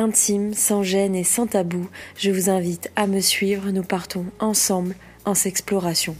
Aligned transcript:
intime, 0.00 0.54
sans 0.54 0.82
gêne 0.82 1.14
et 1.14 1.22
sans 1.22 1.46
tabou. 1.46 1.88
Je 2.16 2.30
vous 2.30 2.50
invite 2.50 2.90
à 2.96 3.06
me 3.06 3.20
suivre, 3.20 3.70
nous 3.70 3.84
partons 3.84 4.24
ensemble 4.40 4.96
en 5.24 5.34
s'exploration. 5.34 6.16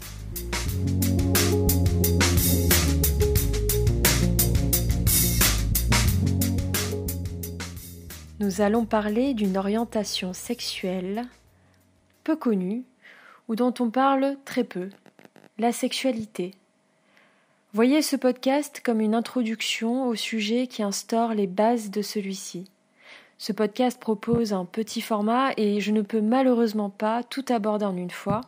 Nous 8.38 8.60
allons 8.60 8.84
parler 8.84 9.34
d'une 9.34 9.56
orientation 9.56 10.32
sexuelle 10.32 11.24
peu 12.24 12.36
connue 12.36 12.84
ou 13.48 13.56
dont 13.56 13.74
on 13.80 13.90
parle 13.90 14.36
très 14.44 14.64
peu, 14.64 14.88
la 15.58 15.72
sexualité. 15.72 16.54
Voyez 17.72 18.02
ce 18.02 18.16
podcast 18.16 18.80
comme 18.84 19.00
une 19.00 19.14
introduction 19.14 20.06
au 20.06 20.14
sujet 20.14 20.66
qui 20.66 20.82
instaure 20.82 21.34
les 21.34 21.46
bases 21.46 21.90
de 21.90 22.02
celui-ci. 22.02 22.70
Ce 23.40 23.52
podcast 23.52 23.98
propose 23.98 24.52
un 24.52 24.66
petit 24.66 25.00
format 25.00 25.52
et 25.56 25.80
je 25.80 25.92
ne 25.92 26.02
peux 26.02 26.20
malheureusement 26.20 26.90
pas 26.90 27.22
tout 27.22 27.46
aborder 27.48 27.86
en 27.86 27.96
une 27.96 28.10
fois. 28.10 28.42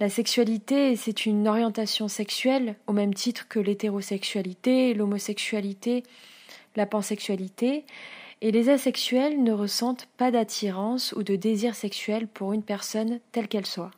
La 0.00 0.08
sexualité, 0.08 0.96
c'est 0.96 1.26
une 1.26 1.46
orientation 1.46 2.08
sexuelle 2.08 2.74
au 2.88 2.92
même 2.92 3.14
titre 3.14 3.46
que 3.46 3.60
l'hétérosexualité, 3.60 4.94
l'homosexualité, 4.94 6.02
la 6.74 6.86
pansexualité, 6.86 7.84
et 8.40 8.50
les 8.50 8.68
asexuels 8.68 9.40
ne 9.40 9.52
ressentent 9.52 10.08
pas 10.16 10.32
d'attirance 10.32 11.12
ou 11.12 11.22
de 11.22 11.36
désir 11.36 11.76
sexuel 11.76 12.26
pour 12.26 12.52
une 12.52 12.64
personne 12.64 13.20
telle 13.30 13.46
qu'elle 13.46 13.64
soit. 13.64 13.92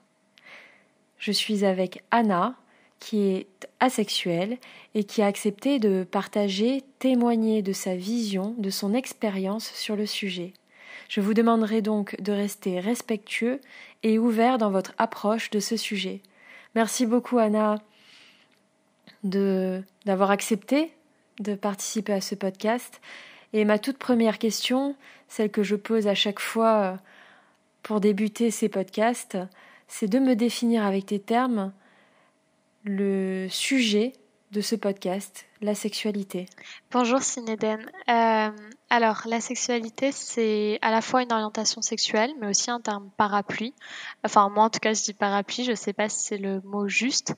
Je 1.16 1.32
suis 1.32 1.64
avec 1.64 2.02
Anna, 2.10 2.54
qui 3.00 3.22
est 3.28 3.68
asexuelle 3.80 4.58
et 4.94 5.04
qui 5.04 5.22
a 5.22 5.26
accepté 5.26 5.78
de 5.78 6.04
partager, 6.04 6.82
témoigner 6.98 7.62
de 7.62 7.72
sa 7.72 7.94
vision, 7.94 8.54
de 8.58 8.70
son 8.70 8.94
expérience 8.94 9.72
sur 9.74 9.96
le 9.96 10.06
sujet. 10.06 10.52
Je 11.08 11.20
vous 11.20 11.34
demanderai 11.34 11.80
donc 11.80 12.20
de 12.20 12.32
rester 12.32 12.80
respectueux 12.80 13.60
et 14.02 14.18
ouvert 14.18 14.58
dans 14.58 14.70
votre 14.70 14.92
approche 14.98 15.50
de 15.50 15.60
ce 15.60 15.76
sujet. 15.76 16.20
Merci 16.74 17.06
beaucoup 17.06 17.38
Anna 17.38 17.76
de 19.24 19.82
d'avoir 20.04 20.30
accepté 20.30 20.92
de 21.40 21.54
participer 21.54 22.12
à 22.12 22.20
ce 22.20 22.34
podcast. 22.34 23.00
Et 23.52 23.64
ma 23.64 23.78
toute 23.78 23.98
première 23.98 24.38
question, 24.38 24.96
celle 25.28 25.50
que 25.50 25.62
je 25.62 25.76
pose 25.76 26.06
à 26.06 26.14
chaque 26.14 26.40
fois 26.40 26.74
euh, 26.76 26.96
pour 27.82 28.00
débuter 28.00 28.50
ces 28.50 28.68
podcasts, 28.68 29.38
c'est 29.86 30.08
de 30.08 30.18
me 30.18 30.34
définir 30.34 30.84
avec 30.84 31.06
tes 31.06 31.18
termes 31.18 31.72
le 32.88 33.48
sujet 33.50 34.14
de 34.50 34.62
ce 34.62 34.74
podcast, 34.74 35.44
la 35.60 35.74
sexualité. 35.74 36.46
Bonjour 36.90 37.20
Sinéden. 37.20 37.80
Euh, 38.08 38.50
alors, 38.88 39.20
la 39.26 39.42
sexualité, 39.42 40.10
c'est 40.10 40.78
à 40.80 40.90
la 40.90 41.02
fois 41.02 41.22
une 41.22 41.32
orientation 41.32 41.82
sexuelle, 41.82 42.32
mais 42.40 42.46
aussi 42.48 42.70
un 42.70 42.80
terme 42.80 43.10
parapluie. 43.18 43.74
Enfin, 44.24 44.48
moi, 44.48 44.64
en 44.64 44.70
tout 44.70 44.78
cas, 44.78 44.94
je 44.94 45.02
dis 45.02 45.12
parapluie, 45.12 45.64
je 45.64 45.72
ne 45.72 45.76
sais 45.76 45.92
pas 45.92 46.08
si 46.08 46.20
c'est 46.20 46.38
le 46.38 46.62
mot 46.62 46.88
juste. 46.88 47.34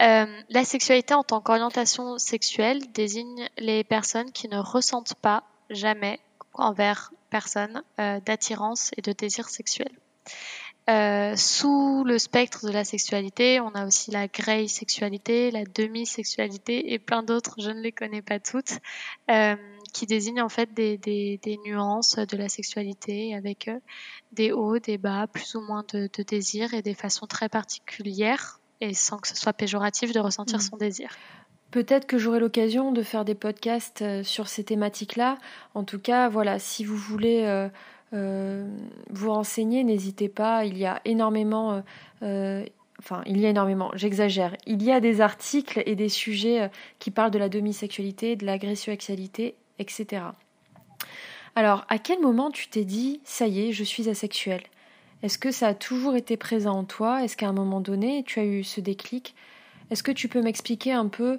Euh, 0.00 0.24
la 0.48 0.64
sexualité 0.64 1.12
en 1.12 1.22
tant 1.22 1.42
qu'orientation 1.42 2.16
sexuelle 2.16 2.80
désigne 2.92 3.46
les 3.58 3.84
personnes 3.84 4.32
qui 4.32 4.48
ne 4.48 4.58
ressentent 4.58 5.16
pas 5.16 5.44
jamais 5.68 6.18
envers 6.54 7.12
personne 7.28 7.82
euh, 8.00 8.20
d'attirance 8.20 8.90
et 8.96 9.02
de 9.02 9.12
désir 9.12 9.50
sexuel. 9.50 9.90
Euh, 10.90 11.34
sous 11.34 12.04
le 12.04 12.18
spectre 12.18 12.66
de 12.66 12.72
la 12.72 12.84
sexualité, 12.84 13.58
on 13.58 13.70
a 13.70 13.86
aussi 13.86 14.10
la 14.10 14.28
grey 14.28 14.68
sexualité, 14.68 15.50
la 15.50 15.64
demi-sexualité 15.64 16.92
et 16.92 16.98
plein 16.98 17.22
d'autres, 17.22 17.54
je 17.58 17.70
ne 17.70 17.80
les 17.80 17.92
connais 17.92 18.20
pas 18.20 18.38
toutes, 18.38 18.80
euh, 19.30 19.56
qui 19.94 20.04
désignent 20.04 20.42
en 20.42 20.50
fait 20.50 20.74
des, 20.74 20.98
des, 20.98 21.40
des, 21.42 21.58
nuances 21.64 22.16
de 22.16 22.36
la 22.36 22.50
sexualité 22.50 23.34
avec 23.34 23.68
euh, 23.68 23.78
des 24.32 24.52
hauts, 24.52 24.78
des 24.78 24.98
bas, 24.98 25.26
plus 25.26 25.54
ou 25.54 25.62
moins 25.62 25.84
de, 25.90 26.10
de 26.14 26.22
désir 26.22 26.74
et 26.74 26.82
des 26.82 26.94
façons 26.94 27.26
très 27.26 27.48
particulières 27.48 28.60
et 28.82 28.92
sans 28.92 29.16
que 29.16 29.28
ce 29.28 29.36
soit 29.36 29.54
péjoratif 29.54 30.12
de 30.12 30.20
ressentir 30.20 30.58
mmh. 30.58 30.62
son 30.62 30.76
désir. 30.76 31.16
Peut-être 31.70 32.06
que 32.06 32.18
j'aurai 32.18 32.40
l'occasion 32.40 32.92
de 32.92 33.02
faire 33.02 33.24
des 33.24 33.34
podcasts 33.34 34.22
sur 34.22 34.48
ces 34.48 34.62
thématiques-là. 34.62 35.38
En 35.74 35.82
tout 35.82 35.98
cas, 35.98 36.28
voilà, 36.28 36.58
si 36.58 36.84
vous 36.84 36.96
voulez 36.96 37.42
euh, 37.44 37.68
vous 38.14 39.32
renseigner, 39.32 39.84
n'hésitez 39.84 40.28
pas. 40.28 40.64
Il 40.64 40.78
y 40.78 40.86
a 40.86 41.00
énormément, 41.04 41.82
euh, 42.22 42.64
enfin, 42.98 43.22
il 43.26 43.38
y 43.40 43.46
a 43.46 43.50
énormément, 43.50 43.90
j'exagère. 43.94 44.56
Il 44.66 44.82
y 44.82 44.92
a 44.92 45.00
des 45.00 45.20
articles 45.20 45.82
et 45.86 45.96
des 45.96 46.08
sujets 46.08 46.62
euh, 46.62 46.68
qui 46.98 47.10
parlent 47.10 47.30
de 47.30 47.38
la 47.38 47.48
demi-sexualité, 47.48 48.36
de 48.36 48.46
l'agressio-sexualité, 48.46 49.54
etc. 49.78 50.22
Alors, 51.56 51.84
à 51.88 51.98
quel 51.98 52.20
moment 52.20 52.50
tu 52.50 52.68
t'es 52.68 52.84
dit, 52.84 53.20
ça 53.24 53.46
y 53.46 53.68
est, 53.68 53.72
je 53.72 53.84
suis 53.84 54.08
asexuel 54.08 54.62
Est-ce 55.22 55.38
que 55.38 55.50
ça 55.50 55.68
a 55.68 55.74
toujours 55.74 56.16
été 56.16 56.36
présent 56.36 56.78
en 56.78 56.84
toi? 56.84 57.22
Est-ce 57.22 57.36
qu'à 57.36 57.48
un 57.48 57.52
moment 57.52 57.80
donné, 57.80 58.24
tu 58.24 58.40
as 58.40 58.44
eu 58.44 58.64
ce 58.64 58.80
déclic? 58.80 59.34
Est-ce 59.90 60.02
que 60.02 60.12
tu 60.12 60.28
peux 60.28 60.42
m'expliquer 60.42 60.92
un 60.92 61.08
peu 61.08 61.38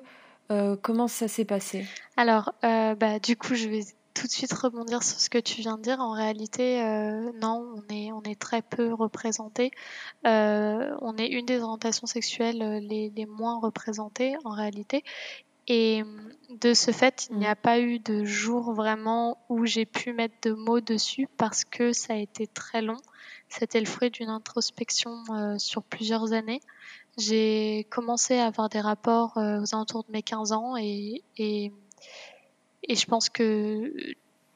comment 0.81 1.07
ça 1.07 1.28
s'est 1.28 1.44
passé? 1.44 1.86
Alors, 2.16 2.53
bah, 2.62 3.19
du 3.22 3.36
coup, 3.36 3.56
je 3.56 3.68
vais 3.68 3.81
tout 4.16 4.28
de 4.28 4.31
suite 4.31 4.53
rebondir 4.53 5.03
sur 5.03 5.20
ce 5.20 5.30
que 5.30 5.38
tu 5.38 5.62
viens 5.62 5.78
de 5.78 5.84
dire. 5.84 6.00
En 6.00 6.12
réalité, 6.12 6.81
euh, 6.81 7.31
non, 7.42 7.76
on 7.76 7.94
est, 7.94 8.12
on 8.12 8.24
est 8.24 8.40
très 8.40 8.62
peu 8.62 8.94
représenté. 8.94 9.72
Euh, 10.26 10.96
on 11.02 11.18
est 11.18 11.28
une 11.28 11.46
des 11.46 11.59
orientations 11.59 12.08
sexuelles 12.08 12.62
euh, 12.62 12.80
les, 12.80 13.12
les 13.16 13.25
moins 13.25 13.59
représentées 13.59 14.36
en 14.46 14.52
réalité. 14.52 15.04
Et 15.68 16.04
de 16.50 16.74
ce 16.74 16.92
fait, 16.92 17.28
il 17.30 17.38
n'y 17.38 17.48
a 17.48 17.54
mm. 17.54 17.62
pas 17.62 17.80
eu 17.80 18.00
de 18.00 18.24
jour 18.24 18.74
vraiment 18.74 19.38
où 19.50 19.66
j'ai 19.66 19.86
pu 19.86 20.14
mettre 20.14 20.36
de 20.44 20.54
mots 20.54 20.81
dessus 20.81 21.28
parce 21.38 21.66
que 21.66 21.92
ça 21.92 22.14
a 22.14 22.18
été 22.18 22.48
très 22.48 22.81
long. 22.81 22.98
C'était 23.50 23.80
le 23.80 23.86
fruit 23.86 24.12
d'une 24.12 24.30
introspection 24.30 25.24
euh, 25.31 25.58
sur 25.58 25.84
plusieurs 25.84 26.34
années. 26.34 26.62
J'ai 27.18 27.86
commencé 27.90 28.38
à 28.38 28.48
avoir 28.48 28.70
des 28.70 28.81
rapports 28.81 29.38
aux 29.38 29.75
alentours 29.75 30.04
de 30.04 30.12
mes 30.12 30.22
15 30.22 30.52
ans 30.52 30.75
et, 30.75 31.24
et 31.38 31.72
et 32.88 32.96
je 32.96 33.06
pense 33.06 33.29
que 33.29 33.91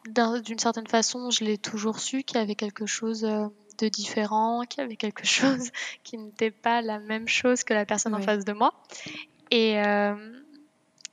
d'une 0.08 0.60
certaine 0.60 0.88
façon, 0.88 1.30
je 1.30 1.44
l'ai 1.44 1.58
toujours 1.58 2.00
su 2.00 2.24
qu'il 2.24 2.38
y 2.38 2.42
avait 2.42 2.56
quelque 2.56 2.86
chose 2.86 3.26
euh, 3.26 3.48
de 3.80 3.88
différent, 3.88 4.64
qu'il 4.68 4.82
y 4.82 4.86
avait 4.86 4.96
quelque 4.96 5.26
chose 5.26 5.72
qui 6.04 6.18
n'était 6.18 6.52
pas 6.52 6.82
la 6.82 7.00
même 7.00 7.28
chose 7.28 7.64
que 7.64 7.74
la 7.74 7.86
personne 7.86 8.14
en 8.14 8.22
face 8.22 8.46
de 8.46 8.54
moi. 8.54 8.74
Et, 9.52 9.80
euh, 9.80 10.16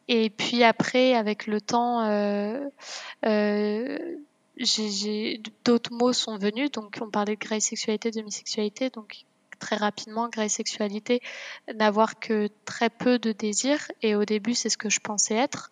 et 0.09 0.31
puis 0.31 0.63
après, 0.63 1.15
avec 1.15 1.47
le 1.47 1.61
temps, 1.61 2.03
euh, 2.03 2.69
euh, 3.25 3.99
d'autres 5.65 5.93
mots 5.93 6.13
sont 6.13 6.39
venus. 6.39 6.71
Donc, 6.71 6.99
on 7.01 7.11
parlait 7.11 7.35
de 7.37 7.41
grey 7.41 7.61
sexualité, 7.61 8.11
demi-sexualité. 8.11 8.91
Donc, 8.91 9.25
très 9.59 9.77
rapidement, 9.77 10.29
grey 10.29 10.49
sexualité, 10.49 11.21
n'avoir 11.75 12.19
que 12.21 12.49
très 12.67 12.91
peu 12.91 13.19
de 13.19 13.33
désir. 13.33 13.91
Et 14.03 14.15
au 14.15 14.25
début, 14.25 14.55
c'est 14.55 14.69
ce 14.69 14.79
que 14.79 14.91
je 14.91 15.01
pensais 15.01 15.35
être. 15.35 15.71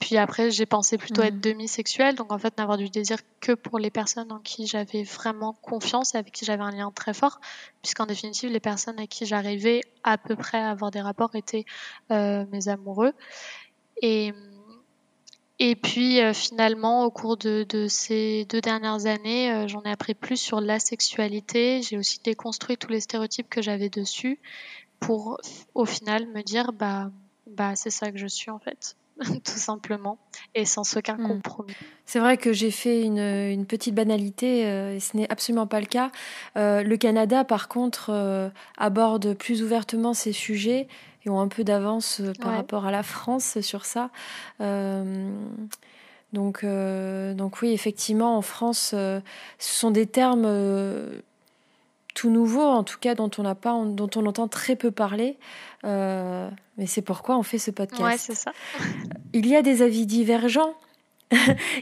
Puis 0.00 0.16
après, 0.16 0.50
j'ai 0.50 0.64
pensé 0.64 0.96
plutôt 0.96 1.20
être 1.20 1.34
mmh. 1.34 1.40
demi-sexuelle, 1.40 2.14
donc 2.14 2.32
en 2.32 2.38
fait 2.38 2.56
n'avoir 2.56 2.78
du 2.78 2.88
désir 2.88 3.18
que 3.40 3.52
pour 3.52 3.78
les 3.78 3.90
personnes 3.90 4.32
en 4.32 4.38
qui 4.38 4.66
j'avais 4.66 5.02
vraiment 5.02 5.52
confiance 5.52 6.14
et 6.14 6.18
avec 6.18 6.32
qui 6.32 6.46
j'avais 6.46 6.62
un 6.62 6.70
lien 6.70 6.90
très 6.90 7.12
fort, 7.12 7.38
puisqu'en 7.82 8.06
définitive, 8.06 8.50
les 8.50 8.60
personnes 8.60 8.96
avec 8.96 9.10
qui 9.10 9.26
j'arrivais 9.26 9.82
à 10.02 10.16
peu 10.16 10.36
près 10.36 10.58
à 10.58 10.70
avoir 10.70 10.90
des 10.90 11.02
rapports 11.02 11.34
étaient 11.34 11.66
euh, 12.10 12.46
mes 12.50 12.68
amoureux. 12.68 13.12
Et, 14.00 14.32
et 15.58 15.76
puis 15.76 16.22
euh, 16.22 16.32
finalement, 16.32 17.04
au 17.04 17.10
cours 17.10 17.36
de, 17.36 17.66
de, 17.68 17.86
ces 17.86 18.46
deux 18.46 18.62
dernières 18.62 19.04
années, 19.04 19.52
euh, 19.52 19.68
j'en 19.68 19.82
ai 19.82 19.90
appris 19.90 20.14
plus 20.14 20.38
sur 20.38 20.62
la 20.62 20.78
sexualité. 20.78 21.82
J'ai 21.82 21.98
aussi 21.98 22.20
déconstruit 22.24 22.78
tous 22.78 22.88
les 22.88 23.00
stéréotypes 23.00 23.50
que 23.50 23.60
j'avais 23.60 23.90
dessus 23.90 24.40
pour 24.98 25.38
au 25.74 25.84
final 25.84 26.26
me 26.28 26.42
dire 26.42 26.72
bah 26.72 27.10
bah 27.46 27.76
c'est 27.76 27.90
ça 27.90 28.10
que 28.10 28.16
je 28.16 28.26
suis 28.26 28.50
en 28.50 28.58
fait. 28.58 28.96
tout 29.44 29.58
simplement, 29.58 30.18
et 30.54 30.64
sans 30.64 30.96
aucun 30.96 31.16
hmm. 31.16 31.28
compromis. 31.28 31.74
C'est 32.04 32.18
vrai 32.18 32.36
que 32.36 32.52
j'ai 32.52 32.70
fait 32.70 33.02
une, 33.02 33.18
une, 33.18 33.64
petite 33.64 33.94
banalité, 33.94 34.66
euh, 34.66 34.96
et 34.96 35.00
ce 35.00 35.16
n'est 35.16 35.30
absolument 35.30 35.66
pas 35.66 35.80
le 35.80 35.86
cas. 35.86 36.10
Euh, 36.56 36.82
le 36.82 36.96
Canada, 36.96 37.44
par 37.44 37.68
contre, 37.68 38.10
euh, 38.10 38.48
aborde 38.76 39.34
plus 39.34 39.62
ouvertement 39.62 40.14
ces 40.14 40.32
sujets 40.32 40.88
et 41.24 41.30
ont 41.30 41.40
un 41.40 41.48
peu 41.48 41.64
d'avance 41.64 42.20
par 42.40 42.52
rapport 42.52 42.86
à 42.86 42.90
la 42.90 43.02
France 43.02 43.60
sur 43.60 43.86
ça. 43.86 44.10
Donc, 46.34 46.64
donc 46.64 47.62
oui, 47.62 47.72
effectivement, 47.72 48.36
en 48.36 48.42
France, 48.42 48.88
ce 48.90 49.22
sont 49.58 49.90
des 49.90 50.06
termes 50.06 50.46
tout 52.14 52.30
nouveau, 52.30 52.62
en 52.62 52.84
tout 52.84 52.98
cas 52.98 53.14
dont 53.14 53.30
on 53.38 53.42
n'a 53.42 53.56
pas, 53.56 53.72
dont 53.84 54.10
on 54.14 54.26
entend 54.26 54.48
très 54.48 54.76
peu 54.76 54.90
parler. 54.90 55.36
Euh, 55.84 56.48
mais 56.78 56.86
c'est 56.86 57.02
pourquoi 57.02 57.36
on 57.36 57.42
fait 57.42 57.58
ce 57.58 57.72
podcast. 57.72 58.02
Ouais, 58.02 58.16
c'est 58.16 58.34
ça. 58.34 58.52
Il 59.32 59.46
y 59.46 59.56
a 59.56 59.62
des 59.62 59.82
avis 59.82 60.06
divergents. 60.06 60.74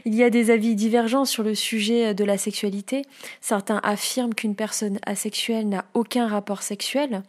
Il 0.05 0.15
y 0.15 0.23
a 0.23 0.29
des 0.29 0.49
avis 0.49 0.75
divergents 0.75 1.25
sur 1.25 1.43
le 1.43 1.53
sujet 1.53 2.15
de 2.15 2.23
la 2.23 2.37
sexualité. 2.37 3.03
Certains 3.41 3.79
affirment 3.83 4.33
qu'une 4.33 4.55
personne 4.55 4.99
asexuelle 5.05 5.69
n'a 5.69 5.85
aucun 5.93 6.27
rapport 6.27 6.63
sexuel, 6.63 7.21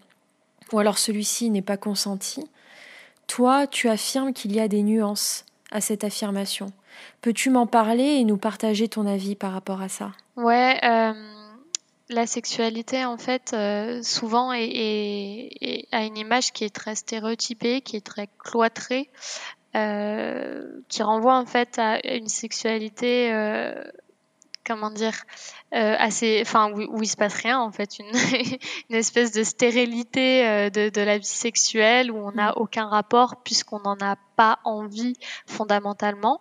ou 0.72 0.78
alors 0.78 0.96
celui-ci 0.96 1.50
n'est 1.50 1.62
pas 1.62 1.76
consenti. 1.76 2.48
Toi, 3.26 3.66
tu 3.66 3.88
affirmes 3.88 4.32
qu'il 4.32 4.54
y 4.54 4.60
a 4.60 4.68
des 4.68 4.82
nuances 4.82 5.44
à 5.70 5.80
cette 5.80 6.04
affirmation. 6.04 6.66
Peux-tu 7.20 7.50
m'en 7.50 7.66
parler 7.66 8.04
et 8.04 8.24
nous 8.24 8.36
partager 8.36 8.88
ton 8.88 9.06
avis 9.06 9.34
par 9.34 9.52
rapport 9.52 9.82
à 9.82 9.88
ça? 9.88 10.12
Ouais. 10.36 10.78
Euh 10.84 11.33
la 12.10 12.26
sexualité, 12.26 13.04
en 13.04 13.16
fait, 13.16 13.52
euh, 13.54 14.02
souvent 14.02 14.52
est, 14.52 15.86
a 15.92 16.04
une 16.04 16.18
image 16.18 16.52
qui 16.52 16.64
est 16.64 16.74
très 16.74 16.94
stéréotypée, 16.94 17.80
qui 17.80 17.96
est 17.96 18.04
très 18.04 18.28
cloîtrée, 18.38 19.10
euh, 19.74 20.80
qui 20.88 21.02
renvoie 21.02 21.36
en 21.38 21.46
fait 21.46 21.78
à 21.78 21.98
une 22.06 22.28
sexualité, 22.28 23.32
euh, 23.32 23.74
comment 24.66 24.90
dire, 24.90 25.14
assez, 25.72 26.40
enfin 26.42 26.70
où, 26.72 26.98
où, 26.98 27.02
il 27.02 27.08
se 27.08 27.16
passe 27.16 27.34
rien 27.34 27.58
en 27.58 27.72
fait, 27.72 27.98
une, 27.98 28.06
une 28.90 28.96
espèce 28.96 29.32
de 29.32 29.42
stérilité 29.42 30.70
de, 30.70 30.88
de, 30.88 31.00
la 31.00 31.18
vie 31.18 31.24
sexuelle 31.24 32.12
où 32.12 32.16
on 32.16 32.32
n'a 32.32 32.50
mm. 32.50 32.54
aucun 32.56 32.86
rapport 32.86 33.42
puisqu'on 33.42 33.80
n'en 33.80 33.96
a 34.00 34.16
pas 34.36 34.60
envie 34.64 35.14
fondamentalement 35.46 36.40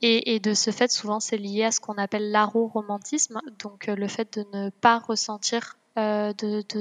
et, 0.00 0.38
de 0.38 0.54
ce 0.54 0.70
fait, 0.70 0.90
souvent, 0.90 1.18
c'est 1.18 1.38
lié 1.38 1.64
à 1.64 1.72
ce 1.72 1.80
qu'on 1.80 1.98
appelle 1.98 2.30
l'aro-romantisme, 2.30 3.40
donc 3.58 3.88
euh, 3.88 3.96
le 3.96 4.06
fait 4.06 4.38
de 4.38 4.46
ne 4.52 4.70
pas 4.70 4.98
ressentir 4.98 5.76
euh, 5.98 6.32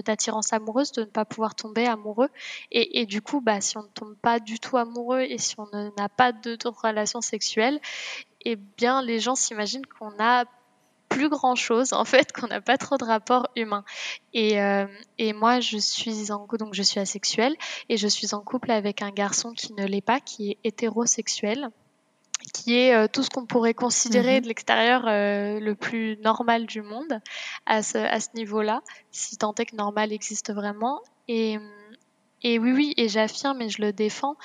d'attirance 0.06 0.54
amoureuse, 0.54 0.92
de 0.92 1.02
ne 1.02 1.08
pas 1.08 1.26
pouvoir 1.26 1.56
tomber 1.56 1.88
amoureux. 1.88 2.30
Et, 2.72 3.08
du 3.08 3.24
coup, 3.24 3.42
bah, 3.42 3.60
si 3.60 3.76
on 3.78 3.84
ne 3.84 3.88
tombe 3.88 4.16
pas 4.16 4.40
du 4.40 4.60
tout 4.60 4.78
amoureux 4.78 5.22
et 5.22 5.40
si 5.40 5.56
on 5.58 5.68
n'a 5.98 6.10
pas 6.10 6.32
de, 6.32 6.56
de, 6.56 6.68
relation 6.68 7.22
sexuelle, 7.22 7.80
eh 8.46 8.56
bien, 8.56 9.02
les 9.02 9.20
gens 9.20 9.36
s'imaginent 9.36 9.86
qu'on 9.88 10.14
a 10.20 10.46
plus 11.10 11.30
grand 11.30 11.56
chose 11.56 11.94
en 11.94 12.04
fait 12.04 12.32
qu'on 12.34 12.48
n'a 12.48 12.62
pas 12.62 12.78
trop 12.78 12.98
de 12.98 13.06
rapport 13.06 13.48
humain 13.56 13.86
et, 14.34 14.62
euh, 14.62 14.86
et 15.18 15.32
moi 15.32 15.62
je 15.62 15.78
suis 15.78 16.34
en 16.34 16.46
donc 16.60 16.74
je 16.74 16.84
suis 16.84 17.00
asexuelle 17.00 17.56
et 17.88 17.96
je 17.96 18.10
suis 18.10 18.34
en 18.34 18.42
couple 18.42 18.72
avec 18.72 19.02
un 19.02 19.12
garçon 19.12 19.54
qui 19.54 19.72
ne 19.72 19.86
l'est 19.86 20.02
pas 20.02 20.20
qui 20.20 20.52
est 20.52 20.58
hétérosexuel 20.66 21.70
qui 22.54 22.78
est 22.78 22.94
euh, 22.94 23.08
tout 23.08 23.24
ce 23.24 23.30
qu'on 23.30 23.46
pourrait 23.46 23.74
considérer 23.74 24.38
mhm. 24.38 24.42
de 24.42 24.48
l'extérieur 24.48 25.04
euh, 25.08 25.60
le 25.60 25.76
plus 25.76 26.18
normal 26.18 26.66
du 26.66 26.82
monde 26.82 27.22
à 27.66 27.84
ce, 27.84 27.98
à 27.98 28.20
ce 28.20 28.30
niveau-là, 28.36 28.82
si 29.12 29.38
tant 29.38 29.54
est 29.56 29.66
que 29.66 29.76
normal 29.76 30.14
existe 30.14 30.54
vraiment. 30.54 31.02
Et, 31.28 31.58
et 32.44 32.60
oui, 32.60 32.72
oui, 32.72 32.94
et 32.98 33.10
j'affirme 33.10 33.62
et 33.62 33.70
je 33.70 33.82
le 33.82 33.94
défends 33.94 34.38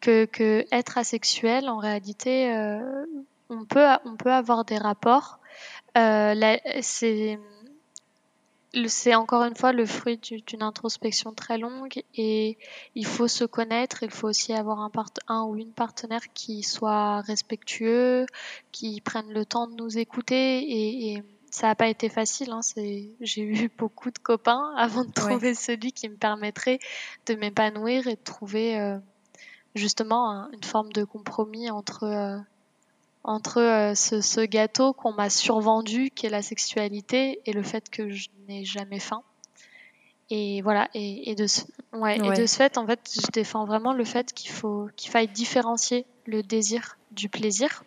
que, 0.00 0.24
que 0.26 0.64
être 0.70 0.98
asexuel, 0.98 1.68
en 1.68 1.78
réalité, 1.78 2.52
euh, 2.52 3.04
on, 3.48 3.64
peut, 3.64 3.86
on 4.04 4.16
peut 4.16 4.32
avoir 4.32 4.64
des 4.64 4.78
rapports. 4.78 5.40
c'est 5.94 7.38
c'est 8.86 9.14
encore 9.14 9.44
une 9.44 9.56
fois 9.56 9.72
le 9.72 9.86
fruit 9.86 10.18
d'une 10.18 10.62
introspection 10.62 11.32
très 11.32 11.58
longue 11.58 12.02
et 12.14 12.58
il 12.94 13.06
faut 13.06 13.28
se 13.28 13.44
connaître. 13.44 14.02
Il 14.02 14.10
faut 14.10 14.28
aussi 14.28 14.52
avoir 14.52 14.80
un, 14.80 14.90
un 15.28 15.44
ou 15.44 15.56
une 15.56 15.72
partenaire 15.72 16.32
qui 16.34 16.62
soit 16.62 17.20
respectueux, 17.22 18.26
qui 18.72 19.00
prenne 19.00 19.32
le 19.32 19.44
temps 19.44 19.68
de 19.68 19.74
nous 19.74 19.98
écouter 19.98 20.58
et, 20.60 21.12
et 21.12 21.22
ça 21.50 21.68
n'a 21.68 21.74
pas 21.74 21.88
été 21.88 22.08
facile. 22.08 22.50
Hein, 22.50 22.60
j'ai 23.20 23.42
eu 23.42 23.70
beaucoup 23.78 24.10
de 24.10 24.18
copains 24.18 24.74
avant 24.76 25.04
de 25.04 25.12
trouver 25.12 25.54
celui 25.54 25.92
qui 25.92 26.08
me 26.08 26.16
permettrait 26.16 26.78
de 27.26 27.34
m'épanouir 27.34 28.06
et 28.06 28.16
de 28.16 28.22
trouver 28.22 28.78
euh, 28.78 28.98
justement 29.74 30.48
une 30.52 30.64
forme 30.64 30.92
de 30.92 31.04
compromis 31.04 31.70
entre 31.70 32.04
euh, 32.04 32.38
entre 33.24 33.60
euh, 33.60 33.94
ce, 33.94 34.44
gâteau 34.44 34.92
qu'on 34.92 35.12
m'a 35.12 35.30
survendu, 35.30 36.10
qui 36.10 36.26
est 36.26 36.30
la 36.30 36.42
sexualité, 36.42 37.40
et 37.46 37.52
le 37.52 37.62
fait 37.62 37.90
que 37.90 38.10
je 38.10 38.28
n'ai 38.48 38.64
jamais 38.64 39.00
faim. 39.00 39.22
Et 40.30 40.60
voilà, 40.60 40.90
et, 40.92 41.34
de 41.34 41.46
ce, 41.46 41.62
ouais, 41.94 42.16
et 42.18 42.40
de 42.40 42.46
ce 42.46 42.56
fait, 42.56 42.76
en 42.76 42.86
fait, 42.86 43.00
je 43.14 43.30
défends 43.32 43.64
vraiment 43.64 43.94
le 43.94 44.04
fait 44.04 44.34
qu'il 44.34 44.50
faut 44.50 44.88
qu'il 44.94 45.10
faille 45.10 45.28
différencier 45.28 46.04
le 46.26 46.42
désir 46.42 46.98
du 47.12 47.30
plaisir 47.30 47.82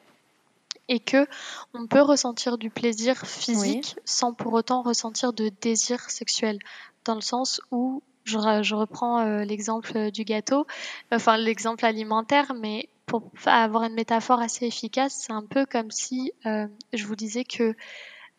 et 0.88 1.00
que 1.00 1.28
on 1.76 1.86
peut 1.86 2.02
ressentir 2.02 2.58
du 2.58 2.72
plaisir 2.72 3.16
physique 3.28 3.96
sans 4.06 4.34
pour 4.34 4.54
autant 4.54 4.82
ressentir 4.82 5.34
de 5.34 5.52
désir 5.62 6.10
sexuel, 6.10 6.58
dans 7.06 7.14
le 7.14 7.22
sens 7.22 7.62
où 7.70 8.02
je, 8.24 8.38
je 8.64 8.76
reprends 8.76 9.20
euh, 9.20 9.44
l'exemple 9.44 10.10
du 10.12 10.24
gâteau, 10.24 10.66
enfin 11.12 11.38
l'exemple 11.38 11.86
alimentaire, 11.86 12.54
mais 12.60 12.90
pour 13.12 13.30
avoir 13.46 13.84
une 13.84 13.94
métaphore 13.94 14.40
assez 14.40 14.66
efficace, 14.66 15.14
c'est 15.14 15.34
un 15.34 15.46
peu 15.46 15.66
comme 15.66 15.92
si 15.92 16.32
euh, 16.46 16.66
je 16.94 17.06
vous 17.06 17.18
disais 17.18 17.44
que 17.44 17.76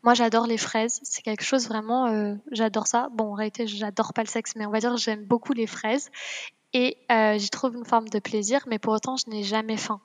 moi 0.03 0.15
j'adore 0.15 0.47
les 0.47 0.57
fraises, 0.57 0.99
c'est 1.03 1.21
quelque 1.21 1.45
chose 1.45 1.69
vraiment, 1.69 2.07
euh, 2.07 2.35
j'adore 2.53 2.87
ça. 2.87 3.09
Bon, 3.13 3.33
en 3.33 3.35
réalité, 3.35 3.67
j'adore 3.67 4.15
pas 4.15 4.23
le 4.23 4.29
sexe, 4.29 4.55
mais 4.57 4.65
on 4.65 4.71
va 4.71 4.81
dire 4.81 4.97
j'aime 4.97 5.25
beaucoup 5.25 5.53
les 5.53 5.67
fraises 5.67 6.11
et 6.73 6.97
euh, 7.11 7.37
j'y 7.37 7.51
trouve 7.51 7.75
une 7.75 7.85
forme 7.85 8.09
de 8.09 8.19
plaisir, 8.19 8.61
mais 8.67 8.79
pour 8.79 8.95
autant 8.95 9.17
je 9.19 9.29
n'ai 9.29 9.43
jamais 9.43 9.77
faim. 9.77 10.01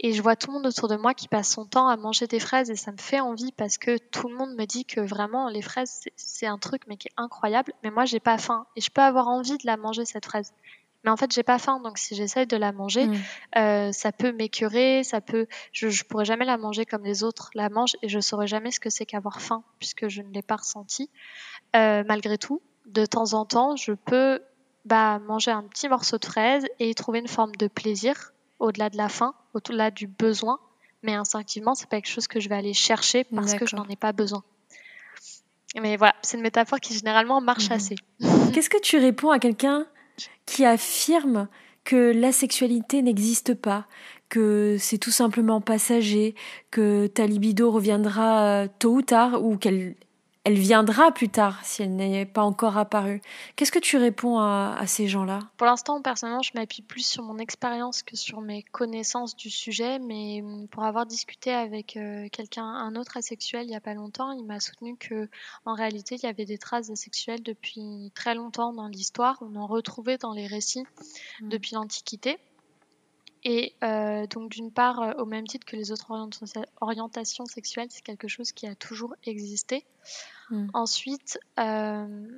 Et 0.00 0.12
je 0.12 0.20
vois 0.22 0.34
tout 0.34 0.48
le 0.48 0.54
monde 0.54 0.66
autour 0.66 0.88
de 0.88 0.96
moi 0.96 1.14
qui 1.14 1.28
passe 1.28 1.50
son 1.50 1.64
temps 1.64 1.86
à 1.86 1.96
manger 1.96 2.26
des 2.26 2.40
fraises 2.40 2.68
et 2.68 2.76
ça 2.76 2.90
me 2.90 2.96
fait 2.96 3.20
envie 3.20 3.52
parce 3.52 3.78
que 3.78 3.96
tout 3.96 4.28
le 4.28 4.34
monde 4.34 4.56
me 4.56 4.64
dit 4.64 4.86
que 4.86 5.00
vraiment 5.00 5.48
les 5.48 5.62
fraises 5.62 6.00
c'est 6.16 6.46
un 6.46 6.58
truc 6.58 6.82
mais 6.88 6.96
qui 6.96 7.06
est 7.06 7.14
incroyable, 7.16 7.74
mais 7.84 7.92
moi 7.92 8.06
j'ai 8.06 8.18
pas 8.18 8.38
faim 8.38 8.66
et 8.74 8.80
je 8.80 8.90
peux 8.90 9.02
avoir 9.02 9.28
envie 9.28 9.56
de 9.56 9.66
la 9.66 9.76
manger 9.76 10.04
cette 10.04 10.26
fraise 10.26 10.52
mais 11.04 11.10
en 11.10 11.16
fait 11.16 11.32
j'ai 11.32 11.42
pas 11.42 11.58
faim 11.58 11.80
donc 11.82 11.98
si 11.98 12.14
j'essaye 12.14 12.46
de 12.46 12.56
la 12.56 12.72
manger 12.72 13.06
mm. 13.06 13.16
euh, 13.56 13.92
ça 13.92 14.12
peut 14.12 14.32
m'écœurer 14.32 15.02
ça 15.04 15.20
peut 15.20 15.46
je, 15.72 15.88
je 15.88 16.04
pourrais 16.04 16.24
jamais 16.24 16.44
la 16.44 16.58
manger 16.58 16.84
comme 16.84 17.04
les 17.04 17.24
autres 17.24 17.50
la 17.54 17.68
mangent 17.68 17.96
et 18.02 18.08
je 18.08 18.20
saurais 18.20 18.46
jamais 18.46 18.70
ce 18.70 18.80
que 18.80 18.90
c'est 18.90 19.06
qu'avoir 19.06 19.40
faim 19.40 19.62
puisque 19.78 20.08
je 20.08 20.22
ne 20.22 20.32
l'ai 20.32 20.42
pas 20.42 20.56
ressenti. 20.56 21.10
Euh, 21.76 22.02
malgré 22.06 22.36
tout 22.36 22.60
de 22.86 23.06
temps 23.06 23.34
en 23.34 23.44
temps 23.44 23.76
je 23.76 23.92
peux 23.92 24.40
bah, 24.84 25.18
manger 25.20 25.50
un 25.50 25.62
petit 25.62 25.88
morceau 25.88 26.18
de 26.18 26.24
fraise 26.24 26.66
et 26.78 26.90
y 26.90 26.94
trouver 26.94 27.20
une 27.20 27.28
forme 27.28 27.54
de 27.56 27.68
plaisir 27.68 28.32
au-delà 28.58 28.90
de 28.90 28.96
la 28.96 29.08
faim 29.08 29.34
au-delà 29.54 29.90
du 29.90 30.06
besoin. 30.06 30.58
Mais 31.02 31.14
instinctivement 31.14 31.74
c'est 31.74 31.88
pas 31.88 31.96
quelque 31.96 32.12
chose 32.12 32.28
que 32.28 32.40
je 32.40 32.48
vais 32.48 32.56
aller 32.56 32.74
chercher 32.74 33.24
parce 33.24 33.54
que 33.54 33.66
je 33.66 33.76
n'en 33.76 33.88
ai 33.88 33.96
pas 33.96 34.12
besoin. 34.12 34.42
Mais 35.80 35.96
voilà 35.96 36.14
c'est 36.22 36.36
une 36.36 36.42
métaphore 36.42 36.80
qui 36.80 36.94
généralement 36.94 37.40
marche 37.40 37.68
mm-hmm. 37.68 37.74
assez. 37.74 37.94
Qu'est-ce 38.52 38.70
que 38.70 38.80
tu 38.80 38.98
réponds 38.98 39.30
à 39.30 39.38
quelqu'un 39.38 39.86
qui 40.46 40.64
affirme 40.64 41.48
que 41.84 42.12
la 42.12 42.32
sexualité 42.32 43.02
n'existe 43.02 43.54
pas, 43.54 43.86
que 44.28 44.76
c'est 44.78 44.98
tout 44.98 45.10
simplement 45.10 45.60
passager, 45.60 46.34
que 46.70 47.06
ta 47.06 47.26
libido 47.26 47.70
reviendra 47.70 48.44
euh, 48.44 48.68
tôt 48.78 48.96
ou 48.96 49.02
tard, 49.02 49.42
ou 49.42 49.56
qu'elle 49.56 49.96
elle 50.50 50.58
viendra 50.58 51.12
plus 51.12 51.28
tard 51.28 51.64
si 51.64 51.82
elle 51.82 51.94
n'est 51.94 52.26
pas 52.26 52.42
encore 52.42 52.76
apparue. 52.76 53.22
Qu'est-ce 53.54 53.70
que 53.70 53.78
tu 53.78 53.96
réponds 53.96 54.40
à, 54.40 54.82
ces 54.86 55.06
gens-là? 55.06 55.38
Pour 55.56 55.66
l'instant, 55.66 56.02
personnellement, 56.02 56.42
je 56.42 56.50
m'appuie 56.54 56.82
plus 56.82 57.06
sur 57.06 57.22
mon 57.22 57.38
expérience 57.38 58.02
que 58.02 58.16
sur 58.16 58.40
mes 58.40 58.64
connaissances 58.64 59.36
du 59.36 59.48
sujet, 59.48 60.00
mais 60.00 60.42
hum, 60.42 60.66
pour 60.66 60.82
avoir 60.82 61.06
discuté 61.06 61.52
avec 61.52 61.96
euh, 61.96 62.28
quelqu'un, 62.32 62.64
un 62.64 62.96
autre 62.96 63.16
asexuel, 63.16 63.62
il 63.66 63.68
n'y 63.68 63.76
a 63.76 63.80
pas 63.80 63.94
longtemps, 63.94 64.32
il 64.32 64.44
m'a 64.44 64.58
soutenu 64.58 64.96
que 64.96 65.28
en 65.66 65.74
réalité, 65.74 66.16
il 66.16 66.24
y 66.24 66.28
avait 66.28 66.46
des 66.46 66.58
traces 66.58 66.90
asexuelles 66.90 67.44
depuis 67.44 68.10
très 68.16 68.34
longtemps 68.34 68.72
dans 68.72 68.88
l'histoire. 68.88 69.38
On 69.42 69.54
en 69.54 69.68
retrouvait 69.68 70.18
dans 70.18 70.32
les 70.32 70.48
récits 70.48 70.84
mmh. 71.42 71.48
depuis 71.48 71.74
l'Antiquité. 71.76 72.38
Et 73.44 73.74
euh, 73.82 74.26
donc 74.26 74.50
d'une 74.50 74.70
part, 74.70 75.00
euh, 75.00 75.12
au 75.14 75.24
même 75.24 75.46
titre 75.46 75.66
que 75.66 75.76
les 75.76 75.92
autres 75.92 76.12
orientations 76.80 77.46
sexuelles, 77.46 77.88
c'est 77.90 78.02
quelque 78.02 78.28
chose 78.28 78.52
qui 78.52 78.66
a 78.66 78.74
toujours 78.74 79.14
existé. 79.24 79.84
Hmm. 80.50 80.66
Ensuite, 80.74 81.38
euh, 81.58 82.28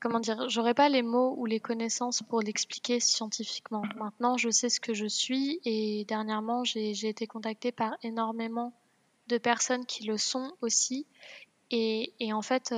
comment 0.00 0.20
dire, 0.20 0.48
j'aurais 0.50 0.74
pas 0.74 0.90
les 0.90 1.02
mots 1.02 1.34
ou 1.38 1.46
les 1.46 1.60
connaissances 1.60 2.22
pour 2.22 2.42
l'expliquer 2.42 3.00
scientifiquement. 3.00 3.82
Maintenant, 3.96 4.36
je 4.36 4.50
sais 4.50 4.68
ce 4.68 4.80
que 4.80 4.92
je 4.92 5.06
suis 5.06 5.60
et 5.64 6.04
dernièrement, 6.04 6.64
j'ai 6.64 7.08
été 7.08 7.26
contactée 7.26 7.72
par 7.72 7.96
énormément 8.02 8.74
de 9.28 9.38
personnes 9.38 9.86
qui 9.86 10.04
le 10.04 10.18
sont 10.18 10.52
aussi. 10.60 11.06
Et, 11.70 12.12
et 12.20 12.34
en 12.34 12.42
fait, 12.42 12.74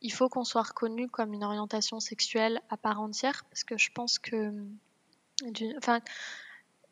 il 0.00 0.12
faut 0.12 0.28
qu'on 0.28 0.42
soit 0.42 0.62
reconnu 0.62 1.08
comme 1.08 1.32
une 1.32 1.44
orientation 1.44 2.00
sexuelle 2.00 2.60
à 2.70 2.76
part 2.76 3.00
entière 3.00 3.44
parce 3.48 3.62
que 3.62 3.78
je 3.78 3.90
pense 3.92 4.18
que 4.18 4.52
enfin, 5.76 6.00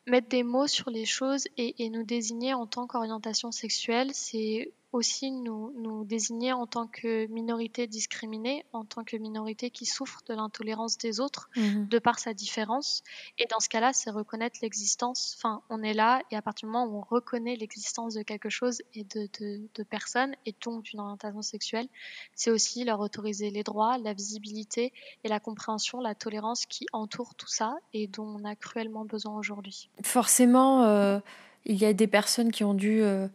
mettre 0.07 0.29
des 0.29 0.43
mots 0.43 0.67
sur 0.67 0.89
les 0.89 1.05
choses 1.05 1.47
et, 1.57 1.89
nous 1.89 2.03
désigner 2.03 2.53
en 2.53 2.67
tant 2.67 2.87
qu'orientation 2.87 3.51
sexuelle, 3.51 4.11
c'est 4.13 4.73
aussi 4.93 5.31
nous, 5.31 5.73
nous 5.77 6.05
désigner 6.05 6.53
en 6.53 6.67
tant 6.67 6.87
que 6.87 7.27
minorité 7.27 7.87
discriminée, 7.87 8.65
en 8.73 8.85
tant 8.85 9.03
que 9.03 9.17
minorité 9.17 9.69
qui 9.69 9.85
souffre 9.85 10.21
de 10.27 10.33
l'intolérance 10.33 10.97
des 10.97 11.19
autres 11.19 11.49
Mhm. 11.55 11.87
de 11.89 11.99
par 11.99 12.19
sa 12.19 12.33
différence. 12.33 13.03
Et 13.39 13.45
dans 13.47 13.59
ce 13.59 13.69
cas-là, 13.69 13.91
c'est 13.91 14.11
reconnaître 14.11 14.59
l'existence. 14.61 15.35
Enfin, 15.37 15.61
on 15.69 15.81
est 15.83 15.93
là 15.93 16.21
et 16.31 16.35
à 16.35 16.41
partir 16.41 16.67
du 16.67 16.71
moment 16.73 16.85
où 16.85 16.99
on 16.99 17.01
reconnaît 17.15 17.55
l'existence 17.55 18.13
de 18.13 18.21
quelque 18.21 18.49
chose 18.49 18.81
et 18.93 19.03
de, 19.03 19.27
de, 19.39 19.61
de 19.73 19.83
personnes 19.83 20.35
et 20.45 20.55
donc 20.63 20.83
d'une 20.83 20.99
orientation 20.99 21.41
sexuelle, 21.41 21.87
c'est 22.35 22.51
aussi 22.51 22.83
leur 22.83 22.99
autoriser 22.99 23.49
les 23.49 23.63
droits, 23.63 23.97
la 23.97 24.13
visibilité 24.13 24.93
et 25.23 25.27
la 25.27 25.39
compréhension, 25.39 25.99
la 25.99 26.15
tolérance 26.15 26.65
qui 26.65 26.85
entoure 26.93 27.35
tout 27.35 27.47
ça 27.49 27.75
et 27.93 28.07
dont 28.07 28.27
on 28.27 28.43
a 28.45 28.55
cruellement 28.55 29.05
besoin 29.05 29.37
aujourd'hui. 29.37 29.89
Forcément, 30.03 30.83
euh, 30.83 31.19
il 31.65 31.75
y 31.77 31.85
a 31.85 31.93
des 31.93 32.07
personnes 32.07 32.51
qui 32.51 32.63
ont 32.63 32.73
dû 32.73 33.01
euh, 33.01 33.27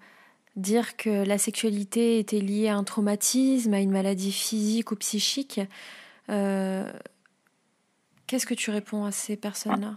dire 0.59 0.97
que 0.97 1.25
la 1.25 1.38
sexualité 1.38 2.19
était 2.19 2.41
liée 2.41 2.69
à 2.69 2.77
un 2.77 2.85
traumatisme, 2.85 3.73
à 3.75 3.81
une 3.81 3.91
maladie 3.91 4.33
physique 4.33 4.93
ou 4.93 4.97
psychique. 4.97 5.61
Euh, 6.29 6.91
Qu'est-ce 8.27 8.47
que 8.47 8.55
tu 8.55 8.71
réponds 8.71 9.05
à 9.05 9.11
ces 9.11 9.37
personnes-là? 9.37 9.97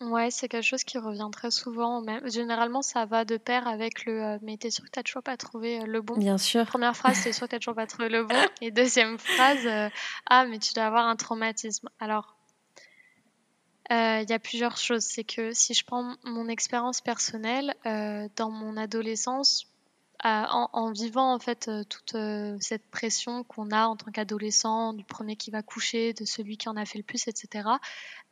Ouais, 0.00 0.32
c'est 0.32 0.48
quelque 0.48 0.64
chose 0.64 0.82
qui 0.82 0.98
revient 0.98 1.28
très 1.30 1.52
souvent. 1.52 2.00
Même. 2.00 2.28
Généralement, 2.28 2.82
ça 2.82 3.06
va 3.06 3.24
de 3.24 3.36
pair 3.36 3.68
avec 3.68 4.04
le 4.04 4.20
euh, 4.20 4.38
mais 4.42 4.56
t'es 4.56 4.70
sûr 4.70 4.84
que 4.84 4.90
t'as 4.90 5.04
toujours 5.04 5.22
pas 5.22 5.36
trouvé 5.36 5.80
euh, 5.80 5.86
le 5.86 6.00
bon? 6.00 6.16
Bien 6.16 6.38
sûr. 6.38 6.66
Première 6.66 6.96
phrase, 6.96 7.22
t'es 7.22 7.32
sûr 7.32 7.46
que 7.46 7.52
t'as 7.52 7.58
toujours 7.60 7.76
pas 7.76 7.86
trouvé 7.86 8.08
le 8.08 8.24
bon? 8.24 8.34
Et 8.60 8.72
deuxième 8.72 9.16
phrase, 9.16 9.64
euh, 9.64 9.88
ah, 10.26 10.44
mais 10.46 10.58
tu 10.58 10.72
dois 10.74 10.84
avoir 10.84 11.06
un 11.06 11.14
traumatisme. 11.14 11.88
Alors, 12.00 12.36
euh, 13.92 14.22
il 14.22 14.28
y 14.28 14.32
a 14.32 14.40
plusieurs 14.40 14.76
choses. 14.76 15.04
C'est 15.04 15.22
que 15.22 15.52
si 15.52 15.72
je 15.74 15.84
prends 15.84 16.16
mon 16.24 16.48
expérience 16.48 17.00
personnelle, 17.00 17.74
dans 17.84 18.50
mon 18.50 18.76
adolescence, 18.76 19.71
en, 20.22 20.68
en, 20.72 20.92
vivant 20.92 21.34
en 21.34 21.38
fait 21.38 21.68
euh, 21.68 21.84
toute 21.84 22.14
euh, 22.14 22.56
cette 22.60 22.88
pression 22.90 23.42
qu'on 23.44 23.70
a 23.70 23.86
en 23.86 23.96
tant 23.96 24.10
qu'adolescent, 24.10 24.92
du 24.92 25.04
premier 25.04 25.36
qui 25.36 25.50
va 25.50 25.62
coucher, 25.62 26.12
de 26.12 26.24
celui 26.24 26.56
qui 26.56 26.68
en 26.68 26.76
a 26.76 26.84
fait 26.84 26.98
le 26.98 27.04
plus, 27.04 27.26
etc. 27.28 27.68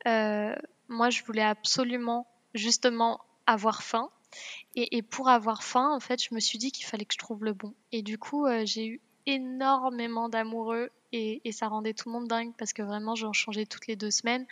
Euh, 0.06 0.54
moi, 0.88 1.10
je 1.10 1.24
voulais 1.24 1.42
absolument 1.42 2.26
justement 2.54 3.20
avoir 3.46 3.82
faim. 3.82 4.10
Et, 4.76 5.02
pour 5.02 5.28
avoir 5.28 5.64
faim, 5.64 5.90
en 5.92 5.98
fait, 5.98 6.22
je 6.22 6.32
me 6.32 6.38
suis 6.38 6.58
dit 6.58 6.70
qu'il 6.70 6.86
fallait 6.86 7.04
que 7.04 7.14
je 7.14 7.18
trouve 7.18 7.44
le 7.44 7.52
bon. 7.52 7.74
Et 7.90 8.02
du 8.02 8.16
coup, 8.16 8.46
euh, 8.46 8.62
j'ai 8.64 8.86
eu 8.86 9.00
énormément 9.26 10.28
d'amoureux 10.28 10.90
et, 11.12 11.40
et, 11.44 11.52
ça 11.52 11.68
rendait 11.68 11.94
tout 11.94 12.08
le 12.08 12.12
monde 12.12 12.28
dingue 12.28 12.52
parce 12.56 12.72
que 12.72 12.82
vraiment, 12.82 13.14
j'en 13.14 13.32
changeais 13.32 13.66
toutes 13.66 13.86
les 13.86 13.96
deux 13.96 14.10
semaines. 14.10 14.46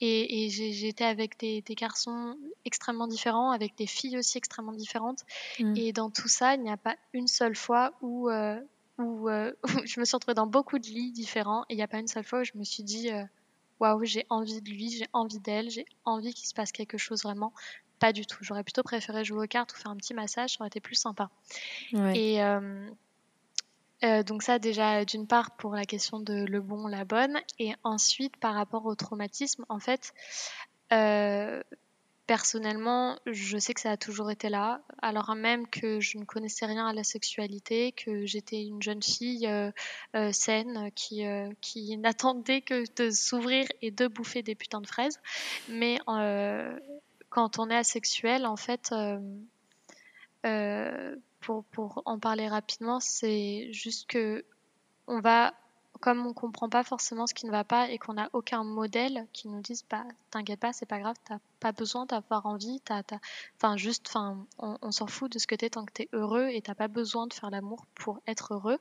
Et, 0.00 0.44
et 0.44 0.50
j'étais 0.50 1.04
avec 1.04 1.38
des, 1.38 1.62
des, 1.62 1.74
garçons 1.74 2.36
extrêmement 2.64 3.06
différents, 3.06 3.50
avec 3.50 3.76
des 3.76 3.86
filles 3.86 4.18
aussi 4.18 4.38
extrêmement 4.38 4.72
différentes. 4.72 5.24
Mmh. 5.58 5.76
Et 5.76 5.92
dans 5.92 6.10
tout 6.10 6.28
ça, 6.28 6.54
il 6.54 6.62
n'y 6.62 6.70
a 6.70 6.76
pas 6.76 6.96
une 7.12 7.26
seule 7.26 7.56
fois 7.56 7.92
où, 8.02 8.28
euh, 8.28 8.60
où, 8.98 9.28
euh, 9.28 9.52
où, 9.64 9.86
je 9.86 10.00
me 10.00 10.04
suis 10.04 10.14
retrouvée 10.14 10.34
dans 10.34 10.46
beaucoup 10.46 10.78
de 10.78 10.86
lits 10.86 11.12
différents. 11.12 11.64
Et 11.68 11.74
il 11.74 11.76
n'y 11.76 11.82
a 11.82 11.88
pas 11.88 11.98
une 11.98 12.08
seule 12.08 12.24
fois 12.24 12.40
où 12.40 12.44
je 12.44 12.52
me 12.54 12.64
suis 12.64 12.82
dit, 12.82 13.10
euh, 13.10 13.24
waouh, 13.80 14.04
j'ai 14.04 14.26
envie 14.28 14.60
de 14.60 14.70
lui, 14.70 14.90
j'ai 14.90 15.06
envie 15.12 15.40
d'elle, 15.40 15.70
j'ai 15.70 15.86
envie 16.04 16.32
qu'il 16.34 16.46
se 16.46 16.54
passe 16.54 16.72
quelque 16.72 16.98
chose 16.98 17.22
vraiment. 17.22 17.52
Pas 17.98 18.12
du 18.12 18.26
tout. 18.26 18.38
J'aurais 18.42 18.62
plutôt 18.62 18.82
préféré 18.82 19.24
jouer 19.24 19.44
aux 19.44 19.48
cartes 19.48 19.72
ou 19.72 19.76
faire 19.76 19.90
un 19.90 19.96
petit 19.96 20.14
massage, 20.14 20.52
ça 20.52 20.56
aurait 20.60 20.68
été 20.68 20.80
plus 20.80 20.96
sympa. 20.96 21.30
Ouais. 21.92 22.18
Et 22.18 22.42
euh, 22.42 22.90
euh, 24.06 24.22
donc 24.22 24.42
ça 24.42 24.58
déjà 24.58 25.04
d'une 25.04 25.26
part 25.26 25.56
pour 25.56 25.74
la 25.74 25.84
question 25.84 26.20
de 26.20 26.44
le 26.44 26.60
bon, 26.60 26.86
la 26.86 27.04
bonne, 27.04 27.40
et 27.58 27.72
ensuite 27.82 28.36
par 28.36 28.54
rapport 28.54 28.86
au 28.86 28.94
traumatisme, 28.94 29.64
en 29.68 29.80
fait, 29.80 30.14
euh, 30.92 31.62
personnellement, 32.26 33.18
je 33.26 33.58
sais 33.58 33.74
que 33.74 33.80
ça 33.80 33.90
a 33.92 33.96
toujours 33.96 34.30
été 34.30 34.48
là, 34.48 34.80
alors 35.02 35.34
même 35.34 35.66
que 35.66 36.00
je 36.00 36.18
ne 36.18 36.24
connaissais 36.24 36.66
rien 36.66 36.86
à 36.86 36.92
la 36.92 37.04
sexualité, 37.04 37.92
que 37.92 38.26
j'étais 38.26 38.62
une 38.62 38.82
jeune 38.82 39.02
fille 39.02 39.46
euh, 39.46 40.32
saine 40.32 40.90
qui, 40.94 41.24
qui 41.60 41.96
n'attendait 41.98 42.60
que 42.62 42.84
de 42.96 43.10
s'ouvrir 43.10 43.66
et 43.82 43.90
de 43.90 44.06
bouffer 44.06 44.42
des 44.42 44.54
putains 44.54 44.80
de 44.80 44.86
fraises, 44.86 45.20
mais 45.68 45.98
quand 47.28 47.58
on 47.58 47.70
est 47.70 47.76
asexuel, 47.76 48.46
en 48.46 48.56
fait, 48.56 48.92
pour, 51.46 51.64
pour, 51.66 52.02
en 52.06 52.18
parler 52.18 52.48
rapidement, 52.48 52.98
c'est 52.98 53.72
juste 53.72 54.08
que 54.08 54.44
on 55.06 55.20
va, 55.20 55.54
comme 56.00 56.26
on 56.26 56.32
comprend 56.32 56.68
pas 56.68 56.82
forcément 56.82 57.28
ce 57.28 57.34
qui 57.34 57.46
ne 57.46 57.52
va 57.52 57.62
pas 57.62 57.88
et 57.88 57.98
qu'on 57.98 58.14
n'a 58.14 58.28
aucun 58.32 58.64
modèle 58.64 59.28
qui 59.32 59.46
nous 59.46 59.60
dise, 59.60 59.84
bah, 59.88 60.02
t'inquiète 60.32 60.58
pas, 60.58 60.72
c'est 60.72 60.86
pas 60.86 60.98
grave, 60.98 61.14
t'as 61.24 61.38
pas 61.60 61.70
besoin 61.70 62.04
d'avoir 62.04 62.46
envie, 62.46 62.80
t'as, 62.84 63.02
enfin, 63.56 63.76
juste, 63.76 64.08
enfin, 64.08 64.44
on, 64.58 64.76
on 64.82 64.90
s'en 64.90 65.06
fout 65.06 65.30
de 65.30 65.38
ce 65.38 65.46
que 65.46 65.54
t'es 65.54 65.70
tant 65.70 65.84
que 65.84 65.92
t'es 65.92 66.08
heureux 66.12 66.48
et 66.48 66.60
t'as 66.62 66.74
pas 66.74 66.88
besoin 66.88 67.28
de 67.28 67.32
faire 67.32 67.50
l'amour 67.50 67.86
pour 67.94 68.20
être 68.26 68.54
heureux. 68.54 68.80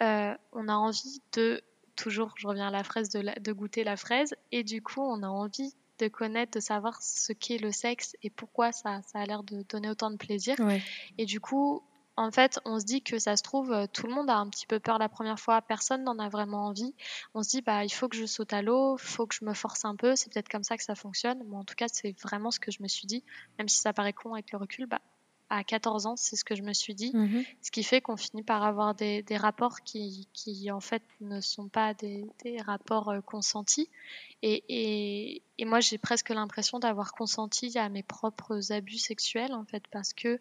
Euh, 0.00 0.32
on 0.52 0.68
a 0.68 0.74
envie 0.74 1.20
de, 1.32 1.60
toujours, 1.96 2.34
je 2.36 2.46
reviens 2.46 2.68
à 2.68 2.70
la 2.70 2.84
fraise, 2.84 3.08
de, 3.08 3.18
la, 3.18 3.34
de 3.34 3.52
goûter 3.52 3.82
la 3.82 3.96
fraise 3.96 4.36
et 4.52 4.62
du 4.62 4.80
coup, 4.80 5.02
on 5.02 5.24
a 5.24 5.28
envie 5.28 5.74
de 5.98 6.06
connaître, 6.06 6.52
de 6.52 6.60
savoir 6.60 7.02
ce 7.02 7.32
qu'est 7.32 7.58
le 7.58 7.72
sexe 7.72 8.14
et 8.22 8.30
pourquoi 8.30 8.70
ça, 8.70 9.00
ça 9.02 9.18
a 9.18 9.26
l'air 9.26 9.42
de 9.42 9.64
donner 9.68 9.90
autant 9.90 10.12
de 10.12 10.16
plaisir. 10.16 10.54
Ouais. 10.60 10.80
Et 11.18 11.26
du 11.26 11.40
coup, 11.40 11.82
en 12.16 12.30
fait, 12.30 12.60
on 12.64 12.80
se 12.80 12.84
dit 12.84 13.02
que 13.02 13.18
ça 13.18 13.36
se 13.36 13.42
trouve, 13.42 13.86
tout 13.92 14.06
le 14.06 14.14
monde 14.14 14.30
a 14.30 14.36
un 14.36 14.48
petit 14.48 14.66
peu 14.66 14.80
peur 14.80 14.98
la 14.98 15.08
première 15.08 15.38
fois, 15.38 15.60
personne 15.62 16.02
n'en 16.04 16.18
a 16.18 16.28
vraiment 16.28 16.66
envie. 16.66 16.94
On 17.34 17.42
se 17.42 17.50
dit, 17.50 17.62
bah, 17.62 17.84
il 17.84 17.90
faut 17.90 18.08
que 18.08 18.16
je 18.16 18.26
saute 18.26 18.52
à 18.52 18.62
l'eau, 18.62 18.96
il 18.96 19.02
faut 19.02 19.26
que 19.26 19.34
je 19.34 19.44
me 19.44 19.52
force 19.52 19.84
un 19.84 19.96
peu, 19.96 20.16
c'est 20.16 20.32
peut-être 20.32 20.48
comme 20.48 20.64
ça 20.64 20.76
que 20.76 20.82
ça 20.82 20.94
fonctionne. 20.94 21.42
Bon, 21.44 21.58
en 21.58 21.64
tout 21.64 21.74
cas, 21.74 21.86
c'est 21.92 22.18
vraiment 22.22 22.50
ce 22.50 22.58
que 22.58 22.70
je 22.70 22.82
me 22.82 22.88
suis 22.88 23.06
dit, 23.06 23.22
même 23.58 23.68
si 23.68 23.78
ça 23.78 23.92
paraît 23.92 24.12
con 24.12 24.32
avec 24.32 24.50
le 24.52 24.58
recul, 24.58 24.86
bah, 24.86 25.00
à 25.48 25.62
14 25.62 26.06
ans, 26.06 26.16
c'est 26.16 26.36
ce 26.36 26.44
que 26.44 26.54
je 26.54 26.62
me 26.62 26.72
suis 26.72 26.94
dit. 26.94 27.12
Mhm. 27.14 27.44
Ce 27.62 27.70
qui 27.70 27.82
fait 27.82 28.00
qu'on 28.00 28.16
finit 28.16 28.42
par 28.42 28.64
avoir 28.64 28.94
des, 28.94 29.22
des 29.22 29.36
rapports 29.36 29.82
qui, 29.82 30.28
qui, 30.32 30.70
en 30.70 30.80
fait, 30.80 31.02
ne 31.20 31.40
sont 31.40 31.68
pas 31.68 31.94
des, 31.94 32.26
des 32.42 32.60
rapports 32.60 33.10
euh, 33.10 33.20
consentis. 33.20 33.88
Et, 34.42 34.64
et, 34.68 35.42
et 35.58 35.64
moi, 35.64 35.80
j'ai 35.80 35.98
presque 35.98 36.30
l'impression 36.30 36.78
d'avoir 36.78 37.12
consenti 37.12 37.78
à 37.78 37.88
mes 37.88 38.02
propres 38.02 38.72
abus 38.72 38.98
sexuels, 38.98 39.52
en 39.52 39.64
fait, 39.64 39.84
parce 39.90 40.12
que, 40.12 40.40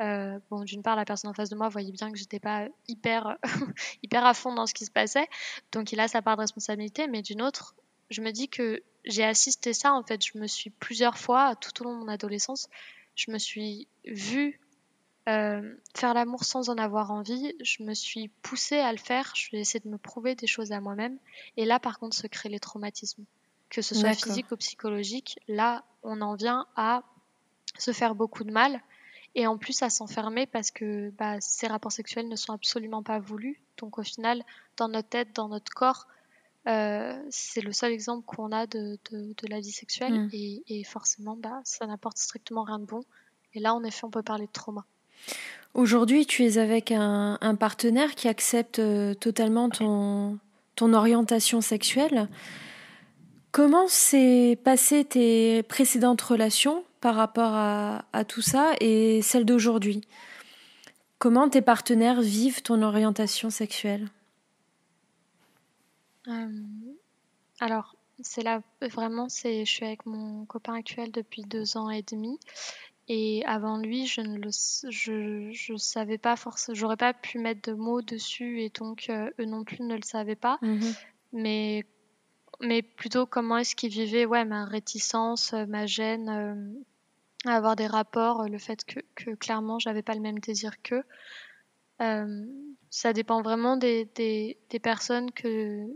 euh, 0.00 0.38
bon, 0.50 0.64
d'une 0.64 0.82
part, 0.82 0.96
la 0.96 1.04
personne 1.04 1.30
en 1.30 1.34
face 1.34 1.50
de 1.50 1.56
moi 1.56 1.68
voyait 1.68 1.92
bien 1.92 2.10
que 2.10 2.18
j'étais 2.18 2.40
pas 2.40 2.66
hyper, 2.88 3.36
hyper 4.02 4.24
à 4.24 4.34
fond 4.34 4.54
dans 4.54 4.66
ce 4.66 4.74
qui 4.74 4.84
se 4.84 4.90
passait. 4.90 5.28
Donc, 5.72 5.92
il 5.92 6.00
a 6.00 6.08
sa 6.08 6.22
part 6.22 6.36
de 6.36 6.42
responsabilité. 6.42 7.06
Mais 7.06 7.22
d'une 7.22 7.42
autre, 7.42 7.74
je 8.10 8.20
me 8.22 8.30
dis 8.30 8.48
que 8.48 8.82
j'ai 9.04 9.24
assisté 9.24 9.72
ça, 9.72 9.92
en 9.92 10.02
fait. 10.02 10.24
Je 10.24 10.38
me 10.38 10.46
suis 10.46 10.70
plusieurs 10.70 11.18
fois, 11.18 11.54
tout 11.56 11.82
au 11.82 11.84
long 11.84 11.94
de 11.94 12.04
mon 12.04 12.08
adolescence, 12.08 12.68
je 13.14 13.30
me 13.30 13.38
suis 13.38 13.88
vue 14.06 14.60
euh, 15.28 15.74
faire 15.94 16.14
l'amour 16.14 16.44
sans 16.44 16.70
en 16.70 16.78
avoir 16.78 17.10
envie. 17.10 17.54
Je 17.62 17.82
me 17.82 17.92
suis 17.92 18.28
poussée 18.42 18.78
à 18.78 18.92
le 18.92 18.98
faire. 18.98 19.32
Je 19.36 19.50
vais 19.52 19.60
essayer 19.60 19.80
de 19.80 19.88
me 19.88 19.98
prouver 19.98 20.34
des 20.34 20.46
choses 20.46 20.72
à 20.72 20.80
moi-même. 20.80 21.18
Et 21.56 21.66
là, 21.66 21.78
par 21.78 21.98
contre, 21.98 22.16
se 22.16 22.26
créent 22.26 22.48
les 22.48 22.60
traumatismes. 22.60 23.24
Que 23.68 23.82
ce 23.82 23.94
soit 23.94 24.14
physique 24.14 24.50
ou 24.50 24.56
psychologique, 24.56 25.38
là, 25.46 25.84
on 26.02 26.22
en 26.22 26.34
vient 26.34 26.66
à 26.74 27.04
se 27.78 27.92
faire 27.92 28.16
beaucoup 28.16 28.42
de 28.42 28.50
mal. 28.50 28.82
Et 29.34 29.46
en 29.46 29.58
plus, 29.58 29.82
à 29.82 29.90
s'enfermer 29.90 30.46
parce 30.46 30.70
que 30.70 31.10
bah, 31.10 31.36
ces 31.40 31.66
rapports 31.68 31.92
sexuels 31.92 32.28
ne 32.28 32.36
sont 32.36 32.52
absolument 32.52 33.02
pas 33.02 33.20
voulus. 33.20 33.60
Donc, 33.78 33.98
au 33.98 34.02
final, 34.02 34.42
dans 34.76 34.88
notre 34.88 35.08
tête, 35.08 35.28
dans 35.34 35.48
notre 35.48 35.72
corps, 35.72 36.08
euh, 36.68 37.18
c'est 37.30 37.62
le 37.62 37.72
seul 37.72 37.92
exemple 37.92 38.26
qu'on 38.26 38.52
a 38.52 38.66
de, 38.66 38.98
de, 39.10 39.34
de, 39.34 39.48
la 39.48 39.60
vie 39.60 39.72
sexuelle 39.72 40.12
Mm. 40.12 40.28
et, 40.34 40.62
et, 40.68 40.84
forcément 40.84 41.34
bah, 41.34 41.60
ça 41.64 41.86
n'apporte 41.86 42.18
strictement 42.18 42.64
rien 42.64 42.78
de 42.78 42.84
bon 42.84 43.00
et 43.54 43.60
là 43.60 43.74
en 43.74 43.82
effet 43.82 44.04
on 44.04 44.10
peut 44.10 44.22
parler 44.22 44.44
de 44.44 44.52
trauma 44.52 44.84
aujourd'hui 45.72 46.26
tu 46.26 46.44
es 46.44 46.58
avec 46.58 46.92
un, 46.92 47.38
un 47.40 47.54
partenaire 47.54 48.14
qui 48.14 48.28
accepte 48.28 48.78
euh, 48.78 49.14
totalement 49.14 49.70
ton, 49.70 50.38
ton 50.76 50.92
orientation 50.92 51.62
sexuelle 51.62 52.28
comment 53.52 53.88
s'est 53.88 54.58
passé 54.62 55.06
tes 55.06 55.62
précédentes 55.62 56.20
relations 56.20 56.84
par 57.00 57.14
rapport 57.14 57.54
à, 57.54 58.04
à 58.12 58.24
tout 58.24 58.42
ça 58.42 58.74
et 58.80 59.22
celles 59.22 59.44
d'aujourd'hui 59.44 60.02
comment 61.20 61.48
tes 61.48 61.62
partenaires 61.62 62.20
vivent 62.20 62.62
ton 62.62 62.82
orientation 62.82 63.50
sexuelle? 63.50 64.08
Euh, 66.26 66.48
alors, 67.60 67.94
c'est 68.20 68.42
là 68.42 68.62
vraiment, 68.80 69.28
c'est, 69.28 69.64
je 69.64 69.70
suis 69.70 69.86
avec 69.86 70.06
mon 70.06 70.44
copain 70.46 70.74
actuel 70.74 71.12
depuis 71.12 71.42
deux 71.42 71.76
ans 71.76 71.90
et 71.90 72.02
demi. 72.02 72.40
Et 73.08 73.44
avant 73.44 73.76
lui, 73.78 74.06
je 74.06 74.20
ne 74.20 74.38
le, 74.38 74.50
je, 74.90 75.50
je 75.52 75.76
savais 75.76 76.18
pas 76.18 76.36
forcément, 76.36 76.74
j'aurais 76.76 76.96
pas 76.96 77.12
pu 77.12 77.38
mettre 77.38 77.70
de 77.70 77.74
mots 77.76 78.02
dessus 78.02 78.62
et 78.62 78.70
donc 78.70 79.08
euh, 79.10 79.30
eux 79.38 79.44
non 79.44 79.64
plus 79.64 79.82
ne 79.82 79.96
le 79.96 80.02
savaient 80.02 80.36
pas. 80.36 80.58
-hmm. 80.62 80.96
Mais, 81.32 81.84
mais 82.60 82.82
plutôt 82.82 83.26
comment 83.26 83.58
est-ce 83.58 83.74
qu'ils 83.74 83.90
vivaient, 83.90 84.26
ouais, 84.26 84.44
ma 84.44 84.64
réticence, 84.64 85.52
ma 85.52 85.86
gêne 85.86 86.28
euh, 86.28 87.50
à 87.50 87.56
avoir 87.56 87.76
des 87.76 87.86
rapports, 87.86 88.48
le 88.48 88.58
fait 88.58 88.84
que, 88.84 89.00
que 89.14 89.34
clairement 89.34 89.78
j'avais 89.78 90.02
pas 90.02 90.14
le 90.14 90.20
même 90.20 90.38
désir 90.38 90.82
qu'eux. 90.82 91.04
Euh, 92.00 92.46
ça 92.90 93.12
dépend 93.12 93.42
vraiment 93.42 93.76
des, 93.76 94.06
des, 94.14 94.78
personnes 94.80 95.30
que 95.32 95.86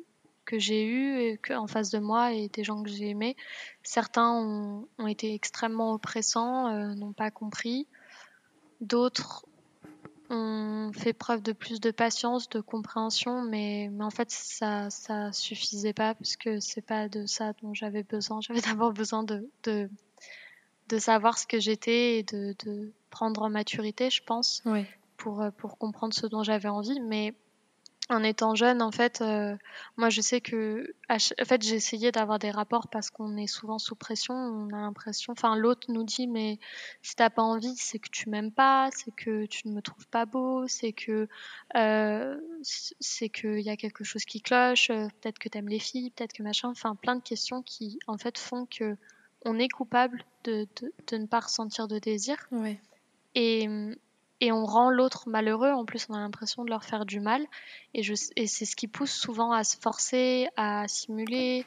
que 0.45 0.59
j'ai 0.59 0.85
eu 0.85 1.19
et 1.21 1.39
que, 1.39 1.55
en 1.55 1.67
face 1.67 1.91
de 1.91 1.99
moi 1.99 2.35
et 2.35 2.49
des 2.49 2.65
gens 2.65 2.83
que 2.83 2.91
j'ai 2.91 3.09
aimés. 3.09 3.35
Certains 3.83 4.31
ont, 4.31 4.87
ont, 4.99 5.07
été 5.07 5.33
extrêmement 5.33 5.95
oppressants, 5.95 6.69
euh, 6.69 6.95
n'ont 6.95 7.15
pas 7.15 7.31
compris. 7.31 7.87
D'autres 8.83 9.47
on 10.35 10.93
fait 10.93 11.13
preuve 11.13 11.43
de 11.43 11.53
plus 11.53 11.81
de 11.81 11.91
patience, 11.91 12.49
de 12.49 12.61
compréhension, 12.61 13.43
mais, 13.43 13.89
mais 13.93 14.05
en 14.05 14.11
fait, 14.11 14.31
ça 14.31 14.91
ça 14.91 15.33
suffisait 15.33 15.93
pas 15.93 16.15
parce 16.15 16.37
que 16.37 16.61
c'est 16.61 16.83
pas 16.83 17.09
de 17.09 17.27
ça 17.27 17.53
dont 17.63 17.73
j'avais 17.75 18.03
besoin. 18.03 18.41
J'avais 18.43 18.61
d'abord 18.61 18.93
besoin 18.93 19.23
de, 19.23 19.49
de, 19.63 19.89
de 20.89 20.99
savoir 20.99 21.39
ce 21.39 21.47
que 21.47 21.61
j'étais 21.61 22.19
et 22.19 22.23
de, 22.25 22.55
de 22.65 22.93
prendre 23.11 23.43
en 23.43 23.51
maturité, 23.51 24.11
je 24.11 24.23
pense, 24.23 24.63
pour, 25.17 25.45
pour 25.57 25.79
comprendre 25.79 26.15
ce 26.15 26.27
dont 26.27 26.43
j'avais 26.43 26.69
envie. 26.69 27.01
Mais 27.01 27.35
en 28.11 28.23
étant 28.23 28.55
jeune, 28.55 28.83
en 28.83 28.91
fait, 28.91 29.23
euh, 29.23 29.57
moi 29.97 30.11
je 30.11 30.21
sais 30.21 30.43
que, 30.43 30.95
en 31.09 31.19
fait, 31.19 31.63
j'ai 31.63 31.75
essayé 31.75 32.13
d'avoir 32.13 32.39
des 32.39 32.51
rapports 32.51 32.89
parce 32.89 33.11
qu'on 33.11 33.37
est 33.39 33.47
souvent 33.47 33.79
sous 33.79 33.95
pression. 33.95 34.35
On 34.35 34.69
a 34.75 34.81
l'impression, 34.81 35.33
enfin, 35.33 35.57
l'autre 35.57 35.91
nous 35.91 36.05
dit, 36.05 36.27
mais 36.27 36.59
si 37.03 37.17
t'as 37.17 37.31
pas 37.31 37.43
envie, 37.43 37.75
c'est 37.77 37.99
que 37.99 38.11
tu 38.11 38.29
m'aimes 38.29 38.53
pas, 38.53 38.91
c'est 38.93 39.15
que 39.15 39.47
tu 39.47 39.69
ne 39.69 39.75
me 39.75 39.81
trouves 39.81 40.07
pas 40.09 40.27
beau, 40.27 40.69
c'est 40.69 40.93
que, 40.93 41.29
euh, 41.77 42.39
c'est 42.63 43.31
qu'il 43.31 43.61
y 43.61 43.71
a 43.71 43.77
quelque 43.77 44.05
chose 44.05 44.25
qui 44.27 44.43
cloche. 44.43 44.91
Euh, 44.91 45.09
peut-être 45.23 45.39
que 45.39 45.49
t'aimes 45.49 45.69
les 45.69 45.79
filles, 45.79 46.11
peut-être 46.11 46.35
que 46.35 46.43
machin. 46.43 46.69
Enfin, 46.69 46.95
plein 46.95 47.17
de 47.17 47.23
questions 47.23 47.63
qui, 47.63 47.99
en 48.07 48.19
fait, 48.19 48.39
font 48.39 48.67
que 48.67 48.97
on 49.47 49.59
est 49.59 49.69
coupable 49.69 50.25
de, 50.45 50.67
de, 50.81 50.93
de 51.07 51.17
ne 51.17 51.27
pas 51.27 51.41
ressentir 51.41 51.89
de 51.89 51.99
désir. 51.99 52.37
Ouais. 52.51 52.79
Et, 53.35 53.67
et 54.45 54.53
on 54.53 54.67
rend 54.67 54.91
l'autre 54.91 55.29
malheureux. 55.29 55.71
En 55.71 55.87
plus, 55.87 56.07
on 56.11 56.15
a 56.15 56.19
l'impression 56.19 56.65
de 56.65 56.71
leur 56.71 56.85
faire 56.85 57.07
du 57.07 57.19
mal. 57.19 57.47
Et, 57.95 58.03
et 58.37 58.47
c'est 58.47 58.65
ce 58.67 58.77
qui 58.77 58.89
pousse 58.89 59.13
souvent 59.13 59.53
à 59.53 59.65
se 59.65 59.79
forcer, 59.79 60.49
à 60.57 60.87
simuler, 60.87 61.65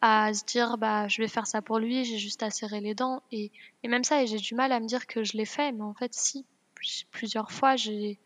à 0.00 0.32
se 0.32 0.44
dire 0.44 0.78
bah 0.78 1.08
je 1.08 1.20
vais 1.20 1.28
faire 1.28 1.48
ça 1.48 1.60
pour 1.60 1.78
lui, 1.80 2.04
j'ai 2.04 2.18
juste 2.18 2.44
à 2.44 2.50
serrer 2.50 2.80
les 2.80 2.94
dents. 2.94 3.22
Et, 3.32 3.50
et 3.82 3.88
même 3.88 4.04
ça, 4.04 4.22
et 4.22 4.28
j'ai 4.28 4.38
du 4.38 4.54
mal 4.54 4.70
à 4.70 4.78
me 4.78 4.86
dire 4.86 5.08
que 5.08 5.24
je 5.24 5.36
l'ai 5.36 5.44
fait. 5.44 5.72
Mais 5.72 5.82
en 5.82 5.94
fait, 5.94 6.14
si, 6.14 6.46
plusieurs 7.10 7.50
fois, 7.50 7.74
j'ai, 7.74 8.20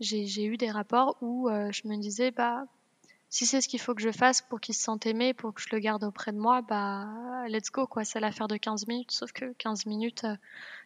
j'ai, 0.00 0.44
eu 0.44 0.56
des 0.56 0.70
rapports 0.70 1.16
où 1.20 1.50
euh, 1.50 1.70
je 1.72 1.86
me 1.88 1.96
disais 1.98 2.30
bah 2.30 2.64
si 3.32 3.46
c'est 3.46 3.62
ce 3.62 3.68
qu'il 3.68 3.80
faut 3.80 3.94
que 3.94 4.02
je 4.02 4.12
fasse 4.12 4.42
pour 4.42 4.60
qu'il 4.60 4.74
se 4.74 4.82
sente 4.82 5.06
aimé, 5.06 5.32
pour 5.32 5.54
que 5.54 5.62
je 5.62 5.68
le 5.72 5.78
garde 5.78 6.04
auprès 6.04 6.32
de 6.32 6.36
moi, 6.36 6.60
bah 6.60 7.08
let's 7.48 7.70
go 7.70 7.86
quoi, 7.86 8.04
c'est 8.04 8.20
l'affaire 8.20 8.46
de 8.46 8.58
15 8.58 8.86
minutes, 8.88 9.10
sauf 9.10 9.32
que 9.32 9.54
15 9.54 9.86
minutes 9.86 10.24
euh, 10.24 10.36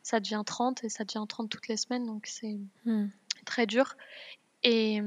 ça 0.04 0.20
devient 0.20 0.44
30 0.46 0.84
et 0.84 0.88
ça 0.88 1.02
devient 1.02 1.24
30 1.28 1.50
toutes 1.50 1.66
les 1.66 1.76
semaines 1.76 2.06
donc 2.06 2.28
c'est 2.28 2.56
hmm. 2.84 3.08
très 3.46 3.66
dur 3.66 3.96
et 4.62 5.00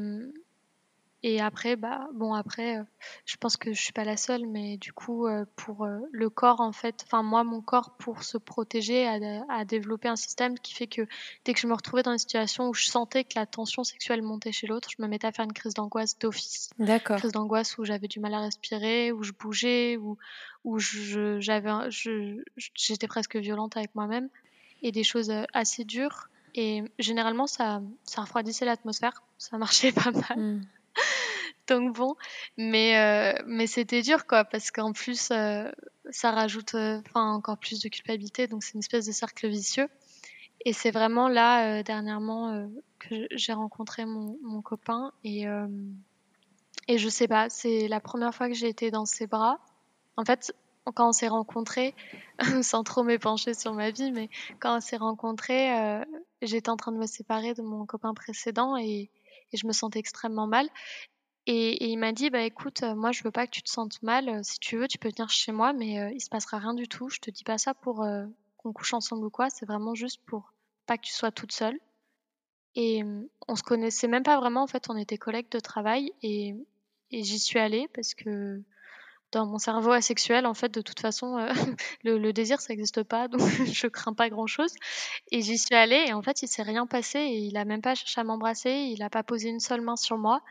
et 1.22 1.42
après, 1.42 1.76
bah, 1.76 2.08
bon, 2.14 2.34
après, 2.34 2.78
euh, 2.78 2.84
je 3.26 3.36
pense 3.36 3.58
que 3.58 3.74
je 3.74 3.82
suis 3.82 3.92
pas 3.92 4.06
la 4.06 4.16
seule, 4.16 4.48
mais 4.48 4.78
du 4.78 4.94
coup, 4.94 5.28
euh, 5.28 5.44
pour 5.58 5.84
euh, 5.84 6.00
le 6.14 6.30
corps, 6.30 6.62
en 6.62 6.72
fait, 6.72 7.04
enfin, 7.06 7.24
moi, 7.24 7.44
mon 7.44 7.62
corps, 7.62 7.92
pour 7.98 8.24
se 8.24 8.38
protéger, 8.38 9.06
a, 9.06 9.44
a, 9.50 9.66
développé 9.66 10.08
un 10.08 10.16
système 10.16 10.58
qui 10.58 10.74
fait 10.74 10.88
que 10.88 11.02
dès 11.44 11.54
que 11.54 11.60
je 11.60 11.68
me 11.68 11.74
retrouvais 11.74 12.04
dans 12.04 12.14
une 12.14 12.18
situation 12.18 12.70
où 12.70 12.74
je 12.74 12.86
sentais 12.86 13.26
que 13.26 13.34
la 13.36 13.46
tension 13.46 13.84
sexuelle 13.84 14.22
montait 14.22 14.54
chez 14.54 14.66
l'autre, 14.66 14.88
je 14.98 15.04
me 15.04 15.10
mettais 15.10 15.28
à 15.28 15.34
faire 15.34 15.44
une 15.44 15.52
crise 15.52 15.74
d'angoisse 15.74 16.18
d'office. 16.20 16.70
D'accord. 16.80 17.18
Crise 17.18 17.34
d'angoisse 17.34 17.78
où 17.78 17.84
j'avais 17.84 18.08
du 18.08 18.22
mal 18.22 18.34
à 18.34 18.40
respirer, 18.40 19.12
où 19.12 19.22
je 19.24 19.34
bougeais, 19.34 19.98
où, 19.98 20.18
où 20.64 20.80
je, 20.80 21.42
j'avais, 21.42 21.92
je, 21.92 22.42
j'étais 22.76 23.08
presque 23.08 23.36
violente 23.36 23.76
avec 23.76 23.94
moi-même 23.94 24.30
et 24.84 24.94
des 24.94 25.04
choses 25.04 25.34
assez 25.54 25.84
dures. 25.84 26.30
Et 26.56 26.84
généralement, 26.98 27.46
ça, 27.46 27.82
ça 28.06 28.22
refroidissait 28.22 28.66
l'atmosphère. 28.66 29.22
Ça 29.38 29.58
marchait 29.58 29.92
pas 29.92 30.12
mal. 30.12 30.38
Hmm. 30.38 30.62
Donc 31.70 31.96
bon, 31.96 32.16
mais, 32.58 32.98
euh, 32.98 33.44
mais 33.46 33.68
c'était 33.68 34.02
dur 34.02 34.26
quoi, 34.26 34.44
parce 34.44 34.72
qu'en 34.72 34.92
plus, 34.92 35.30
euh, 35.32 35.70
ça 36.10 36.32
rajoute 36.32 36.74
euh, 36.74 37.00
enfin 37.08 37.32
encore 37.32 37.60
plus 37.60 37.80
de 37.80 37.90
culpabilité, 37.90 38.48
donc 38.48 38.64
c'est 38.64 38.74
une 38.74 38.80
espèce 38.80 39.06
de 39.06 39.12
cercle 39.12 39.48
vicieux. 39.48 39.88
Et 40.66 40.74
c'est 40.74 40.92
vraiment 40.92 41.30
là, 41.30 41.84
dernièrement, 41.84 42.70
que 43.00 43.16
j'ai 43.32 43.54
rencontré 43.54 44.04
mon, 44.04 44.38
mon, 44.44 44.62
copain 44.62 45.14
et, 45.24 45.46
et 46.90 46.98
je 46.98 47.08
sais 47.08 47.30
pas, 47.30 47.50
c'est 47.50 47.88
la 47.88 48.02
première 48.02 48.36
fois 48.36 48.50
que 48.50 48.54
j'ai 48.54 48.68
été 48.68 48.92
dans 48.92 49.06
ses 49.06 49.26
bras. 49.26 49.60
En 50.18 50.26
fait, 50.26 50.54
quand 50.94 51.08
on 51.08 51.12
s'est 51.14 51.30
rencontrés, 51.30 51.96
sans 52.62 52.84
trop 52.84 53.04
m'épancher 53.04 53.54
sur 53.54 53.74
ma 53.74 53.92
vie, 53.92 54.12
mais 54.12 54.30
quand 54.60 54.76
on 54.76 54.82
s'est 54.82 54.98
rencontrés, 54.98 55.72
j'étais 56.42 56.70
en 56.70 56.76
train 56.76 56.92
de 56.92 56.98
me 56.98 57.08
séparer 57.08 57.54
de 57.54 57.62
mon 57.62 57.86
copain 57.86 58.14
précédent 58.14 58.76
et, 58.76 59.10
et 59.54 59.58
je 59.58 59.66
me 59.66 59.72
sentais 59.72 60.00
extrêmement 60.00 60.48
mal. 60.48 60.68
Et, 61.52 61.90
il 61.90 61.98
m'a 61.98 62.12
dit, 62.12 62.30
bah 62.30 62.44
écoute, 62.44 62.84
euh, 62.84 62.94
moi 62.94 63.12
je 63.12 63.24
veux 63.24 63.32
pas 63.32 63.48
que 63.48 63.52
tu 63.52 63.64
te 63.64 63.72
sentes 63.72 64.04
mal. 64.04 64.30
Euh, 64.30 64.40
si 64.44 64.60
tu 64.60 64.78
veux, 64.78 64.88
tu 64.88 65.00
peux 65.00 65.10
venir 65.10 65.32
chez 65.32 65.52
moi, 65.52 65.74
mais 65.74 66.00
euh, 66.00 66.12
il 66.14 66.22
se 66.22 66.30
passera 66.30 66.60
rien 66.60 66.76
du 66.76 66.88
tout. 66.88 67.10
Je 67.10 67.18
te 67.18 67.32
dis 67.32 67.44
pas 67.44 67.58
ça 67.58 67.74
pour 67.74 68.06
qu'on 68.58 68.72
couche 68.72 68.94
ensemble 68.94 69.26
ou 69.26 69.32
quoi. 69.32 69.50
C'est 69.50 69.66
vraiment 69.66 69.96
juste 69.96 70.22
pour 70.28 70.54
pas 70.86 70.98
que 71.00 71.08
tu 71.08 71.12
sois 71.12 71.32
toute 71.32 71.52
seule. 71.52 71.80
Et 72.76 73.02
on 73.48 73.56
se 73.56 73.64
connaissait 73.64 74.08
même 74.08 74.22
pas 74.22 74.40
vraiment. 74.40 74.62
En 74.62 74.68
fait, 74.68 74.92
on 74.92 74.96
était 74.96 75.18
collègues 75.18 75.50
de 75.50 75.60
travail 75.60 76.14
et, 76.22 76.56
j'y 77.12 77.40
suis 77.40 77.58
allée 77.58 77.88
parce 77.96 78.14
que 78.14 78.62
dans 79.32 79.48
mon 79.48 79.58
cerveau 79.58 79.92
asexuel, 79.92 80.46
en 80.46 80.54
fait, 80.54 80.70
de 80.70 80.82
toute 80.82 81.00
façon, 81.00 81.38
le, 82.04 82.32
désir, 82.32 82.62
ça 82.62 82.74
n'existe 82.74 83.02
pas, 83.02 83.28
donc 83.28 83.42
je 83.74 83.88
crains 83.88 84.14
pas 84.14 84.30
grand-chose. 84.30 84.76
Et 85.32 85.42
j'y 85.42 85.58
suis 85.58 85.76
allée, 85.76 86.06
et 86.10 86.14
en 86.14 86.22
fait, 86.22 86.44
il 86.44 86.48
s'est 86.48 86.62
rien 86.62 86.86
passé, 86.86 87.18
et 87.18 87.40
il 87.40 87.58
a 87.58 87.66
même 87.66 87.82
pas 87.82 87.96
cherché 87.96 88.22
à 88.22 88.24
m'embrasser, 88.24 88.70
il 88.70 89.02
a 89.02 89.10
pas 89.10 89.24
posé 89.24 89.50
une 89.50 89.60
seule 89.60 89.82
main 89.82 89.96
sur 89.96 90.20
moi. 90.20 90.44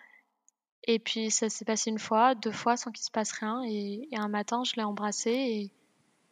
Et 0.84 0.98
puis 0.98 1.30
ça 1.30 1.48
s'est 1.48 1.64
passé 1.64 1.90
une 1.90 1.98
fois, 1.98 2.34
deux 2.34 2.52
fois 2.52 2.76
sans 2.76 2.90
qu'il 2.90 3.04
se 3.04 3.10
passe 3.10 3.32
rien. 3.32 3.62
Et, 3.66 4.08
un 4.12 4.28
matin, 4.28 4.62
je 4.64 4.74
l'ai 4.76 4.84
embrassé 4.84 5.30
et, 5.30 5.72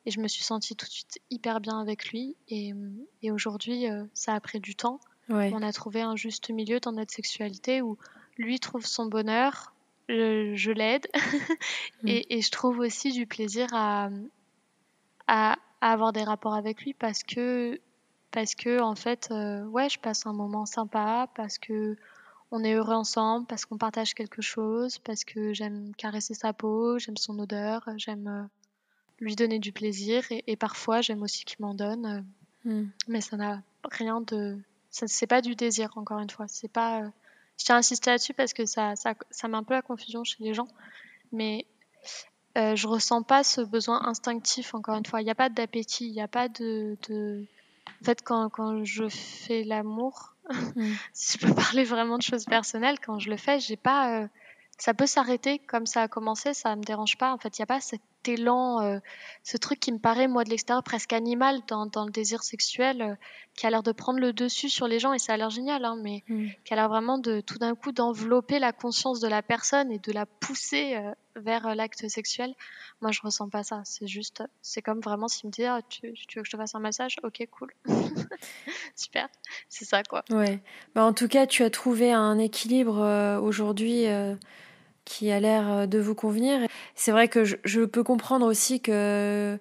et, 0.07 0.11
je 0.11 0.21
me 0.21 0.29
suis 0.29 0.45
sentie 0.45 0.77
tout 0.77 0.87
de 0.87 0.91
suite 0.91 1.19
hyper 1.31 1.61
bien 1.61 1.79
avec 1.79 2.11
lui. 2.11 2.37
Et, 2.49 2.73
et 3.23 3.31
aujourd'hui, 3.31 3.91
euh, 3.91 4.05
ça 4.15 4.35
a 4.35 4.41
pris 4.41 4.61
du 4.61 4.75
temps. 4.75 5.01
On 5.29 5.63
a 5.63 5.73
trouvé 5.73 6.03
un 6.03 6.15
juste 6.15 6.51
milieu 6.51 6.79
dans 6.79 6.93
notre 6.93 7.13
sexualité 7.13 7.83
où 7.83 7.99
lui 8.39 8.61
trouve 8.61 8.87
son 8.87 9.07
bonheur, 9.07 9.75
je, 10.09 10.71
l'aide 10.71 11.07
mm. 12.03 12.09
et, 12.09 12.41
je 12.41 12.51
trouve 12.51 12.79
aussi 12.79 13.13
du 13.13 13.27
plaisir 13.27 13.69
à, 13.73 14.09
à, 15.27 15.57
avoir 15.81 16.13
des 16.13 16.23
rapports 16.23 16.55
avec 16.55 16.83
lui 16.83 16.95
parce 16.95 17.23
que 17.23 17.81
parce 18.31 18.55
que 18.55 18.81
en 18.81 18.95
fait 18.95 19.29
euh, 19.31 19.65
ouais 19.67 19.89
je 19.89 19.99
passe 19.99 20.27
un 20.27 20.33
moment 20.33 20.67
sympa 20.67 21.29
parce 21.35 21.59
que 21.59 21.97
on 22.51 22.63
est 22.65 22.75
heureux 22.75 22.95
ensemble 22.95 23.47
parce 23.47 23.65
qu'on 23.65 23.79
partage 23.79 24.15
quelque 24.15 24.43
chose, 24.43 24.99
parce 24.99 25.25
que 25.25 25.53
j'aime 25.53 25.95
caresser 25.97 26.35
sa 26.35 26.53
peau, 26.53 26.99
j'aime 26.99 27.17
son 27.17 27.39
odeur, 27.39 27.89
j'aime 27.97 28.29
euh, 28.29 28.43
lui 29.21 29.37
donner 29.37 29.59
du 29.59 29.73
plaisir 29.73 30.25
et, 30.31 30.57
parfois 30.57 31.01
j'aime 31.01 31.23
aussi 31.23 31.45
qu'il 31.45 31.59
m'en 31.61 31.75
donne. 31.75 32.25
Euh, 32.65 32.71
hmm. 32.71 32.89
Mais 33.09 33.21
ça 33.21 33.37
n'a 33.37 33.63
rien 33.91 34.21
de. 34.21 34.59
C'est 34.91 35.27
pas 35.27 35.43
du 35.43 35.55
désir, 35.55 35.91
encore 35.97 36.21
une 36.21 36.31
fois. 36.31 36.47
C'est 36.49 36.71
pas. 36.73 37.03
Euh, 37.03 37.09
je 37.59 37.65
tiens 37.65 37.77
à 37.77 37.79
insister 37.79 38.11
là-dessus 38.11 38.35
parce 38.35 38.53
que 38.53 38.67
ça, 38.67 38.97
ça, 38.97 39.15
ça 39.31 39.49
met 39.49 39.57
un 39.57 39.63
peu 39.63 39.75
la 39.75 39.83
confusion 39.83 40.25
chez 40.25 40.43
les 40.43 40.55
gens. 40.55 40.69
Mais 41.33 41.67
euh, 42.57 42.77
je 42.77 42.87
ressens 42.87 43.23
pas 43.23 43.45
ce 43.45 43.61
besoin 43.61 44.07
instinctif, 44.07 44.75
encore 44.75 44.97
une 44.97 45.05
fois. 45.05 45.21
Il 45.21 45.25
n'y 45.25 45.31
a 45.31 45.35
pas 45.35 45.49
d'appétit, 45.49 46.07
il 46.07 46.13
n'y 46.13 46.23
a 46.23 46.29
pas 46.29 46.49
de, 46.49 46.97
de, 47.09 47.45
En 48.01 48.05
fait, 48.05 48.23
quand, 48.23 48.49
quand 48.49 48.85
je 48.85 49.09
fais 49.09 49.65
l'amour, 49.65 50.35
Mm. 50.51 50.93
si 51.13 51.39
je 51.39 51.47
peux 51.47 51.55
parler 51.55 51.85
vraiment 51.85 52.19
de 52.19 52.23
choses 52.23 52.45
personnelles, 52.45 52.99
quand 53.05 53.19
je 53.19 53.31
le 53.31 53.37
fais, 53.37 53.61
j'ai 53.61 53.77
pas. 53.77 54.23
Euh, 54.23 54.29
ça 54.79 54.93
peut 54.93 55.07
s'arrêter 55.07 55.59
comme 55.59 55.87
ça 55.87 56.03
a 56.03 56.09
commencé, 56.09 56.53
ça 56.53 56.77
me 56.77 56.83
dérange 56.83 57.17
pas. 57.17 57.33
En 57.33 57.39
fait, 57.39 57.59
il 57.59 57.63
n'y 57.63 57.65
a 57.65 57.67
pas 57.67 57.81
cet 57.81 58.03
élan, 58.27 58.83
euh, 58.83 58.99
ce 59.43 59.57
truc 59.57 59.81
qui 59.81 59.91
me 59.91 59.99
paraît, 59.99 60.29
moi, 60.29 60.45
de 60.45 60.51
l'extérieur, 60.51 60.83
presque 60.83 61.15
animal 61.15 61.61
dans, 61.67 61.87
dans 61.87 62.05
le 62.05 62.11
désir 62.11 62.43
sexuel, 62.43 63.01
euh, 63.01 63.15
qui 63.57 63.67
a 63.67 63.71
l'air 63.71 63.83
de 63.83 63.93
prendre 63.93 64.19
le 64.19 64.35
dessus 64.35 64.69
sur 64.69 64.87
les 64.87 64.99
gens, 64.99 65.15
et 65.15 65.19
ça 65.19 65.33
a 65.33 65.37
l'air 65.39 65.49
génial, 65.49 65.85
hein, 65.87 65.97
mais 66.03 66.25
mm. 66.29 66.49
qui 66.65 66.73
a 66.75 66.77
l'air 66.77 66.91
vraiment 66.91 67.17
de 67.17 67.41
tout 67.41 67.59
d'un 67.59 67.75
coup 67.75 67.93
d'envelopper 67.93 68.59
la 68.59 68.73
conscience 68.73 69.19
de 69.21 69.29
la 69.29 69.41
personne 69.41 69.91
et 69.91 69.99
de 69.99 70.13
la 70.13 70.27
pousser 70.27 70.99
vers 71.37 71.75
l'acte 71.75 72.09
sexuel. 72.09 72.55
Moi, 73.01 73.13
je 73.13 73.21
ressens 73.23 73.49
pas 73.49 73.63
ça. 73.63 73.83
C'est 73.85 74.07
juste, 74.07 74.43
c'est 74.63 74.83
comme 74.83 75.01
vraiment 75.01 75.29
s'il 75.29 75.49
me 75.49 75.53
dit, 75.53 75.65
ah, 75.65 75.81
tu, 75.89 76.09
veux 76.09 76.43
que 76.43 76.45
je 76.45 76.51
te 76.51 76.57
fasse 76.57 76.75
un 76.75 76.81
massage? 76.81 77.17
Ok, 77.23 77.47
cool. 77.51 77.73
Super. 78.97 79.29
C'est 79.69 79.85
ça, 79.85 80.03
quoi. 80.03 80.25
Ouais. 80.31 80.61
Bah, 80.95 81.05
en 81.05 81.13
tout 81.13 81.29
cas, 81.29 81.47
tu 81.47 81.63
as 81.63 81.71
trouvé 81.71 82.13
un 82.13 82.39
équilibre 82.39 83.01
euh, 83.01 83.39
aujourd'hui 83.39 84.07
euh, 84.07 84.35
qui 85.05 85.31
a 85.31 85.41
l'air 85.41 85.71
euh, 85.71 85.87
de 85.87 85.99
vous 85.99 86.15
convenir. 86.15 86.67
C'est 86.95 87.13
vrai 87.13 87.29
que 87.29 87.45
je, 87.45 87.85
peux 87.85 88.03
comprendre 88.03 88.47
aussi 88.47 88.81
que 88.81 89.59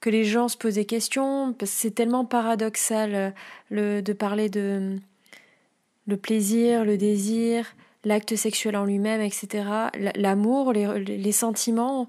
que 0.00 0.10
les 0.10 0.22
gens 0.22 0.46
se 0.46 0.56
posent 0.56 0.76
des 0.76 0.84
questions, 0.84 1.52
parce 1.52 1.72
c'est 1.72 1.90
tellement 1.90 2.24
paradoxal 2.24 3.34
le, 3.68 4.00
de 4.00 4.12
parler 4.12 4.48
de 4.48 4.96
le 6.06 6.16
plaisir, 6.16 6.84
le 6.84 6.96
désir, 6.96 7.74
l'acte 8.04 8.36
sexuel 8.36 8.76
en 8.76 8.84
lui-même, 8.84 9.20
etc. 9.20 9.64
L'amour, 10.16 10.72
les, 10.72 10.98
les, 11.04 11.32
sentiments, 11.32 12.08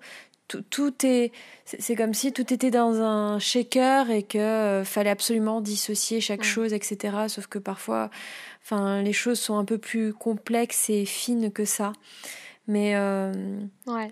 tout, 0.70 1.06
est, 1.06 1.32
c'est 1.66 1.96
comme 1.96 2.14
si 2.14 2.34
tout 2.34 2.54
était 2.54 2.72
dans 2.72 3.02
un 3.02 3.40
shaker 3.40 4.10
et 4.10 4.24
que 4.24 4.38
euh, 4.38 4.84
fallait 4.84 5.10
absolument 5.10 5.62
dissocier 5.62 6.22
chaque 6.22 6.44
chose, 6.44 6.74
etc. 6.74 7.18
Sauf 7.28 7.48
que 7.48 7.60
parfois, 7.60 8.10
enfin, 8.64 9.02
les 9.02 9.14
choses 9.14 9.40
sont 9.40 9.58
un 9.58 9.66
peu 9.66 9.78
plus 9.78 10.14
complexes 10.14 10.90
et 10.90 11.06
fines 11.06 11.52
que 11.52 11.66
ça. 11.66 11.94
Mais 12.68 12.96
euh, 12.96 13.32
ouais. 13.88 14.12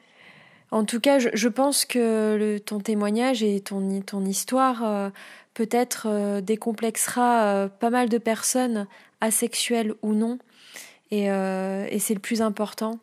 En 0.72 0.84
tout 0.84 1.00
cas, 1.00 1.18
je, 1.20 1.48
pense 1.48 1.86
que 1.86 2.36
le, 2.38 2.60
ton 2.60 2.80
témoignage 2.80 3.42
et 3.42 3.62
ton, 3.62 4.02
ton 4.02 4.26
histoire 4.26 4.84
euh, 4.84 5.10
peut-être 5.54 6.42
décomplexera 6.42 7.70
pas 7.80 7.90
mal 7.90 8.10
de 8.10 8.18
personnes, 8.18 8.86
asexuelles 9.22 9.94
ou 10.02 10.14
non, 10.14 10.40
et, 11.12 11.26
et 11.26 12.00
c'est 12.00 12.14
le 12.14 12.20
plus 12.20 12.42
important. 12.42 13.00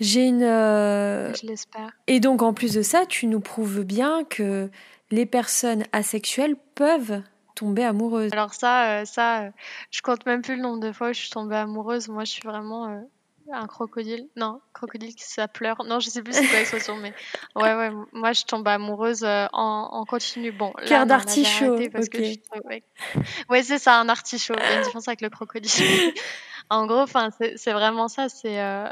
J'ai 0.00 0.26
une. 0.26 0.40
Je 0.40 1.46
l'espère. 1.46 1.92
Et 2.06 2.20
donc, 2.20 2.42
en 2.42 2.54
plus 2.54 2.72
de 2.74 2.82
ça, 2.82 3.04
tu 3.06 3.26
nous 3.26 3.40
prouves 3.40 3.84
bien 3.84 4.24
que 4.24 4.70
les 5.10 5.26
personnes 5.26 5.84
asexuelles 5.92 6.56
peuvent 6.74 7.22
tomber 7.54 7.84
amoureuses. 7.84 8.32
Alors 8.32 8.54
ça, 8.54 9.04
ça, 9.04 9.50
je 9.90 10.00
compte 10.00 10.24
même 10.24 10.40
plus 10.40 10.56
le 10.56 10.62
nombre 10.62 10.80
de 10.80 10.92
fois 10.92 11.10
où 11.10 11.12
je 11.12 11.20
suis 11.20 11.30
tombée 11.30 11.56
amoureuse. 11.56 12.08
Moi, 12.08 12.24
je 12.24 12.30
suis 12.30 12.42
vraiment 12.42 13.04
un 13.52 13.66
crocodile 13.66 14.28
Non, 14.36 14.60
crocodile 14.72 15.14
qui 15.14 15.24
ça 15.24 15.48
pleure. 15.48 15.84
Non, 15.84 16.00
je 16.00 16.10
sais 16.10 16.22
plus 16.22 16.32
c'est 16.32 16.46
quoi 16.46 16.58
l'expression, 16.58 16.96
mais 16.96 17.12
ouais, 17.56 17.74
ouais, 17.74 17.90
moi 18.12 18.32
je 18.32 18.44
tombe 18.44 18.66
amoureuse 18.68 19.24
euh, 19.24 19.46
en, 19.52 19.88
en 19.92 20.04
continu. 20.04 20.52
Bon, 20.52 20.72
cœur 20.86 21.06
d'artichaut. 21.06 21.76
ouais, 21.76 23.62
c'est 23.62 23.78
ça, 23.78 23.98
un 24.00 24.08
artichaut. 24.08 24.54
Il 24.56 24.62
y 24.62 24.66
a 24.66 24.76
une 24.76 24.82
différence 24.82 25.08
avec 25.08 25.20
le 25.20 25.30
crocodile. 25.30 26.14
en 26.70 26.86
gros, 26.86 27.00
enfin, 27.00 27.30
c'est 27.56 27.72
vraiment 27.72 28.08
ça. 28.08 28.28
C'est 28.28 28.60
euh, 28.60 28.88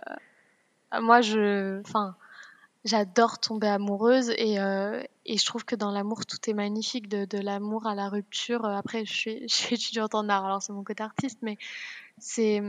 moi, 1.00 1.20
je, 1.20 1.80
enfin, 1.80 2.16
j'adore 2.84 3.38
tomber 3.38 3.68
amoureuse 3.68 4.30
et, 4.30 4.58
euh, 4.58 5.02
et 5.26 5.36
je 5.36 5.46
trouve 5.46 5.64
que 5.64 5.76
dans 5.76 5.90
l'amour 5.90 6.26
tout 6.26 6.38
est 6.48 6.54
magnifique, 6.54 7.08
de, 7.08 7.24
de 7.24 7.38
l'amour 7.38 7.86
à 7.86 7.94
la 7.94 8.08
rupture. 8.08 8.64
Après, 8.64 9.04
je 9.04 9.12
suis, 9.12 9.40
je 9.48 9.54
suis 9.54 9.74
étudiante 9.74 10.14
en 10.14 10.28
art, 10.28 10.44
alors 10.44 10.62
c'est 10.62 10.72
mon 10.72 10.84
côté 10.84 11.02
artiste, 11.02 11.38
mais 11.42 11.58
c'est 12.18 12.62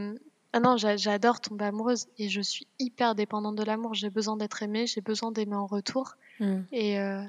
ah 0.54 0.60
non, 0.60 0.78
j'adore 0.78 1.42
tomber 1.42 1.66
amoureuse 1.66 2.08
et 2.18 2.28
je 2.28 2.42
suis 2.42 2.68
hyper 2.80 3.14
dépendante 3.14 3.56
de 3.56 3.64
l'amour. 3.64 3.94
J'ai 3.94 4.10
besoin 4.10 4.36
d'être 4.36 4.64
aimée, 4.64 4.88
j'ai 4.88 5.02
besoin 5.02 5.32
d'aimer 5.32 5.56
en 5.56 5.68
retour. 5.68 6.16
Mm. 6.40 6.62
Et, 6.72 7.00
euh, 7.00 7.24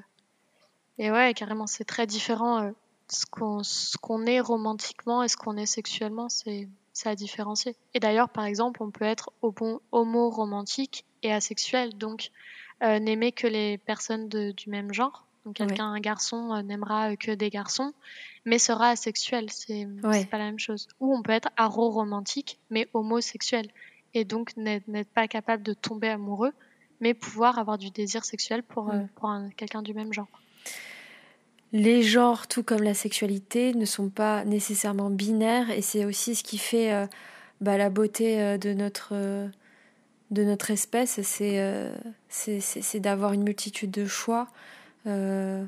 et 0.97 1.11
ouais, 1.11 1.33
carrément, 1.35 1.67
c'est 1.67 1.85
très 1.85 2.07
différent. 2.07 2.63
Euh, 2.63 2.71
ce 3.11 3.97
qu'on 3.97 4.25
est 4.25 4.39
romantiquement 4.39 5.21
et 5.23 5.27
ce 5.27 5.37
qu'on 5.37 5.57
est 5.57 5.65
sexuellement, 5.65 6.29
c'est 6.29 6.69
à 7.05 7.15
différencier. 7.15 7.75
Et 7.93 7.99
d'ailleurs, 7.99 8.29
par 8.29 8.45
exemple, 8.45 8.81
on 8.81 8.91
peut 8.91 9.05
être 9.05 9.31
homo 9.41 10.29
romantique 10.29 11.05
et 11.21 11.31
asexuel, 11.33 11.97
donc 11.97 12.31
euh, 12.83 12.99
n'aimer 12.99 13.31
que 13.31 13.47
les 13.47 13.77
personnes 13.77 14.29
de, 14.29 14.51
du 14.51 14.69
même 14.69 14.93
genre. 14.93 15.25
Donc 15.45 15.55
quelqu'un, 15.55 15.91
un 15.91 15.99
garçon, 15.99 16.53
euh, 16.53 16.61
n'aimera 16.61 17.15
que 17.15 17.31
des 17.31 17.49
garçons, 17.49 17.93
mais 18.45 18.59
sera 18.59 18.89
asexuel. 18.89 19.49
C'est 19.49 19.87
pas 20.29 20.37
la 20.37 20.45
même 20.45 20.59
chose. 20.59 20.87
Ou 20.99 21.15
on 21.15 21.21
peut 21.21 21.31
être 21.31 21.49
aro-romantique, 21.57 22.59
mais 22.69 22.87
homosexuel. 22.93 23.69
Et 24.13 24.25
donc 24.25 24.55
n'être 24.57 25.09
pas 25.13 25.27
capable 25.27 25.63
de 25.63 25.73
tomber 25.73 26.09
amoureux, 26.09 26.53
mais 26.99 27.13
pouvoir 27.13 27.59
avoir 27.59 27.77
du 27.77 27.91
désir 27.91 28.25
sexuel 28.25 28.63
pour, 28.63 28.91
euh, 28.91 28.99
pour 29.15 29.33
quelqu'un 29.55 29.81
du 29.81 29.93
même 29.93 30.11
genre. 30.11 30.27
Les 31.71 32.03
genres, 32.03 32.47
tout 32.47 32.63
comme 32.63 32.83
la 32.83 32.93
sexualité, 32.93 33.73
ne 33.73 33.85
sont 33.85 34.09
pas 34.09 34.43
nécessairement 34.43 35.09
binaires 35.09 35.71
et 35.71 35.81
c'est 35.81 36.03
aussi 36.03 36.35
ce 36.35 36.43
qui 36.43 36.57
fait 36.57 36.91
euh, 36.93 37.07
bah, 37.61 37.77
la 37.77 37.89
beauté 37.89 38.57
de 38.57 38.73
notre 38.73 39.49
de 40.31 40.43
notre 40.45 40.71
espèce, 40.71 41.19
c'est 41.21 42.99
d'avoir 42.99 43.33
une 43.33 43.43
multitude 43.43 43.91
de 43.91 44.05
choix 44.05 44.47
euh, 45.07 45.65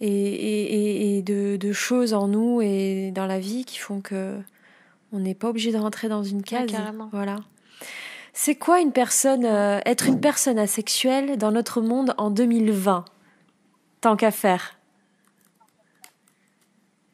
et, 0.00 1.18
et, 1.18 1.22
de, 1.22 1.72
choses 1.72 2.14
en 2.14 2.28
nous 2.28 2.60
et 2.62 3.12
dans 3.14 3.26
la 3.26 3.38
vie 3.38 3.64
qui 3.64 3.78
font 3.78 4.00
que 4.00 4.38
on 5.12 5.18
n'est 5.18 5.34
pas 5.34 5.48
obligé 5.48 5.72
de 5.72 5.78
rentrer 5.78 6.08
dans 6.08 6.22
une 6.22 6.42
case. 6.42 6.70
voilà. 7.12 7.36
C'est 8.32 8.54
quoi 8.54 8.80
une 8.80 8.92
personne, 8.92 9.44
euh, 9.44 9.80
être 9.84 10.06
une 10.06 10.20
personne 10.20 10.58
asexuelle 10.58 11.36
dans 11.36 11.52
notre 11.52 11.82
monde 11.82 12.14
en 12.16 12.30
2020 12.30 13.04
Tant 14.00 14.16
qu'à 14.16 14.30
faire. 14.30 14.78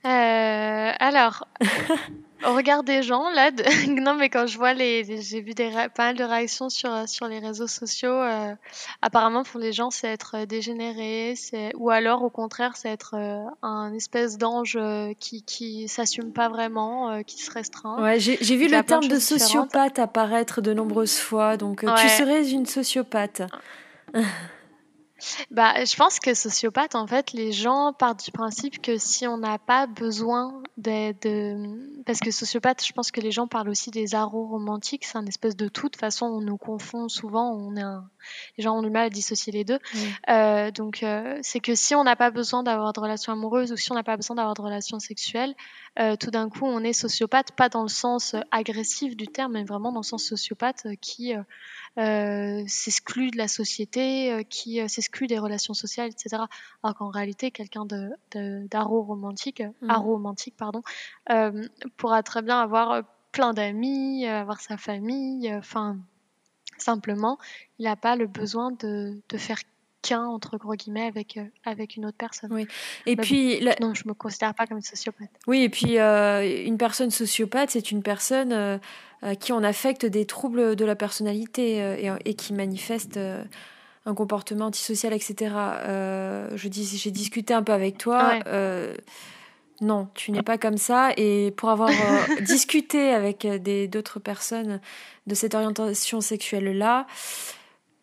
Euh, 0.05 0.93
alors, 1.01 1.47
au 2.47 2.55
regard 2.55 2.83
des 2.83 3.03
gens, 3.03 3.31
là, 3.31 3.51
non, 3.89 4.15
mais 4.15 4.29
quand 4.29 4.47
je 4.47 4.57
vois 4.59 4.75
les, 4.75 5.21
j'ai 5.23 5.41
vu 5.41 5.55
des 5.55 5.71
pas 5.95 6.05
mal 6.05 6.17
de 6.17 6.25
réactions 6.25 6.69
sur, 6.69 6.93
euh, 6.93 7.07
sur 7.07 7.29
les 7.29 7.39
réseaux 7.39 7.67
sociaux, 7.67 8.13
euh, 8.13 8.55
apparemment 9.03 9.43
pour 9.43 9.61
les 9.61 9.73
gens, 9.73 9.91
c'est 9.91 10.09
être 10.09 10.45
dégénéré, 10.45 11.35
c'est, 11.37 11.73
ou 11.77 11.91
alors 11.91 12.23
au 12.23 12.31
contraire, 12.31 12.77
c'est 12.77 12.91
être 12.91 13.15
un 13.63 13.93
espèce 13.95 14.39
d'ange 14.39 14.79
qui, 15.19 15.43
qui 15.43 15.89
s'assume 15.89 16.33
pas 16.33 16.49
vraiment, 16.49 17.23
qui 17.25 17.43
se 17.43 17.51
restreint. 17.51 18.03
Ouais, 18.03 18.21
j'ai, 18.21 18.39
j'ai 18.41 18.57
vu 18.57 18.69
le 18.69 18.83
terme 18.83 19.09
de, 19.09 19.19
sociopathe 19.19 19.99
apparaître 19.99 20.61
de 20.61 20.73
nombreuses 20.73 21.19
fois, 21.19 21.57
donc 21.57 21.81
tu 21.81 22.09
serais 22.09 22.51
une 22.51 22.67
sociopathe. 22.67 23.43
Bah, 25.51 25.85
je 25.85 25.97
pense 25.97 26.21
que 26.21 26.35
sociopathe, 26.35 26.95
en 26.95 27.07
fait, 27.07 27.33
les 27.33 27.53
gens 27.53 27.93
partent 27.93 28.25
du 28.25 28.31
principe 28.31 28.81
que 28.81 28.99
si 28.99 29.27
on 29.27 29.39
n'a 29.39 29.59
pas 29.59 29.87
besoin 29.87 30.63
de, 30.77 31.13
de, 31.21 32.03
Parce 32.05 32.21
que 32.21 32.31
sociopathe, 32.31 32.85
je 32.85 32.93
pense 32.93 33.11
que 33.11 33.21
les 33.21 33.33
gens 33.33 33.47
parlent 33.47 33.69
aussi 33.69 33.91
des 33.91 34.15
arrows 34.15 34.47
romantiques, 34.47 35.05
c'est 35.05 35.19
un 35.19 35.27
espèce 35.27 35.57
de 35.57 35.69
tout. 35.69 35.87
De 35.87 35.93
toute 35.93 36.01
façon, 36.01 36.27
on 36.27 36.41
nous 36.41 36.57
confond 36.57 37.09
souvent, 37.09 37.53
on 37.53 37.75
est 37.77 37.83
un... 37.83 38.09
les 38.57 38.65
gens 38.65 38.77
ont 38.77 38.83
du 38.83 38.91
mal 38.91 39.07
à 39.07 39.11
dissocier 39.11 39.53
les 39.53 39.65
deux. 39.65 39.79
Euh, 40.29 40.71
donc, 40.71 41.03
euh, 41.03 41.39
c'est 41.43 41.61
que 41.61 41.75
si 41.75 41.95
on 41.95 42.05
n'a 42.05 42.17
pas 42.17 42.31
besoin 42.31 42.63
d'avoir 42.63 42.93
de 42.93 43.01
relations 43.01 43.33
amoureuses 43.33 43.73
ou 43.73 43.77
si 43.77 43.91
on 43.91 43.95
n'a 43.95 44.05
pas 44.05 44.17
besoin 44.17 44.37
d'avoir 44.37 44.55
de 44.55 44.63
relations 44.63 44.99
sexuelles, 45.01 45.55
euh, 45.99 46.17
tout 46.17 46.31
d'un 46.31 46.49
coup, 46.49 46.65
on 46.65 46.81
est 46.85 46.93
sociopathe, 46.93 47.53
pas 47.53 47.69
dans 47.69 47.83
le 47.83 47.89
sens 47.89 48.37
agressif 48.51 49.17
du 49.17 49.27
terme, 49.27 49.53
mais 49.53 49.65
vraiment 49.65 49.93
dans 49.93 50.01
le 50.01 50.05
sens 50.05 50.25
sociopathe 50.25 50.87
qui 51.01 51.35
euh, 51.99 52.63
s'exclut 52.69 53.33
de 53.33 53.39
la 53.39 53.49
société, 53.49 54.33
euh, 54.33 54.43
qui 54.45 54.81
euh, 54.81 54.87
s'exclut 54.87 55.27
des 55.27 55.39
relations 55.39 55.75
sociales, 55.75 56.11
etc. 56.11 56.43
Alors 56.85 56.97
qu'en 56.97 57.09
réalité, 57.09 57.51
quelqu'un 57.51 57.87
de, 57.87 58.11
d'aro 58.69 59.03
romantique, 59.03 59.63
mmh. 59.83 59.91
romantique 59.93 60.55
pardon, 60.57 60.83
pourra 61.97 62.23
très 62.23 62.43
bien 62.43 62.61
avoir 62.61 63.03
plein 63.33 63.53
d'amis, 63.53 64.27
avoir 64.27 64.61
sa 64.61 64.77
famille, 64.77 65.53
enfin 65.55 65.97
simplement, 66.77 67.39
il 67.81 67.87
n'a 67.87 67.97
pas 67.97 68.15
le 68.15 68.29
besoin 68.29 68.71
de, 68.71 69.21
de 69.29 69.37
faire 69.37 69.59
qu'un 70.03 70.25
entre 70.25 70.57
gros 70.59 70.75
guillemets 70.75 71.07
avec 71.07 71.39
avec 71.65 71.97
une 71.97 72.07
autre 72.07 72.17
personne. 72.17 72.53
Oui. 72.53 72.67
Et 73.07 73.17
puis 73.17 73.61
non, 73.81 73.95
je 73.95 74.07
me 74.07 74.15
considère 74.15 74.55
pas 74.55 74.67
comme 74.67 74.79
une 74.79 74.83
sociopathe. 74.83 75.31
Oui, 75.47 75.63
et 75.63 75.69
puis 75.69 75.99
une 75.99 76.79
personne 76.79 77.11
sociopathe, 77.11 77.71
c'est 77.71 77.91
une 77.91 78.03
personne 78.03 78.81
euh, 79.25 79.35
qui 79.35 79.53
en 79.53 79.65
affectent 79.65 80.07
des 80.07 80.27
troubles 80.27 80.77
de 80.77 80.85
la 80.85 80.95
personnalité 80.95 81.83
euh, 81.83 82.17
et, 82.25 82.35
qui 82.35 82.53
manifestent 82.53 83.17
euh, 83.17 83.43
un 84.07 84.15
comportement 84.15 84.67
antisocial, 84.67 85.13
etc. 85.13 85.35
je 86.55 86.69
dis, 86.69 86.87
j'ai 86.97 87.11
discuté 87.11 87.53
un 87.53 87.65
peu 87.65 87.73
avec 87.73 87.99
toi. 87.99 88.39
non, 89.81 90.09
tu 90.15 90.31
n'es 90.31 90.43
pas 90.43 90.57
comme 90.57 90.79
ça. 90.79 91.11
Et 91.17 91.53
pour 91.57 91.69
avoir 91.69 91.91
discuté 92.43 93.11
avec 93.11 93.45
des, 93.45 93.89
d'autres 93.89 94.21
personnes 94.21 94.81
de 95.27 95.35
cette 95.35 95.57
orientation 95.57 96.21
sexuelle-là, 96.21 97.09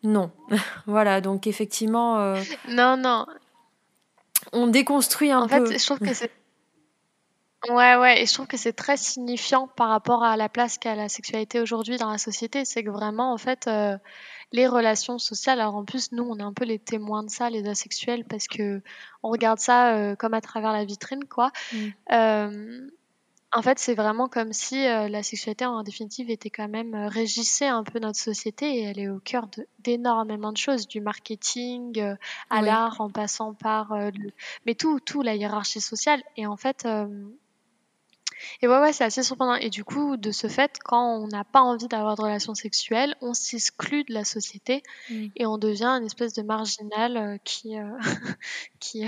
non. 0.02 0.30
voilà, 0.86 1.20
donc 1.20 1.46
effectivement. 1.46 2.34
non, 2.68 2.96
non. 2.96 3.26
On 4.52 4.66
déconstruit 4.66 5.30
un 5.30 5.46
peu. 5.46 5.62
En 5.62 5.66
fait, 5.66 5.78
je 5.78 5.84
trouve 5.84 5.98
que 5.98 6.14
c'est 6.14 6.30
Ouais, 7.68 7.96
ouais, 7.96 8.22
et 8.22 8.26
je 8.26 8.32
trouve 8.32 8.46
que 8.46 8.56
c'est 8.56 8.72
très 8.72 8.96
signifiant 8.96 9.66
par 9.66 9.88
rapport 9.88 10.22
à 10.22 10.36
la 10.36 10.48
place 10.48 10.78
qu'a 10.78 10.94
la 10.94 11.08
sexualité 11.08 11.60
aujourd'hui 11.60 11.96
dans 11.96 12.10
la 12.10 12.18
société. 12.18 12.64
C'est 12.64 12.84
que 12.84 12.90
vraiment, 12.90 13.32
en 13.32 13.38
fait, 13.38 13.66
euh, 13.66 13.96
les 14.52 14.68
relations 14.68 15.18
sociales, 15.18 15.60
alors 15.60 15.74
en 15.74 15.84
plus, 15.84 16.12
nous, 16.12 16.22
on 16.22 16.38
est 16.38 16.42
un 16.42 16.52
peu 16.52 16.64
les 16.64 16.78
témoins 16.78 17.24
de 17.24 17.30
ça, 17.30 17.50
les 17.50 17.66
asexuels, 17.66 18.24
parce 18.24 18.46
que 18.46 18.82
on 19.22 19.30
regarde 19.30 19.58
ça 19.58 19.94
euh, 19.96 20.14
comme 20.14 20.34
à 20.34 20.40
travers 20.40 20.72
la 20.72 20.84
vitrine, 20.84 21.24
quoi. 21.24 21.50
Mm. 21.72 22.88
Euh, 23.54 23.58
en 23.58 23.62
fait, 23.62 23.78
c'est 23.78 23.94
vraiment 23.94 24.28
comme 24.28 24.52
si 24.52 24.84
la 24.84 25.22
sexualité, 25.22 25.64
en 25.64 25.82
définitive, 25.82 26.30
était 26.30 26.50
quand 26.50 26.68
même 26.68 26.94
régissait 26.94 27.68
un 27.68 27.84
peu 27.84 27.98
notre 27.98 28.18
société 28.18 28.66
et 28.78 28.82
elle 28.82 28.98
est 28.98 29.08
au 29.08 29.20
cœur 29.20 29.48
d'énormément 29.78 30.52
de, 30.52 30.58
choses, 30.58 30.86
du 30.86 31.00
marketing 31.00 32.16
à 32.50 32.62
l'art, 32.62 33.00
en 33.00 33.08
passant 33.08 33.54
par, 33.54 33.94
mais 34.66 34.74
tout, 34.74 35.00
tout 35.00 35.22
la 35.22 35.34
hiérarchie 35.34 35.80
sociale. 35.80 36.22
Et 36.36 36.46
en 36.46 36.56
fait 36.56 36.86
et 38.62 38.68
ouais, 38.68 38.78
ouais, 38.78 38.92
c'est 38.92 39.04
assez 39.04 39.22
surprenant. 39.22 39.54
Et 39.54 39.70
du 39.70 39.84
coup, 39.84 40.16
de 40.16 40.30
ce 40.30 40.48
fait, 40.48 40.78
quand 40.84 41.18
on 41.18 41.28
n'a 41.28 41.44
pas 41.44 41.60
envie 41.60 41.88
d'avoir 41.88 42.16
de 42.16 42.22
relations 42.22 42.54
sexuelles, 42.54 43.14
on 43.20 43.34
s'exclut 43.34 44.04
de 44.04 44.14
la 44.14 44.24
société 44.24 44.82
et 45.36 45.46
on 45.46 45.58
devient 45.58 45.86
une 45.86 46.04
espèce 46.04 46.34
de 46.34 46.42
marginal 46.42 47.16
euh, 47.16 47.36
qui, 47.44 47.78
euh, 47.78 47.98
qui, 48.80 49.06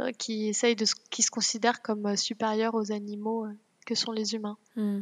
euh, 0.00 0.12
qui 0.12 0.48
essaye 0.48 0.76
de, 0.76 0.84
qui 1.10 1.22
se 1.22 1.30
considère 1.30 1.82
comme 1.82 2.16
supérieur 2.16 2.74
aux 2.74 2.92
animaux 2.92 3.46
que 3.88 3.94
sont 3.94 4.12
les 4.12 4.34
humains. 4.34 4.58
Hmm. 4.76 5.00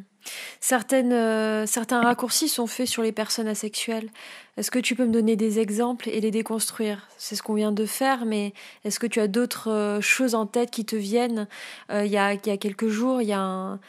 Certaines, 0.61 1.13
euh, 1.13 1.67
certains 1.67 2.01
raccourcis 2.03 2.49
sont 2.49 2.69
faits 2.69 2.87
sur 2.87 3.03
les 3.03 3.11
personnes 3.11 3.49
asexuelles. 3.49 4.09
Est-ce 4.57 4.71
que 4.71 4.79
tu 4.79 4.95
peux 4.95 5.05
me 5.05 5.13
donner 5.13 5.35
des 5.35 5.59
exemples 5.59 6.09
et 6.09 6.21
les 6.21 6.31
déconstruire? 6.31 7.09
C'est 7.19 7.35
ce 7.35 7.43
qu'on 7.43 7.55
vient 7.55 7.73
de 7.73 7.85
faire, 7.85 8.27
mais 8.27 8.55
est-ce 8.85 9.01
que 9.01 9.09
tu 9.09 9.19
as 9.19 9.27
d'autres 9.27 9.73
euh, 9.73 10.01
choses 10.01 10.37
en 10.37 10.47
tête 10.47 10.71
qui 10.71 10.85
te 10.85 10.95
viennent? 10.95 11.49
Euh, 11.91 12.07
il, 12.07 12.13
y 12.13 12.17
a, 12.17 12.35
il 12.35 12.47
y 12.47 12.51
a 12.51 12.57
quelques 12.57 12.87
jours, 12.87 13.21
il 13.23 13.29
y 13.29 13.33
a 13.33 13.81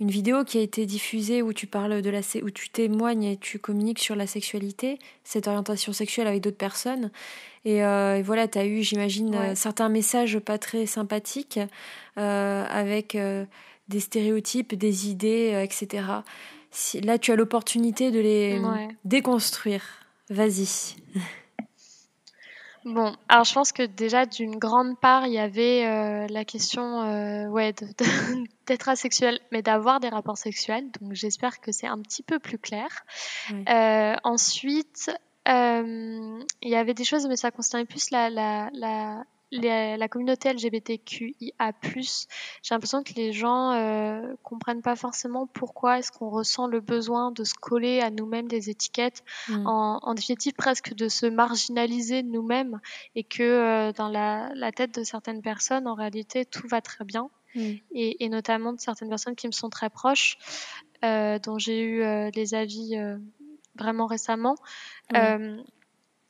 une 0.00 0.10
vidéo 0.10 0.44
qui 0.44 0.58
a 0.58 0.60
été 0.60 0.84
diffusée 0.84 1.40
où 1.40 1.54
tu 1.54 1.66
parles 1.66 2.02
de 2.02 2.10
la 2.10 2.20
où 2.42 2.50
tu 2.50 2.68
témoignes 2.68 3.24
et 3.24 3.36
tu 3.38 3.58
communiques 3.58 4.00
sur 4.00 4.16
la 4.16 4.26
sexualité, 4.26 4.98
cette 5.24 5.48
orientation 5.48 5.94
sexuelle 5.94 6.26
avec 6.26 6.42
d'autres 6.42 6.58
personnes. 6.58 7.10
Et, 7.64 7.82
euh, 7.84 8.20
voilà, 8.22 8.48
tu 8.48 8.58
as 8.58 8.66
eu, 8.66 8.82
j'imagine, 8.82 9.54
certains 9.54 9.88
messages 9.88 10.38
pas 10.40 10.58
très 10.58 10.84
sympathiques 10.84 11.60
euh, 12.18 12.66
avec 12.68 13.16
des 13.92 14.00
stéréotypes, 14.00 14.74
des 14.74 15.08
idées, 15.08 15.62
etc. 15.62 16.04
Si, 16.70 17.00
là, 17.00 17.18
tu 17.18 17.30
as 17.30 17.36
l'opportunité 17.36 18.10
de 18.10 18.18
les 18.18 18.60
déconstruire. 19.04 19.84
Vas-y. 20.30 20.96
Bon, 22.84 23.14
alors 23.28 23.44
je 23.44 23.54
pense 23.54 23.70
que 23.70 23.84
déjà 23.84 24.26
d'une 24.26 24.56
grande 24.56 24.98
part, 24.98 25.26
il 25.26 25.32
y 25.32 25.38
avait 25.38 25.86
euh, 25.86 26.26
la 26.28 26.44
question 26.44 27.02
euh, 27.02 27.46
ouais, 27.46 27.72
d'être 28.66 28.88
asexuel, 28.88 29.38
mais 29.52 29.62
d'avoir 29.62 30.00
des 30.00 30.08
rapports 30.08 30.38
sexuels. 30.38 30.90
Donc 31.00 31.12
j'espère 31.12 31.60
que 31.60 31.70
c'est 31.70 31.86
un 31.86 31.98
petit 31.98 32.24
peu 32.24 32.40
plus 32.40 32.58
clair. 32.58 32.88
Euh, 33.68 34.16
ensuite, 34.24 35.12
il 35.46 36.44
y 36.62 36.74
avait 36.74 36.94
des 36.94 37.04
choses, 37.04 37.26
mais 37.28 37.36
ça 37.36 37.52
concernait 37.52 37.84
plus 37.84 38.10
la, 38.10 38.30
la, 38.30 38.68
la, 38.72 39.22
la 39.60 40.08
communauté 40.08 40.52
LGBTQIA+, 40.52 41.72
j'ai 41.82 42.74
l'impression 42.74 43.02
que 43.02 43.12
les 43.14 43.32
gens 43.32 43.72
euh, 43.72 44.34
comprennent 44.42 44.82
pas 44.82 44.96
forcément 44.96 45.46
pourquoi 45.46 45.98
est-ce 45.98 46.10
qu'on 46.10 46.30
ressent 46.30 46.66
le 46.66 46.80
besoin 46.80 47.30
de 47.30 47.44
se 47.44 47.54
coller 47.54 48.00
à 48.00 48.10
nous-mêmes 48.10 48.48
des 48.48 48.70
étiquettes, 48.70 49.22
mm. 49.48 49.66
en, 49.66 49.98
en, 50.02 50.14
définitive 50.14 50.54
presque 50.54 50.94
de 50.94 51.08
se 51.08 51.26
marginaliser 51.26 52.22
nous-mêmes, 52.22 52.80
et 53.14 53.24
que 53.24 53.42
euh, 53.42 53.92
dans 53.92 54.08
la, 54.08 54.50
la, 54.54 54.72
tête 54.72 54.98
de 54.98 55.04
certaines 55.04 55.42
personnes, 55.42 55.86
en 55.86 55.94
réalité, 55.94 56.44
tout 56.44 56.66
va 56.68 56.80
très 56.80 57.04
bien, 57.04 57.28
mm. 57.54 57.60
et, 57.94 58.24
et, 58.24 58.28
notamment 58.28 58.72
de 58.72 58.80
certaines 58.80 59.10
personnes 59.10 59.36
qui 59.36 59.46
me 59.46 59.52
sont 59.52 59.68
très 59.68 59.90
proches, 59.90 60.38
euh, 61.04 61.38
dont 61.40 61.58
j'ai 61.58 61.82
eu 61.82 62.02
euh, 62.02 62.30
les 62.34 62.54
avis 62.54 62.96
euh, 62.96 63.18
vraiment 63.76 64.06
récemment. 64.06 64.54
Mm. 65.12 65.58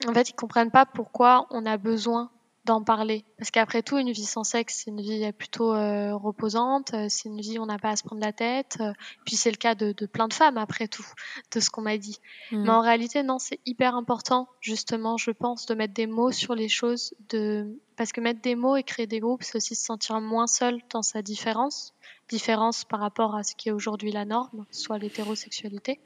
en 0.09 0.15
fait, 0.15 0.31
ils 0.31 0.35
comprennent 0.35 0.71
pas 0.71 0.87
pourquoi 0.87 1.47
on 1.51 1.67
a 1.67 1.77
besoin 1.77 2.31
d'en 2.65 2.83
parler. 2.83 3.25
Parce 3.39 3.51
qu'après 3.51 3.83
tout, 3.83 3.99
une 3.99 4.13
vie 4.13 4.25
sans 4.25 4.45
sexe, 4.45 4.83
c'est 4.85 4.91
une 4.91 5.01
vie 5.01 5.33
plutôt 5.33 5.75
euh, 5.75 6.15
reposante, 6.15 6.95
euh, 6.95 7.07
c'est 7.09 7.29
une 7.29 7.41
vie 7.41 7.59
où 7.59 7.63
on 7.63 7.67
n'a 7.67 7.79
pas 7.79 7.91
à 7.91 7.97
se 7.97 8.05
prendre 8.05 8.23
la 8.23 8.33
tête. 8.33 8.79
Euh, 8.81 8.93
puis 9.25 9.35
c'est 9.35 9.51
le 9.51 9.57
cas 9.57 9.75
de, 9.75 9.93
de, 9.93 10.07
plein 10.07 10.29
de 10.29 10.33
femmes, 10.33 10.59
après 10.59 10.87
tout, 10.87 11.07
de 11.55 11.61
ce 11.61 11.71
qu'on 11.71 11.83
m'a 11.83 11.99
dit. 11.99 12.19
Mm. 12.53 12.63
Mais 12.63 12.71
en 12.71 12.81
réalité, 12.81 13.23
non, 13.23 13.39
c'est 13.39 13.59
hyper 13.67 13.97
important, 13.97 14.49
justement, 14.61 15.17
je 15.17 15.33
pense, 15.33 15.67
de 15.67 15.75
mettre 15.75 15.95
des 15.95 16.07
mots 16.07 16.31
sur 16.31 16.55
les 16.55 16.69
choses. 16.69 17.15
De... 17.31 17.79
Parce 17.97 18.13
que 18.13 18.21
mettre 18.21 18.41
des 18.41 18.55
mots 18.55 18.77
et 18.77 18.85
créer 18.85 19.07
des 19.07 19.21
groupes, 19.21 19.43
c'est 19.43 19.57
aussi 19.57 19.75
se 19.75 19.85
sentir 19.85 20.21
moins 20.21 20.47
seul 20.47 20.81
dans 20.91 21.03
sa 21.03 21.23
différence. 21.23 21.95
Différence 22.29 22.85
par 22.85 23.01
rapport 23.01 23.35
à 23.35 23.43
ce 23.43 23.57
qui 23.57 23.69
est 23.69 23.73
aujourd'hui 23.73 24.13
la 24.13 24.25
norme, 24.25 24.65
soit 24.71 24.99
l'hétérosexualité. 24.99 26.01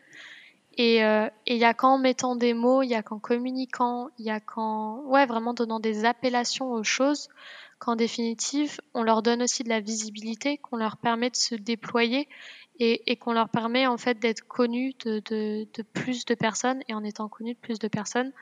Et 0.76 1.02
euh, 1.04 1.28
il 1.46 1.56
y 1.56 1.64
a 1.64 1.72
qu'en 1.72 1.98
mettant 1.98 2.36
des 2.36 2.52
mots, 2.52 2.82
il 2.82 2.88
y 2.88 2.94
a 2.94 3.02
qu'en 3.02 3.18
communiquant, 3.18 4.08
il 4.18 4.26
y 4.26 4.30
a 4.30 4.40
qu'en 4.40 5.00
ouais 5.06 5.24
vraiment 5.24 5.54
donnant 5.54 5.80
des 5.80 6.04
appellations 6.04 6.70
aux 6.70 6.84
choses, 6.84 7.28
qu'en 7.78 7.96
définitive 7.96 8.78
on 8.94 9.02
leur 9.02 9.22
donne 9.22 9.42
aussi 9.42 9.64
de 9.64 9.70
la 9.70 9.80
visibilité, 9.80 10.58
qu'on 10.58 10.76
leur 10.76 10.98
permet 10.98 11.30
de 11.30 11.36
se 11.36 11.54
déployer 11.54 12.28
et, 12.78 13.10
et 13.10 13.16
qu'on 13.16 13.32
leur 13.32 13.48
permet 13.48 13.86
en 13.86 13.96
fait 13.96 14.18
d'être 14.18 14.46
connus 14.46 14.94
de, 15.04 15.66
plus 15.94 16.26
de 16.26 16.34
personnes 16.34 16.82
et 16.88 16.94
en 16.94 17.04
étant 17.04 17.28
connus 17.28 17.54
de 17.54 17.58
plus 17.58 17.78
de 17.78 17.88
personnes. 17.88 18.32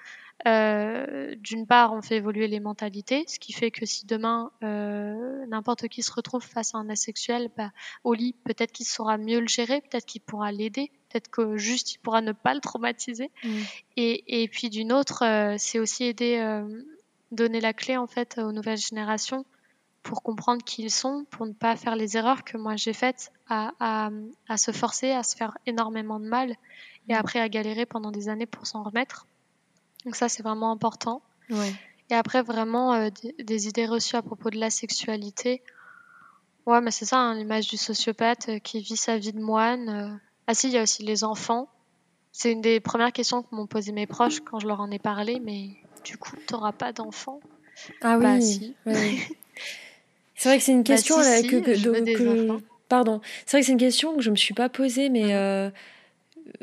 Euh, 0.46 1.34
D'une 1.36 1.66
part, 1.66 1.92
on 1.92 2.02
fait 2.02 2.16
évoluer 2.16 2.48
les 2.48 2.60
mentalités, 2.60 3.24
ce 3.26 3.38
qui 3.38 3.52
fait 3.52 3.70
que 3.70 3.86
si 3.86 4.06
demain 4.06 4.50
euh, 4.62 5.46
n'importe 5.46 5.88
qui 5.88 6.02
se 6.02 6.12
retrouve 6.12 6.42
face 6.42 6.74
à 6.74 6.78
un 6.78 6.88
asexuel, 6.90 7.50
bah, 7.56 7.70
au 8.02 8.14
lit, 8.14 8.34
peut-être 8.44 8.72
qu'il 8.72 8.86
saura 8.86 9.16
mieux 9.16 9.40
le 9.40 9.48
gérer, 9.48 9.80
peut-être 9.80 10.04
qu'il 10.04 10.20
pourra 10.20 10.52
l'aider, 10.52 10.90
peut-être 11.08 11.30
que 11.30 11.56
juste 11.56 11.94
il 11.94 11.98
pourra 11.98 12.20
ne 12.20 12.32
pas 12.32 12.54
le 12.54 12.60
traumatiser. 12.60 13.30
Mm. 13.42 13.48
Et, 13.96 14.42
et, 14.42 14.48
puis 14.48 14.70
d'une 14.70 14.92
autre, 14.92 15.24
euh, 15.24 15.54
c'est 15.58 15.78
aussi 15.78 16.04
aider, 16.04 16.38
euh, 16.38 16.82
donner 17.32 17.60
la 17.60 17.72
clé 17.72 17.96
en 17.96 18.06
fait 18.06 18.38
aux 18.38 18.52
nouvelles 18.52 18.78
générations 18.78 19.44
pour 20.02 20.22
comprendre 20.22 20.62
qui 20.62 20.82
ils 20.82 20.90
sont, 20.90 21.24
pour 21.30 21.46
ne 21.46 21.52
pas 21.52 21.76
faire 21.76 21.96
les 21.96 22.18
erreurs 22.18 22.44
que 22.44 22.58
moi 22.58 22.76
j'ai 22.76 22.92
faites, 22.92 23.32
à, 23.48 23.72
à, 23.80 24.10
à, 24.48 24.56
se 24.58 24.70
forcer, 24.70 25.10
à 25.10 25.22
se 25.22 25.34
faire 25.34 25.56
énormément 25.64 26.20
de 26.20 26.26
mal 26.26 26.56
et 27.08 27.14
mm. 27.14 27.16
après 27.16 27.40
à 27.40 27.48
galérer 27.48 27.86
pendant 27.86 28.10
des 28.10 28.28
années 28.28 28.46
pour 28.46 28.66
s'en 28.66 28.82
remettre. 28.82 29.26
Donc 30.04 30.16
ça 30.16 30.28
c'est 30.28 30.42
vraiment 30.42 30.70
important. 30.70 31.22
Ouais. 31.50 31.72
Et 32.10 32.14
après 32.14 32.42
vraiment 32.42 32.94
euh, 32.94 33.10
des, 33.22 33.44
des, 33.44 33.68
idées 33.68 33.86
reçues 33.86 34.16
à 34.16 34.22
propos 34.22 34.50
de 34.50 34.58
la 34.58 34.70
sexualité. 34.70 35.62
Ouais, 36.66 36.80
mais 36.80 36.90
c'est 36.90 37.04
ça, 37.04 37.18
hein, 37.18 37.34
l'image 37.34 37.68
du 37.68 37.76
sociopathe 37.76 38.48
euh, 38.48 38.58
qui 38.58 38.80
vit 38.80 38.96
sa 38.96 39.18
vie 39.18 39.32
de 39.32 39.40
moine. 39.40 39.88
Euh, 39.88 40.16
ah 40.46 40.54
si, 40.54 40.68
il 40.68 40.72
y 40.74 40.78
a 40.78 40.82
aussi 40.82 41.02
les 41.02 41.24
enfants. 41.24 41.68
C'est 42.32 42.52
une 42.52 42.60
des 42.60 42.80
premières 42.80 43.12
questions 43.12 43.42
que 43.42 43.54
m'ont 43.54 43.66
posé 43.66 43.92
mes 43.92 44.06
proches 44.06 44.40
quand 44.40 44.58
je 44.58 44.66
leur 44.66 44.80
en 44.80 44.90
ai 44.90 44.98
parlé, 44.98 45.40
mais 45.40 45.68
du 46.04 46.18
coup, 46.18 46.36
tu 46.46 46.54
n'auras 46.54 46.72
pas 46.72 46.92
d'enfants? 46.92 47.40
Ah 48.02 48.16
oui, 48.16 48.22
bah, 48.22 48.40
si. 48.40 48.74
c'est 50.34 50.48
vrai 50.48 50.58
que 50.58 50.64
c'est 50.64 50.72
une 50.72 50.82
bah, 50.82 50.94
question 50.94 51.16
bah, 51.16 51.36
si, 51.36 51.46
que, 51.46 51.56
que, 51.56 52.16
que 52.16 52.62
pardon. 52.88 53.20
C'est 53.46 53.56
vrai 53.56 53.60
que 53.60 53.66
c'est 53.66 53.72
une 53.72 53.78
question 53.78 54.16
que 54.16 54.22
je 54.22 54.30
me 54.30 54.36
suis 54.36 54.54
pas 54.54 54.68
posée, 54.68 55.10
mais 55.10 55.70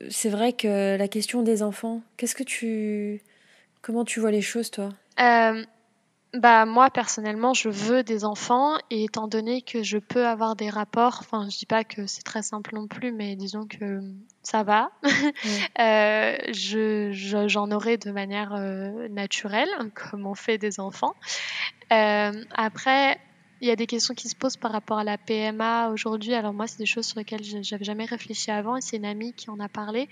c'est 0.09 0.29
vrai 0.29 0.53
que 0.53 0.97
la 0.97 1.07
question 1.07 1.41
des 1.41 1.63
enfants. 1.63 2.01
Qu'est-ce 2.17 2.35
que 2.35 2.43
tu, 2.43 3.21
comment 3.81 4.05
tu 4.05 4.19
vois 4.19 4.31
les 4.31 4.41
choses, 4.41 4.71
toi? 4.71 4.89
Euh, 5.19 5.63
bah 6.33 6.65
moi 6.65 6.89
personnellement 6.89 7.53
je 7.53 7.67
veux 7.67 8.03
des 8.03 8.23
enfants 8.23 8.77
et 8.89 9.03
étant 9.03 9.27
donné 9.27 9.61
que 9.61 9.83
je 9.83 9.97
peux 9.97 10.25
avoir 10.25 10.55
des 10.55 10.69
rapports, 10.69 11.17
enfin 11.19 11.47
je 11.49 11.57
dis 11.57 11.65
pas 11.65 11.83
que 11.83 12.07
c'est 12.07 12.23
très 12.23 12.41
simple 12.41 12.73
non 12.73 12.87
plus, 12.87 13.11
mais 13.11 13.35
disons 13.35 13.67
que 13.67 14.01
ça 14.41 14.63
va, 14.63 14.91
euh, 15.79 16.37
je, 16.53 17.11
j'en 17.47 17.69
aurai 17.71 17.97
de 17.97 18.11
manière 18.11 18.53
euh, 18.53 19.09
naturelle 19.09 19.69
comme 19.93 20.25
on 20.25 20.35
fait 20.35 20.57
des 20.57 20.79
enfants. 20.79 21.15
Après 21.89 23.19
il 23.61 23.67
y 23.67 23.71
a 23.71 23.75
des 23.75 23.85
questions 23.85 24.15
qui 24.15 24.27
se 24.27 24.35
posent 24.35 24.57
par 24.57 24.71
rapport 24.71 24.97
à 24.97 25.03
la 25.03 25.17
PMA 25.17 25.89
aujourd'hui. 25.89 26.33
Alors 26.33 26.51
moi, 26.51 26.65
c'est 26.67 26.79
des 26.79 26.87
choses 26.87 27.05
sur 27.05 27.19
lesquelles 27.19 27.43
j'avais 27.43 27.85
jamais 27.85 28.05
réfléchi 28.05 28.49
avant 28.49 28.75
et 28.75 28.81
c'est 28.81 28.97
une 28.97 29.05
amie 29.05 29.33
qui 29.33 29.51
en 29.51 29.59
a 29.59 29.69
parlé, 29.69 30.09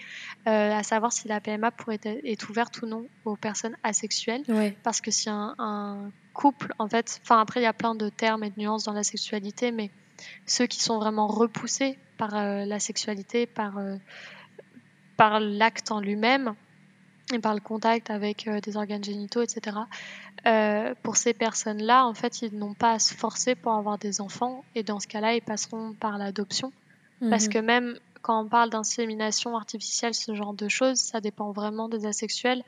euh, 0.47 0.71
à 0.71 0.83
savoir 0.83 1.11
si 1.11 1.27
la 1.27 1.41
PMA 1.41 1.71
pourrait 1.71 1.99
être, 2.03 2.49
ouverte 2.49 2.81
ou 2.83 2.85
non 2.85 3.07
aux 3.25 3.35
personnes 3.35 3.75
asexuelles. 3.83 4.43
Ouais. 4.47 4.77
Parce 4.83 5.01
que 5.01 5.09
si 5.09 5.29
un, 5.29 5.55
un 5.57 6.11
couple, 6.33 6.73
en 6.77 6.87
fait, 6.87 7.19
enfin 7.23 7.41
après, 7.41 7.59
il 7.59 7.63
y 7.63 7.67
a 7.67 7.73
plein 7.73 7.95
de 7.95 8.09
termes 8.09 8.43
et 8.43 8.51
de 8.51 8.59
nuances 8.59 8.83
dans 8.83 8.93
la 8.93 9.03
sexualité, 9.03 9.71
mais 9.71 9.89
ceux 10.45 10.67
qui 10.67 10.79
sont 10.79 10.99
vraiment 10.99 11.27
repoussés 11.27 11.97
par 12.17 12.35
euh, 12.35 12.65
la 12.65 12.79
sexualité, 12.79 13.47
par, 13.47 13.79
euh, 13.79 13.95
par 15.17 15.39
l'acte 15.39 15.91
en 15.91 15.99
lui-même, 15.99 16.53
et 17.33 17.39
par 17.39 17.53
le 17.53 17.59
contact 17.59 18.09
avec 18.09 18.47
euh, 18.47 18.59
des 18.59 18.77
organes 18.77 19.03
génitaux, 19.03 19.41
etc. 19.41 19.77
Euh, 20.45 20.93
pour 21.03 21.17
ces 21.17 21.33
personnes-là, 21.33 22.05
en 22.05 22.13
fait, 22.13 22.41
ils 22.41 22.57
n'ont 22.57 22.73
pas 22.73 22.93
à 22.93 22.99
se 22.99 23.13
forcer 23.13 23.55
pour 23.55 23.73
avoir 23.73 23.97
des 23.97 24.21
enfants, 24.21 24.63
et 24.75 24.83
dans 24.83 24.99
ce 24.99 25.07
cas-là, 25.07 25.35
ils 25.35 25.41
passeront 25.41 25.93
par 25.93 26.17
l'adoption. 26.17 26.71
Mmh. 27.21 27.29
Parce 27.29 27.47
que 27.47 27.59
même 27.59 27.97
quand 28.21 28.41
on 28.41 28.47
parle 28.47 28.69
d'insémination 28.69 29.55
artificielle, 29.55 30.13
ce 30.13 30.33
genre 30.33 30.53
de 30.53 30.67
choses, 30.67 30.99
ça 30.99 31.21
dépend 31.21 31.51
vraiment 31.51 31.87
des 31.87 32.05
asexuels. 32.05 32.63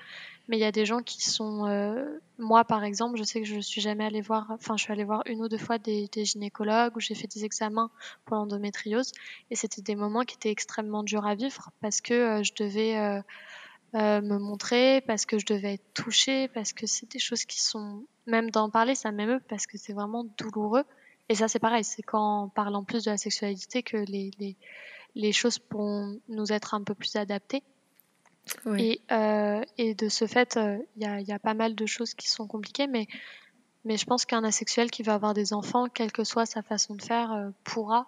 Mais 0.48 0.58
il 0.58 0.60
y 0.60 0.66
a 0.66 0.72
des 0.72 0.86
gens 0.86 1.02
qui 1.02 1.24
sont, 1.24 1.68
euh, 1.68 2.20
moi 2.38 2.64
par 2.64 2.84
exemple, 2.84 3.18
je 3.18 3.24
sais 3.24 3.42
que 3.42 3.48
je 3.48 3.60
suis 3.60 3.80
jamais 3.80 4.06
allée 4.06 4.22
voir, 4.22 4.48
enfin 4.50 4.76
je 4.76 4.84
suis 4.84 4.92
allée 4.92 5.04
voir 5.04 5.22
une 5.26 5.42
ou 5.42 5.48
deux 5.48 5.58
fois 5.58 5.78
des, 5.78 6.10
des 6.12 6.26
gynécologues 6.26 6.96
où 6.98 7.00
j'ai 7.00 7.16
fait 7.16 7.28
des 7.28 7.46
examens 7.46 7.90
pour 8.26 8.38
l'endométriose, 8.38 9.12
et 9.50 9.56
c'était 9.56 9.82
des 9.82 9.96
moments 9.96 10.24
qui 10.24 10.36
étaient 10.36 10.52
extrêmement 10.52 11.04
durs 11.04 11.26
à 11.26 11.36
vivre 11.36 11.70
parce 11.80 12.02
que 12.02 12.14
euh, 12.14 12.44
je 12.44 12.54
devais 12.58 12.98
euh, 12.98 13.22
euh, 13.96 14.22
me 14.22 14.38
montrer, 14.38 15.02
parce 15.02 15.26
que 15.26 15.38
je 15.38 15.46
devais 15.46 15.74
être 15.74 15.94
touchée, 15.94 16.48
parce 16.48 16.74
que 16.74 16.88
c'est 16.88 17.12
des 17.12 17.20
choses 17.20 17.46
qui 17.46 17.62
sont, 17.62 18.06
même 18.26 18.50
d'en 18.50 18.70
parler, 18.70 18.96
ça 18.96 19.12
m'émeut 19.12 19.42
parce 19.50 19.68
que 19.68 19.78
c'est 19.78 19.94
vraiment 19.94 20.24
douloureux. 20.38 20.84
Et 21.30 21.36
ça, 21.36 21.48
c'est 21.48 21.60
pareil, 21.60 21.84
c'est 21.84 22.02
quand 22.02 22.46
on 22.46 22.50
parle 22.50 22.76
en 22.76 22.84
plus 22.84 23.04
de 23.04 23.12
la 23.12 23.18
sexualité 23.18 23.84
que 23.84 23.98
les, 23.98 24.32
les, 24.40 24.58
les 25.16 25.32
choses 25.32 25.60
pourront 25.60 26.20
nous 26.30 26.52
être 26.52 26.74
un 26.74 26.84
peu 26.84 26.94
plus 26.94 27.16
adaptées. 27.16 27.64
Oui. 28.66 28.82
Et, 28.82 29.14
euh, 29.14 29.62
et 29.78 29.94
de 29.94 30.10
ce 30.10 30.26
fait, 30.26 30.54
il 30.56 30.62
euh, 30.62 30.78
y, 30.98 31.06
a, 31.06 31.22
y 31.22 31.32
a 31.32 31.40
pas 31.40 31.54
mal 31.54 31.76
de 31.76 31.86
choses 31.86 32.14
qui 32.14 32.30
sont 32.30 32.48
compliquées, 32.48 32.88
mais, 32.88 33.08
mais 33.86 33.98
je 33.98 34.06
pense 34.06 34.26
qu'un 34.26 34.44
asexuel 34.44 34.90
qui 34.90 35.04
va 35.04 35.14
avoir 35.14 35.34
des 35.34 35.54
enfants, 35.54 35.88
quelle 35.88 36.12
que 36.12 36.24
soit 36.24 36.46
sa 36.46 36.62
façon 36.62 36.96
de 36.96 37.02
faire, 37.02 37.32
euh, 37.32 37.50
pourra 37.64 38.08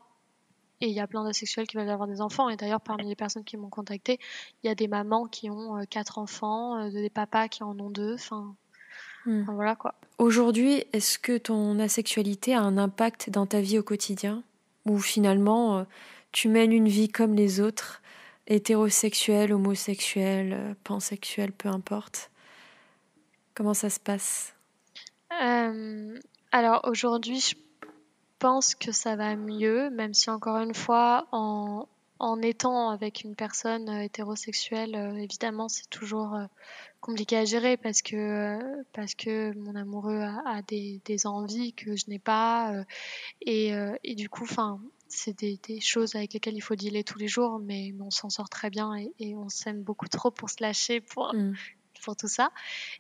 et 0.84 0.88
il 0.88 0.92
y 0.92 1.00
a 1.00 1.08
plein 1.08 1.24
d'asexuels 1.24 1.66
qui 1.66 1.78
veulent 1.78 1.90
avoir 1.90 2.10
des 2.10 2.20
enfants. 2.20 2.50
Et 2.50 2.58
d'ailleurs, 2.58 2.82
parmi 2.82 3.08
les 3.08 3.16
personnes 3.16 3.46
qui 3.46 3.56
m'ont 3.56 3.70
contacté, 3.70 4.20
il 4.62 4.68
y 4.68 4.70
a 4.70 4.76
des 4.76 4.90
mamans 4.90 5.28
qui 5.28 5.50
ont 5.50 5.78
euh, 5.78 5.86
quatre 5.90 6.18
enfants, 6.18 6.78
euh, 6.78 6.92
des 6.92 7.10
papas 7.10 7.48
qui 7.48 7.64
en 7.64 7.80
ont 7.80 7.90
deux. 7.90 8.16
Enfin, 8.16 8.54
hmm. 9.26 9.44
enfin 9.44 9.54
voilà 9.54 9.76
quoi. 9.78 9.96
Aujourd'hui, 10.18 10.84
est-ce 10.92 11.18
que 11.18 11.38
ton 11.38 11.80
asexualité 11.80 12.54
a 12.54 12.60
un 12.60 12.78
impact 12.78 13.30
dans 13.30 13.46
ta 13.46 13.62
vie 13.62 13.80
au 13.80 13.84
quotidien? 13.84 14.44
Ou 14.86 15.00
finalement, 15.00 15.78
euh, 15.78 15.84
tu 16.34 16.50
mènes 16.50 16.74
une 16.74 16.90
vie 16.90 17.08
comme 17.08 17.34
les 17.34 17.62
autres, 17.62 18.02
hétérosexuelle, 18.48 19.54
homosexuelle, 19.54 20.76
pansexuelle, 20.84 21.54
peu 21.54 21.70
importe? 21.70 22.30
Comment 23.56 23.74
ça 23.74 23.90
se 23.90 24.02
passe? 24.02 24.54
Euh, 25.42 26.20
Alors 26.52 26.82
aujourd'hui, 26.84 27.40
je 27.40 27.56
pense 28.44 28.76
que 28.76 28.92
ça 28.92 29.16
va 29.16 29.38
mieux, 29.38 29.90
même 29.90 30.14
si 30.14 30.30
encore 30.30 30.58
une 30.58 30.74
fois, 30.74 31.30
en, 31.32 31.88
en 32.20 32.42
étant 32.42 32.90
avec 32.90 33.24
une 33.24 33.36
personne 33.36 33.88
euh, 33.88 34.04
hétérosexuelle, 34.04 34.96
euh, 34.96 35.16
évidemment, 35.16 35.70
c'est 35.70 35.90
toujours 35.90 36.36
euh, 36.36 36.46
compliqué 37.00 37.38
à 37.38 37.46
gérer 37.46 37.78
parce 37.78 38.02
que, 38.02 38.60
parce 38.92 39.16
que 39.16 39.58
mon 39.58 39.76
amoureux 39.76 40.20
a, 40.20 40.62
des, 40.68 41.00
envies 41.26 41.72
que 41.72 41.96
je 41.96 42.10
n'ai 42.10 42.20
pas. 42.20 42.84
et, 43.40 44.16
du 44.18 44.28
coup, 44.28 44.44
enfin, 44.44 44.82
c'est 45.08 45.38
des, 45.40 45.80
choses 45.80 46.16
avec 46.16 46.34
lesquelles 46.34 46.58
il 46.58 46.62
faut 46.62 46.76
dealer 46.76 47.06
tous 47.06 47.20
les 47.20 47.30
jours, 47.30 47.60
mais, 47.60 47.94
on 48.02 48.12
s'en 48.12 48.30
sort 48.30 48.50
très 48.50 48.70
bien 48.70 48.94
et, 49.20 49.38
on 49.38 49.48
s'aime 49.48 49.84
beaucoup 49.84 50.10
trop 50.10 50.32
pour 50.32 50.50
se 50.50 50.58
lâcher, 50.60 51.00
pour, 51.00 51.34
mmh 51.34 51.54
pour 52.04 52.16
tout 52.16 52.28
ça. 52.28 52.52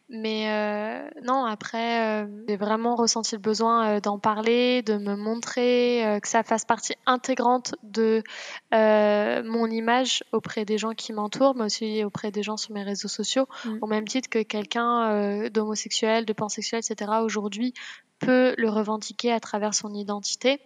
Mais 0.09 0.49
euh, 0.49 1.09
non, 1.23 1.45
après, 1.45 2.23
euh, 2.23 2.27
j'ai 2.47 2.55
vraiment 2.55 2.95
ressenti 2.95 3.35
le 3.35 3.41
besoin 3.41 3.87
euh, 3.87 3.99
d'en 3.99 4.19
parler, 4.19 4.81
de 4.81 4.97
me 4.97 5.15
montrer, 5.15 6.19
que 6.21 6.27
ça 6.27 6.43
fasse 6.43 6.65
partie 6.65 6.95
intégrante 7.05 7.75
de 7.83 8.23
mon 8.71 9.67
image 9.67 10.23
auprès 10.31 10.65
des 10.65 10.77
gens 10.77 10.93
qui 10.93 11.13
m'entourent, 11.13 11.55
mais 11.55 11.65
aussi 11.65 12.03
auprès 12.03 12.31
des 12.31 12.43
gens 12.43 12.57
sur 12.57 12.73
mes 12.73 12.83
réseaux 12.83 13.07
sociaux, 13.07 13.47
mm. 13.65 13.77
au 13.81 13.87
même 13.87 14.07
titre 14.07 14.29
que 14.29 14.41
quelqu'un 14.41 15.49
d'homosexuel, 15.49 16.25
de 16.25 16.33
pansexuel, 16.33 16.81
etc. 16.87 17.11
aujourd'hui 17.21 17.73
peut 18.19 18.55
le 18.57 18.69
revendiquer 18.69 19.31
à 19.31 19.39
travers 19.39 19.73
son 19.73 19.93
identité 19.93 20.59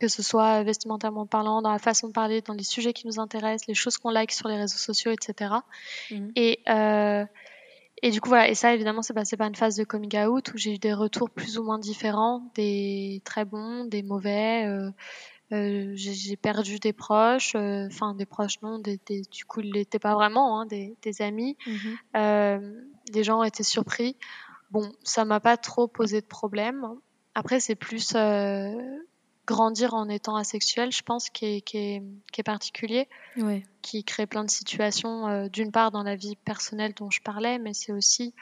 que 0.00 0.08
ce 0.08 0.22
soit 0.22 0.62
vestimentairement 0.62 1.26
parlant, 1.26 1.62
dans 1.62 1.72
la 1.72 1.78
façon 1.78 2.08
de 2.08 2.12
parler, 2.12 2.42
dans 2.42 2.54
les 2.54 2.64
sujets 2.64 2.92
qui 2.92 3.06
nous 3.06 3.18
intéressent, 3.18 3.66
les 3.66 3.74
choses 3.74 3.96
qu'on 3.98 4.10
like 4.10 4.32
sur 4.32 4.48
les 4.48 4.56
réseaux 4.56 4.78
sociaux, 4.78 5.10
etc. 5.10 5.54
Et, 6.10 6.60
mhm. 6.66 6.74
euh, 6.74 7.24
et 8.02 8.10
du 8.10 8.20
coup, 8.20 8.28
voilà. 8.28 8.48
Et 8.48 8.54
ça, 8.54 8.74
évidemment, 8.74 9.02
c'est 9.02 9.14
passé 9.14 9.36
par 9.36 9.48
une 9.48 9.54
phase 9.54 9.76
de 9.76 9.84
coming 9.84 10.18
out 10.18 10.52
où 10.52 10.58
j'ai 10.58 10.74
eu 10.74 10.78
des 10.78 10.92
retours 10.92 11.30
plus 11.30 11.58
ou 11.58 11.64
moins 11.64 11.78
différents, 11.78 12.50
des 12.54 13.22
très 13.24 13.44
bons, 13.44 13.84
des 13.84 14.02
mauvais. 14.02 14.66
Euh, 14.66 14.90
euh, 15.52 15.92
j'ai 15.94 16.36
perdu 16.36 16.78
des 16.78 16.92
proches, 16.92 17.54
enfin 17.54 18.14
des 18.14 18.26
proches 18.26 18.60
non, 18.62 18.80
des, 18.80 18.98
des, 19.06 19.22
du 19.30 19.44
coup 19.44 19.60
ils 19.60 19.72
l'étaient 19.72 20.00
pas 20.00 20.14
vraiment, 20.14 20.60
hein, 20.60 20.66
des, 20.66 20.96
des, 21.02 21.22
amis. 21.22 21.56
Mhm. 21.66 22.86
Des 23.12 23.24
gens 23.24 23.40
ont 23.40 23.44
été 23.44 23.62
surpris. 23.62 24.16
Bon, 24.72 24.92
ça 25.04 25.24
m'a 25.24 25.38
pas 25.38 25.56
trop 25.56 25.86
posé 25.86 26.20
de 26.20 26.26
problème. 26.26 26.84
Après, 27.36 27.60
c'est 27.60 27.76
plus 27.76 28.16
grandir 29.46 29.94
en 29.94 30.08
étant 30.08 30.36
asexuel, 30.36 30.92
je 30.92 31.02
pense, 31.02 31.30
qui 31.30 31.46
est, 31.46 31.60
qui 31.60 31.78
est, 31.78 32.02
qui 32.32 32.40
est 32.40 32.44
particulier, 32.44 33.08
qui 33.82 34.04
crée 34.04 34.26
plein 34.26 34.44
de 34.44 34.50
situations, 34.50 35.28
euh, 35.28 35.48
d'une 35.48 35.70
part 35.70 35.90
dans 35.92 36.02
la 36.02 36.16
vie 36.16 36.36
personnelle 36.44 36.92
dont 36.94 37.10
je 37.10 37.22
parlais, 37.22 37.58
mais 37.58 37.72
c'est 37.72 37.92
aussi 37.92 38.34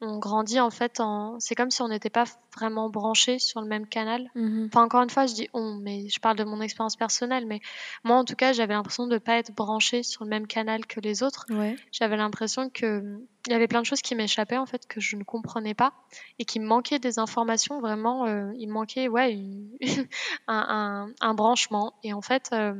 on 0.00 0.18
grandit 0.18 0.60
en 0.60 0.70
fait 0.70 1.00
en. 1.00 1.40
C'est 1.40 1.54
comme 1.54 1.70
si 1.70 1.82
on 1.82 1.88
n'était 1.88 2.10
pas 2.10 2.24
vraiment 2.54 2.88
branché 2.88 3.38
sur 3.38 3.60
le 3.60 3.66
même 3.66 3.86
canal. 3.86 4.30
Mhm. 4.34 4.68
Enfin, 4.70 4.84
encore 4.84 5.02
une 5.02 5.10
fois, 5.10 5.26
je 5.26 5.34
dis 5.34 5.48
on, 5.54 5.74
mais 5.74 6.08
je 6.08 6.20
parle 6.20 6.36
de 6.36 6.44
mon 6.44 6.60
expérience 6.60 6.96
personnelle. 6.96 7.46
Mais 7.46 7.60
moi, 8.04 8.16
en 8.16 8.24
tout 8.24 8.36
cas, 8.36 8.52
j'avais 8.52 8.74
l'impression 8.74 9.06
de 9.06 9.14
ne 9.14 9.18
pas 9.18 9.38
être 9.38 9.52
branché 9.52 10.02
sur 10.02 10.24
le 10.24 10.30
même 10.30 10.46
canal 10.46 10.86
que 10.86 11.00
les 11.00 11.22
autres. 11.22 11.46
J'avais 11.90 12.16
l'impression 12.16 12.70
que 12.70 13.20
il 13.46 13.52
y 13.52 13.54
avait 13.54 13.66
plein 13.66 13.80
de 13.80 13.86
choses 13.86 14.02
qui 14.02 14.14
m'échappaient 14.14 14.58
en 14.58 14.66
fait 14.66 14.86
que 14.86 15.00
je 15.00 15.16
ne 15.16 15.24
comprenais 15.24 15.74
pas 15.74 15.92
et 16.38 16.44
qui 16.44 16.60
me 16.60 16.66
manquaient 16.66 16.98
des 16.98 17.18
informations. 17.18 17.80
Vraiment, 17.80 18.26
euh, 18.26 18.52
il 18.56 18.68
me 18.68 18.74
manquait 18.74 19.08
ouais 19.08 19.38
un, 20.48 21.08
un, 21.20 21.34
branchement. 21.34 21.94
Et 22.04 22.12
en 22.12 22.22
fait, 22.22 22.50
euh, 22.52 22.74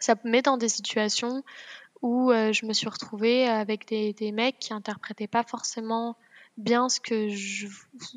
ça 0.00 0.14
me 0.24 0.30
met 0.30 0.42
dans 0.42 0.56
des 0.56 0.68
situations 0.68 1.44
où 2.02 2.30
euh, 2.30 2.52
je 2.52 2.66
me 2.66 2.72
suis 2.72 2.88
retrouvée 2.88 3.46
avec 3.46 3.86
des, 3.88 4.12
des 4.12 4.32
mecs 4.32 4.58
qui 4.58 4.72
interprétaient 4.72 5.26
pas 5.26 5.42
forcément 5.42 6.16
bien 6.56 6.88
ce 6.88 7.00
que 7.00 7.28
je, 7.28 7.66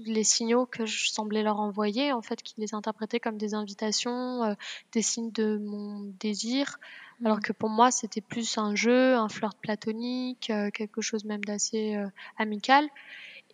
les 0.06 0.24
signaux 0.24 0.66
que 0.66 0.86
je 0.86 1.10
semblais 1.10 1.44
leur 1.44 1.60
envoyer, 1.60 2.14
en 2.14 2.22
fait, 2.22 2.42
qui 2.42 2.56
les 2.58 2.74
interprétaient 2.74 3.20
comme 3.20 3.38
des 3.38 3.54
invitations, 3.54 4.44
euh, 4.44 4.54
des 4.94 5.02
signes 5.02 5.32
de 5.32 5.58
mon 5.58 6.00
désir, 6.20 6.78
mmh. 7.20 7.26
alors 7.26 7.42
que 7.42 7.52
pour 7.52 7.70
moi 7.70 7.92
c'était 7.92 8.22
plus 8.22 8.58
un 8.58 8.76
jeu, 8.76 9.16
un 9.16 9.28
flirt 9.28 9.58
platonique, 9.60 10.50
euh, 10.52 10.70
quelque 10.72 11.02
chose 11.02 11.26
même 11.26 11.44
d'assez 11.44 11.98
amical. 12.38 12.88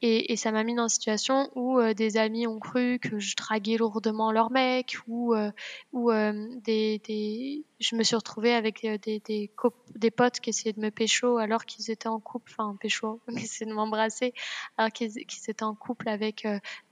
Et, 0.02 0.34
et, 0.34 0.36
ça 0.36 0.52
m'a 0.52 0.64
mis 0.64 0.76
dans 0.76 0.84
une 0.84 0.90
situation 0.90 1.50
où 1.56 1.80
euh, 1.80 1.94
des 1.94 2.18
amis 2.18 2.48
ont 2.48 2.60
cru 2.60 3.00
que 3.00 3.18
je 3.18 3.36
draguais 3.36 3.78
lourdement 3.78 4.32
leur 4.32 4.52
mec, 4.52 4.98
ou 5.08 5.34
euh, 5.34 5.52
ou 5.94 6.12
euh, 6.12 6.48
des, 6.64 7.00
des, 7.00 7.64
je 7.80 7.96
me 7.96 8.04
suis 8.04 8.16
retrouvée 8.18 8.54
avec 8.54 8.82
des, 8.82 9.22
des, 9.22 9.50
des, 9.96 10.12
potes 10.12 10.42
qui 10.42 10.50
essayaient 10.50 10.74
de 10.74 10.82
me 10.82 10.92
pécho 10.92 11.38
alors 11.38 11.66
qu'ils 11.66 11.92
étaient 11.92 12.10
en 12.10 12.20
couple, 12.20 12.52
enfin 12.52 12.76
pécho, 12.80 13.22
qui 13.30 13.46
essayaient 13.46 13.70
de 13.70 13.76
m'embrasser 13.76 14.34
alors 14.78 14.92
qu'ils 14.92 15.18
étaient 15.18 15.64
en 15.64 15.76
couple 15.76 16.10
avec 16.10 16.46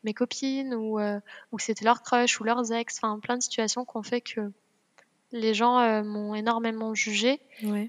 mes 0.05 0.13
copines, 0.13 0.73
ou, 0.73 0.99
ou 1.51 1.59
c'était 1.59 1.85
leur 1.85 2.03
crush 2.03 2.39
ou 2.39 2.45
leurs 2.45 2.71
ex, 2.71 2.99
enfin 3.01 3.19
plein 3.19 3.37
de 3.37 3.43
situations 3.43 3.83
qui 3.83 3.97
ont 3.97 4.03
fait 4.03 4.21
que 4.21 4.51
les 5.33 5.53
gens 5.53 6.03
m'ont 6.03 6.35
énormément 6.35 6.93
jugée. 6.93 7.41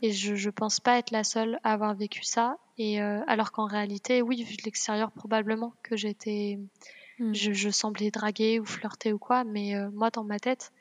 Et 0.02 0.12
je, 0.12 0.34
je 0.34 0.50
pense 0.50 0.80
pas 0.80 0.98
être 0.98 1.12
la 1.12 1.22
seule 1.22 1.60
à 1.62 1.72
avoir 1.72 1.94
vécu 1.94 2.24
ça 2.24 2.58
et 2.76 3.00
euh, 3.00 3.20
alors 3.26 3.52
qu'en 3.52 3.66
réalité, 3.66 4.22
oui, 4.22 4.42
vu 4.42 4.56
de 4.56 4.62
l'extérieur, 4.64 5.12
probablement 5.12 5.74
que 5.82 5.96
j'étais, 5.96 6.58
hmm. 7.18 7.32
je, 7.32 7.52
je, 7.52 7.70
semblais 7.70 8.10
draguer 8.10 8.58
ou 8.58 8.64
flirter 8.64 9.12
ou 9.12 9.18
quoi, 9.18 9.44
mais 9.44 9.76
euh, 9.76 9.90
moi 9.92 10.10
dans 10.10 10.24
ma 10.24 10.40
tête, 10.40 10.72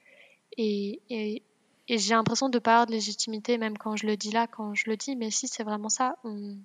et, 0.58 1.01
et, 1.10 1.43
et 1.88 1.97
j'ai 1.97 2.15
l'impression 2.15 2.49
de 2.49 2.60
pas 2.60 2.73
avoir 2.73 2.86
de 2.88 2.91
légitimité, 2.91 3.58
même 3.58 3.77
quand 3.77 3.95
je 3.95 4.08
le 4.08 4.17
dis 4.17 4.32
là, 4.32 4.47
quand 4.47 4.73
je 4.73 4.89
le 4.89 4.97
dis, 4.97 5.15
mais 5.15 5.29
si 5.29 5.47
c'est 5.47 5.63
vraiment 5.63 5.89
ça, 5.89 6.17
on... 6.23 6.58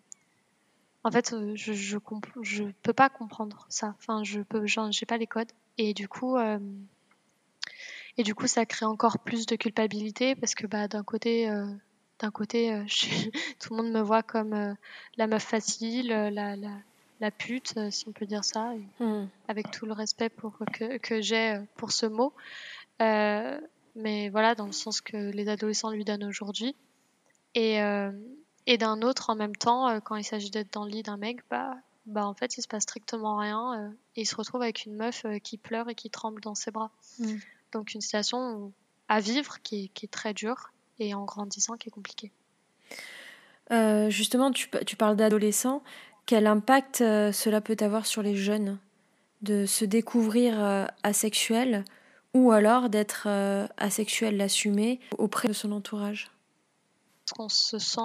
en 1.05 1.11
fait, 1.11 1.35
euh, 1.35 1.53
je, 1.55 1.75
je, 1.75 1.99
je 2.43 2.64
peux 2.83 2.95
pas 2.95 3.11
comprendre 3.11 3.67
ça. 3.69 3.95
Enfin, 3.99 4.25
je 4.25 4.41
peux, 4.41 4.64
j'ai 4.67 5.07
pas 5.07 5.19
les 5.19 5.27
codes, 5.27 5.53
et 5.77 5.93
du 5.93 6.09
coup. 6.09 6.38
et 8.17 8.23
du 8.23 8.35
coup, 8.35 8.47
ça 8.47 8.64
crée 8.64 8.87
encore 8.87 9.19
plus 9.19 9.45
de 9.45 9.57
culpabilité 9.57 10.35
parce 10.35 10.55
que 10.55 10.67
bah, 10.67 10.88
d'un 10.88 11.05
côté, 11.05 11.51
d'un 12.18 12.31
côté, 12.31 12.72
euh, 12.72 12.85
tout 13.61 13.74
le 13.74 13.83
monde 13.83 13.92
me 13.92 14.00
voit 14.00 14.22
comme 14.22 14.52
euh, 14.52 14.74
la 15.16 15.26
meuf 15.26 15.44
facile, 15.44 16.12
euh, 16.12 16.31
la, 16.31 16.57
la, 16.57 16.70
la 17.20 17.31
pute, 17.31 17.78
si 17.90 18.09
on 18.09 18.12
peut 18.12 18.26
dire 18.26 18.44
ça, 18.44 18.74
hmm. 19.00 19.26
avec 19.48 19.70
tout 19.70 19.87
le 19.87 19.92
respect 19.92 20.28
pour, 20.28 20.59
que, 20.72 20.98
que 20.98 21.20
j'ai 21.20 21.61
pour 21.76 21.92
ce 21.92 22.07
mot. 22.07 22.33
mais 23.00 24.28
voilà, 24.31 24.54
dans 24.54 24.66
le 24.66 24.72
sens 24.72 25.00
que 25.00 25.16
les 25.16 25.48
adolescents 25.48 25.90
lui 25.90 26.04
donnent 26.04 26.24
aujourd'hui. 26.24 26.76
Et, 27.54 27.78
et 28.66 28.78
d'un 28.78 29.02
autre, 29.02 29.31
en 29.31 29.35
même 29.35 29.57
temps, 29.57 30.00
quand 30.02 30.14
il 30.14 30.22
s'agit 30.22 30.50
d'être 30.50 30.72
dans 30.72 30.85
le 30.85 30.90
lit 30.90 31.02
d'un 31.02 31.16
mec, 31.16 31.40
bah, 31.50 31.74
bah 32.07 32.24
en 32.24 32.35
fait, 32.35 32.57
il 32.57 32.62
se 32.62 32.68
passe 32.68 32.85
strictement 32.85 33.37
rien. 33.37 33.92
et 34.14 34.20
il 34.20 34.26
se 34.26 34.37
retrouve 34.37 34.62
avec 34.62 34.85
une 34.85 34.94
meuf 34.94 35.26
qui 35.42 35.59
pleure 35.59 35.88
et 35.88 35.96
qui 35.96 36.11
tremble 36.11 36.40
dans 36.40 36.54
ses 36.54 36.70
bras. 36.70 36.92
Hmm. 37.18 37.38
Donc 37.72 37.94
une 37.94 38.00
situation 38.00 38.72
à 39.09 39.18
vivre 39.18 39.61
qui, 39.62 39.88
qui 39.88 40.07
est 40.07 40.09
très 40.09 40.35
dure 40.35 40.70
et 40.99 41.15
en 41.15 41.25
grandissant 41.25 41.77
qui 41.77 41.89
est 41.89 41.93
compliqué. 41.93 42.33
Euh, 43.71 44.11
justement, 44.11 44.51
tu, 44.51 44.69
parles 44.97 45.17
d'adolescents. 45.17 45.83
Quel 46.27 46.47
impact 46.47 47.01
euh, 47.01 47.33
cela 47.33 47.61
peut 47.61 47.77
avoir 47.81 48.07
sur 48.07 48.23
les 48.23 48.37
jeunes 48.37 48.79
de 49.43 49.67
se 49.67 49.85
découvrir 49.85 50.63
euh, 50.63 50.87
asexuel 51.03 51.85
ou 52.35 52.53
alors 52.53 52.89
d'être 52.91 53.27
asexuel, 53.79 54.37
l'assumer 54.37 55.01
auprès 55.17 55.49
de 55.49 55.55
son 55.55 55.73
entourage? 55.73 56.31
On 57.38 57.49
se 57.49 57.79
sent 57.79 58.01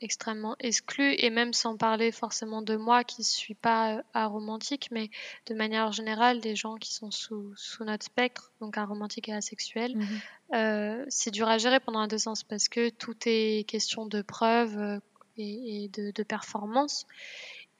extrêmement 0.00 0.56
exclu 0.60 1.14
et 1.18 1.30
même 1.30 1.52
sans 1.52 1.76
parler 1.76 2.12
forcément 2.12 2.62
de 2.62 2.76
moi 2.76 3.04
qui 3.04 3.20
ne 3.20 3.24
suis 3.24 3.54
pas 3.54 3.96
euh, 3.96 4.02
aromantique, 4.14 4.88
mais 4.90 5.10
de 5.46 5.54
manière 5.54 5.92
générale, 5.92 6.40
des 6.40 6.56
gens 6.56 6.76
qui 6.76 6.92
sont 6.92 7.10
sous, 7.10 7.52
sous 7.56 7.84
notre 7.84 8.04
spectre, 8.04 8.52
donc 8.60 8.78
aromantique 8.78 9.28
et 9.28 9.34
asexuel, 9.34 9.96
mhm. 9.96 10.06
euh, 10.54 11.04
c'est 11.08 11.30
dur 11.30 11.48
à 11.48 11.58
gérer 11.58 11.80
pendant 11.80 12.00
l'adolescence 12.00 12.44
parce 12.44 12.68
que 12.68 12.90
tout 12.90 13.16
est 13.26 13.68
question 13.68 14.06
de 14.06 14.22
preuve 14.22 14.78
euh, 14.78 14.98
et, 15.36 15.88
de, 15.92 16.10
de, 16.10 16.22
performance. 16.22 17.06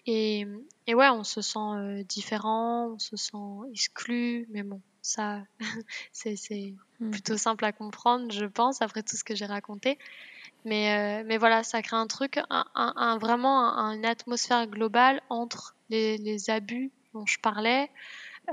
Et, 0.06 0.46
et, 0.86 0.94
ouais, 0.94 1.08
on 1.10 1.24
se 1.24 1.42
sent 1.42 2.04
différent, 2.08 2.92
on 2.94 2.98
se 2.98 3.16
sent 3.16 3.36
exclu, 3.72 4.46
mais 4.50 4.62
bon, 4.62 4.80
ça, 5.08 5.42
c'est 6.12 6.74
mhm. 7.00 7.10
plutôt 7.10 7.36
simple 7.36 7.64
à 7.64 7.72
comprendre, 7.72 8.30
je 8.30 8.44
pense, 8.44 8.82
après 8.82 9.02
tout 9.02 9.16
ce 9.16 9.24
que 9.24 9.34
j'ai 9.34 9.46
raconté. 9.46 9.98
Mais, 10.64 11.20
euh, 11.20 11.24
mais 11.26 11.38
voilà, 11.38 11.62
ça 11.62 11.82
crée 11.82 11.96
un 11.96 12.06
truc, 12.06 12.38
un, 12.50 12.64
un, 12.74 13.18
vraiment 13.18 13.58
une 13.92 14.04
atmosphère 14.04 14.66
globale 14.66 15.22
entre 15.30 15.74
les, 15.88 16.18
les, 16.18 16.50
abus 16.50 16.90
dont 17.14 17.24
je 17.26 17.38
parlais, 17.38 17.88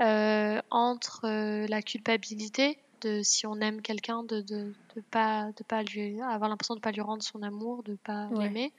euh, 0.00 0.60
entre 0.70 1.26
euh, 1.26 1.66
la 1.68 1.82
culpabilité 1.82 2.78
de 3.02 3.22
si 3.22 3.46
on 3.46 3.60
aime 3.60 3.82
quelqu'un 3.82 4.22
de 4.22 4.40
de, 4.40 4.72
de 4.94 5.00
pas 5.10 5.50
de 5.56 5.64
pas 5.64 5.82
lui 5.82 6.20
avoir 6.22 6.48
l'impression 6.48 6.74
de 6.74 6.80
pas 6.80 6.92
lui 6.92 7.02
rendre 7.02 7.22
son 7.22 7.42
amour, 7.42 7.82
de 7.82 7.96
pas 7.96 8.28
l'aimer, 8.38 8.72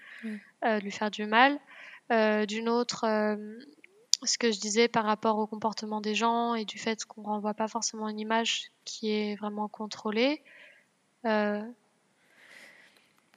euh, 0.66 0.80
lui 0.80 0.92
faire 0.92 1.12
du 1.12 1.26
mal. 1.26 1.60
D'une 2.10 2.70
autre, 2.70 3.06
ce 4.24 4.38
que 4.38 4.52
je 4.52 4.60
disais 4.60 4.88
par 4.88 5.06
rapport 5.06 5.38
au 5.38 5.48
comportement 5.48 6.02
des 6.02 6.16
gens 6.16 6.56
et 6.56 6.66
du 6.66 6.78
fait 6.78 7.06
qu'on 7.06 7.24
renvoie 7.24 7.54
pas 7.54 7.68
forcément 7.68 8.10
une 8.10 8.20
image 8.20 8.72
qui 8.86 9.12
est 9.12 9.36
vraiment 9.36 9.68
contrôlée. 9.68 10.42
Euh, 11.26 11.62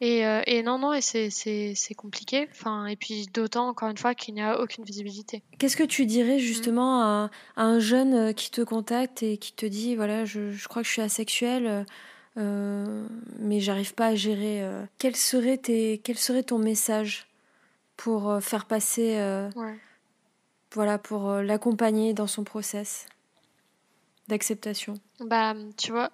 Et, 0.01 0.25
euh, 0.25 0.41
et 0.47 0.63
non, 0.63 0.79
non, 0.79 0.95
et 0.95 1.03
c'est 1.03 1.95
compliqué. 1.95 2.49
Enfin, 2.51 2.87
et 2.87 2.97
puis 2.97 3.27
d'autant, 3.35 3.69
encore 3.69 3.91
une 3.91 3.99
fois, 3.99 4.15
qu'il 4.15 4.33
n'y 4.35 4.41
a 4.41 4.59
aucune 4.59 4.83
visibilité. 4.83 5.43
Qu'est-ce 5.59 5.77
que 5.77 5.85
tu 5.85 6.07
dirais 6.07 6.37
mmh. 6.37 6.41
justement 6.41 7.03
à, 7.03 7.31
un 7.57 7.79
jeune 7.81 8.15
euh, 8.15 8.33
qui 8.33 8.51
te 8.51 8.63
contacte 8.63 9.23
et 9.23 9.37
qui 9.37 9.53
te 9.53 9.67
dit, 9.67 9.97
voilà, 9.97 10.25
je, 10.25 10.53
je 10.53 10.69
crois 10.69 10.81
que 10.81 10.89
je 10.89 10.93
suis 10.93 11.03
asexuel, 11.03 11.85
euh, 12.39 13.07
mais 13.39 13.61
j'arrive 13.61 13.95
pas 13.95 14.07
à 14.07 14.15
gérer. 14.15 14.65
quel, 14.97 15.17
serait 15.17 15.59
tes, 15.59 16.01
quel 16.03 16.17
serait 16.17 16.45
ton 16.45 16.59
message 16.59 17.27
pour 17.99 18.39
faire 18.41 18.65
passer, 18.65 19.19
voilà, 20.73 20.99
pour 20.99 21.33
l'accompagner 21.35 22.15
dans 22.15 22.27
son 22.27 22.45
process 22.45 23.07
d'acceptation 24.29 24.95
Bah, 25.21 25.55
tu 25.77 25.91
vois, 25.93 26.11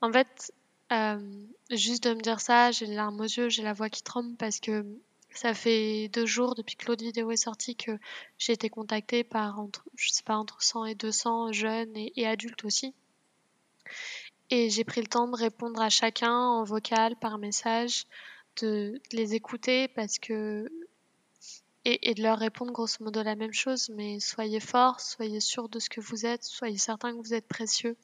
en 0.00 0.12
fait, 0.12 0.52
euh, 0.92 1.46
juste 1.70 2.04
de 2.04 2.14
me 2.14 2.20
dire 2.20 2.40
ça, 2.40 2.70
j'ai 2.70 2.86
les 2.86 2.94
larmes 2.94 3.20
aux 3.20 3.24
yeux, 3.24 3.48
j'ai 3.48 3.62
la 3.62 3.72
voix 3.72 3.88
qui 3.88 4.02
tremble 4.02 4.36
parce 4.36 4.60
que 4.60 4.84
ça 5.30 5.54
fait 5.54 6.08
deux 6.08 6.26
jours 6.26 6.54
depuis 6.54 6.76
que 6.76 6.86
l'autre 6.86 7.04
vidéo 7.04 7.30
est 7.30 7.36
sortie 7.36 7.76
que 7.76 7.92
j'ai 8.36 8.52
été 8.52 8.68
contactée 8.68 9.24
par 9.24 9.58
entre, 9.58 9.84
je 9.94 10.10
sais 10.10 10.24
pas, 10.24 10.36
entre 10.36 10.62
100 10.62 10.86
et 10.86 10.94
200 10.94 11.52
jeunes 11.52 11.92
et, 11.96 12.26
adultes 12.26 12.64
aussi. 12.64 12.94
Et 14.50 14.68
j'ai 14.68 14.84
pris 14.84 15.00
le 15.00 15.06
temps 15.06 15.28
de 15.28 15.36
répondre 15.36 15.80
à 15.80 15.88
chacun 15.88 16.36
en 16.36 16.64
vocal, 16.64 17.16
par 17.16 17.38
message, 17.38 18.04
de, 18.60 19.00
les 19.12 19.34
écouter 19.34 19.88
parce 19.88 20.18
que 20.18 20.70
et, 21.84 22.14
de 22.14 22.22
leur 22.22 22.38
répondre 22.38 22.72
grosso 22.72 23.02
modo 23.02 23.22
la 23.22 23.34
même 23.34 23.52
chose, 23.52 23.90
mais 23.90 24.20
soyez 24.20 24.60
forts, 24.60 25.00
soyez 25.00 25.40
sûrs 25.40 25.68
de 25.68 25.78
ce 25.78 25.90
que 25.90 26.00
vous 26.00 26.26
êtes, 26.26 26.44
soyez 26.44 26.78
certains 26.78 27.12
que 27.12 27.18
vous 27.18 27.34
êtes 27.34 27.48
précieux. 27.48 27.96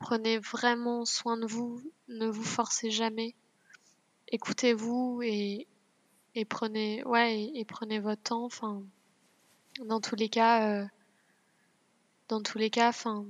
Prenez 0.00 0.38
vraiment 0.38 1.04
soin 1.04 1.36
de 1.36 1.46
vous, 1.46 1.80
ne 2.08 2.26
vous 2.26 2.42
forcez 2.42 2.90
jamais. 2.90 3.34
Écoutez-vous 4.28 5.20
et, 5.22 5.68
et 6.34 6.44
prenez 6.44 7.04
ouais 7.04 7.52
et, 7.54 7.64
prenez 7.64 8.00
votre 8.00 8.22
temps. 8.22 8.44
Enfin, 8.44 8.82
dans 9.84 10.00
tous 10.00 10.16
les 10.16 10.28
cas, 10.28 10.68
euh, 10.68 10.86
dans 12.28 12.42
tous 12.42 12.58
les 12.58 12.70
cas, 12.70 12.88
enfin, 12.88 13.24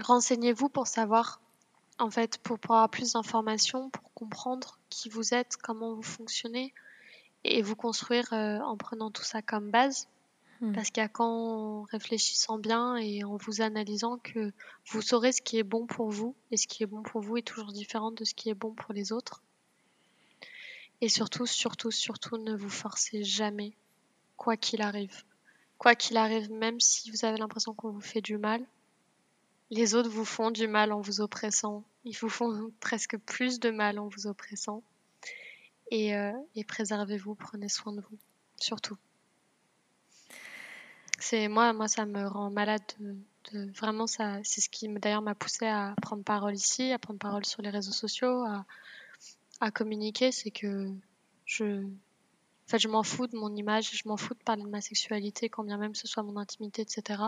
renseignez-vous 0.00 0.68
pour 0.68 0.88
savoir, 0.88 1.40
en 1.98 2.10
fait, 2.10 2.38
pour 2.38 2.58
avoir 2.64 2.90
plus 2.90 3.12
d'informations, 3.12 3.90
pour 3.90 4.12
comprendre 4.12 4.78
qui 4.90 5.08
vous 5.08 5.34
êtes, 5.34 5.56
comment 5.56 5.94
vous 5.94 6.02
fonctionnez, 6.02 6.74
et 7.44 7.62
vous 7.62 7.76
construire 7.76 8.32
euh, 8.32 8.58
en 8.60 8.76
prenant 8.76 9.10
tout 9.10 9.24
ça 9.24 9.42
comme 9.42 9.70
base. 9.70 10.08
Hmm. 10.60 10.72
Parce 10.72 10.90
qu'il 10.90 11.00
y 11.02 11.04
a 11.04 11.08
qu'en 11.08 11.82
réfléchissant 11.82 12.58
bien 12.58 12.96
et 12.96 13.22
en 13.22 13.36
vous 13.36 13.60
analysant 13.60 14.18
que 14.18 14.52
vous 14.86 15.02
saurez 15.02 15.32
ce 15.32 15.40
qui 15.40 15.58
est 15.58 15.62
bon 15.62 15.86
pour 15.86 16.10
vous. 16.10 16.34
Et 16.50 16.56
ce 16.56 16.66
qui 16.66 16.82
est 16.82 16.86
bon 16.86 17.02
pour 17.02 17.20
vous 17.20 17.36
est 17.36 17.42
toujours 17.42 17.72
différent 17.72 18.10
de 18.10 18.24
ce 18.24 18.34
qui 18.34 18.48
est 18.50 18.54
bon 18.54 18.72
pour 18.72 18.92
les 18.92 19.12
autres. 19.12 19.42
Et 21.00 21.08
surtout, 21.08 21.46
surtout, 21.46 21.92
surtout, 21.92 22.38
ne 22.38 22.56
vous 22.56 22.70
forcez 22.70 23.22
jamais, 23.22 23.72
quoi 24.36 24.56
qu'il 24.56 24.82
arrive. 24.82 25.22
Quoi 25.78 25.94
qu'il 25.94 26.16
arrive, 26.16 26.50
même 26.50 26.80
si 26.80 27.10
vous 27.12 27.24
avez 27.24 27.38
l'impression 27.38 27.72
qu'on 27.72 27.90
vous 27.90 28.00
fait 28.00 28.20
du 28.20 28.36
mal, 28.36 28.64
les 29.70 29.94
autres 29.94 30.08
vous 30.08 30.24
font 30.24 30.50
du 30.50 30.66
mal 30.66 30.92
en 30.92 31.00
vous 31.00 31.20
oppressant. 31.20 31.84
Ils 32.04 32.16
vous 32.16 32.28
font 32.28 32.72
presque 32.80 33.16
plus 33.18 33.60
de 33.60 33.70
mal 33.70 33.98
en 33.98 34.08
vous 34.08 34.26
oppressant. 34.26 34.82
Et, 35.90 36.14
euh, 36.16 36.32
et 36.54 36.64
préservez-vous, 36.64 37.34
prenez 37.34 37.68
soin 37.68 37.92
de 37.92 38.00
vous, 38.00 38.18
surtout. 38.60 38.96
C'est 41.18 41.48
moi, 41.48 41.72
moi, 41.72 41.88
ça 41.88 42.06
me 42.06 42.26
rend 42.26 42.50
malade 42.50 42.82
de, 43.52 43.70
vraiment. 43.72 44.06
C'est 44.06 44.42
ce 44.44 44.68
qui 44.68 44.88
d'ailleurs 44.88 45.22
m'a 45.22 45.34
poussé 45.34 45.66
à 45.66 45.94
prendre 46.00 46.22
parole 46.22 46.54
ici, 46.54 46.92
à 46.92 46.98
prendre 46.98 47.18
parole 47.18 47.44
sur 47.44 47.62
les 47.62 47.70
réseaux 47.70 47.92
sociaux, 47.92 48.44
à, 48.44 48.64
à 49.60 49.70
communiquer. 49.70 50.30
C'est 50.30 50.50
que 50.50 50.92
je, 51.44 51.82
en 51.84 52.70
fait, 52.70 52.78
je 52.78 52.88
m'en 52.88 53.02
fous 53.02 53.26
de 53.26 53.36
mon 53.36 53.54
image, 53.56 53.90
je 53.96 54.06
m'en 54.06 54.16
fous 54.16 54.34
de 54.34 54.42
parler 54.44 54.62
de 54.62 54.68
ma 54.68 54.82
sexualité, 54.82 55.48
quand 55.48 55.64
bien 55.64 55.78
même 55.78 55.94
ce 55.94 56.06
soit 56.06 56.22
mon 56.22 56.36
intimité, 56.36 56.82
etc. 56.82 57.22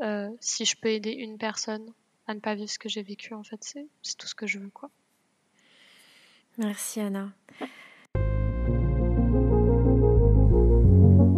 Euh, 0.00 0.30
si 0.40 0.64
je 0.64 0.76
peux 0.76 0.88
aider 0.88 1.10
une 1.10 1.36
personne 1.36 1.92
à 2.26 2.34
ne 2.34 2.40
pas 2.40 2.54
vivre 2.54 2.70
ce 2.70 2.78
que 2.78 2.88
j'ai 2.88 3.02
vécu, 3.02 3.34
en 3.34 3.42
fait, 3.42 3.62
c'est 3.62 3.88
tout 4.16 4.26
ce 4.26 4.34
que 4.34 4.46
je 4.46 4.58
veux, 4.58 4.70
quoi. 4.70 4.90
Merci 6.60 7.00
Anna. 7.00 7.30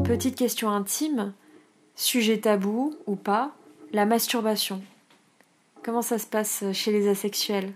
Petite 0.04 0.36
question 0.36 0.68
intime, 0.68 1.32
sujet 1.94 2.40
tabou 2.40 2.94
ou 3.06 3.14
pas, 3.16 3.52
la 3.92 4.04
masturbation. 4.04 4.82
Comment 5.84 6.02
ça 6.02 6.18
se 6.18 6.26
passe 6.26 6.64
chez 6.72 6.92
les 6.92 7.08
asexuels? 7.08 7.72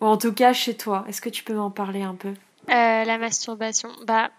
Ou 0.00 0.06
en 0.06 0.16
tout 0.16 0.32
cas 0.32 0.52
chez 0.52 0.76
toi, 0.76 1.04
est-ce 1.08 1.20
que 1.20 1.28
tu 1.28 1.44
peux 1.44 1.54
m'en 1.54 1.70
parler 1.70 2.02
un 2.02 2.16
peu? 2.16 2.34
Euh, 2.68 3.04
La 3.04 3.18
masturbation, 3.18 3.90
bah 4.04 4.30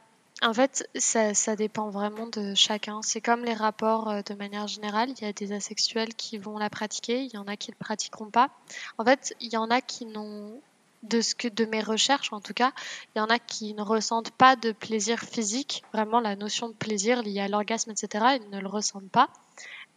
en 0.43 0.53
fait 0.53 0.89
ça, 0.95 1.33
ça 1.33 1.55
dépend 1.55 1.89
vraiment 1.89 2.27
de 2.27 2.53
chacun. 2.53 3.01
C'est 3.01 3.21
comme 3.21 3.45
les 3.45 3.53
rapports 3.53 4.09
euh, 4.09 4.21
de 4.23 4.33
manière 4.33 4.67
générale, 4.67 5.09
il 5.09 5.21
y 5.23 5.27
a 5.27 5.33
des 5.33 5.53
asexuels 5.53 6.13
qui 6.15 6.37
vont 6.37 6.57
la 6.57 6.69
pratiquer, 6.69 7.21
il 7.23 7.33
y 7.33 7.37
en 7.37 7.47
a 7.47 7.55
qui 7.55 7.71
ne 7.71 7.75
le 7.75 7.79
pratiqueront 7.79 8.29
pas. 8.29 8.49
En 8.97 9.05
fait, 9.05 9.35
il 9.39 9.53
y 9.53 9.57
en 9.57 9.69
a 9.69 9.81
qui 9.81 10.05
n'ont 10.05 10.59
de 11.03 11.21
ce 11.21 11.35
que 11.35 11.47
de 11.47 11.65
mes 11.65 11.81
recherches 11.81 12.31
en 12.31 12.41
tout 12.41 12.53
cas, 12.53 12.71
il 13.15 13.19
y 13.19 13.21
en 13.21 13.27
a 13.27 13.39
qui 13.39 13.73
ne 13.73 13.81
ressentent 13.81 14.31
pas 14.31 14.55
de 14.55 14.71
plaisir 14.71 15.19
physique, 15.19 15.83
vraiment 15.93 16.19
la 16.19 16.35
notion 16.35 16.69
de 16.69 16.73
plaisir 16.73 17.23
liée 17.23 17.41
à 17.41 17.47
l'orgasme, 17.47 17.91
etc. 17.91 18.37
Ils 18.41 18.49
ne 18.49 18.59
le 18.59 18.67
ressentent 18.67 19.11
pas. 19.11 19.29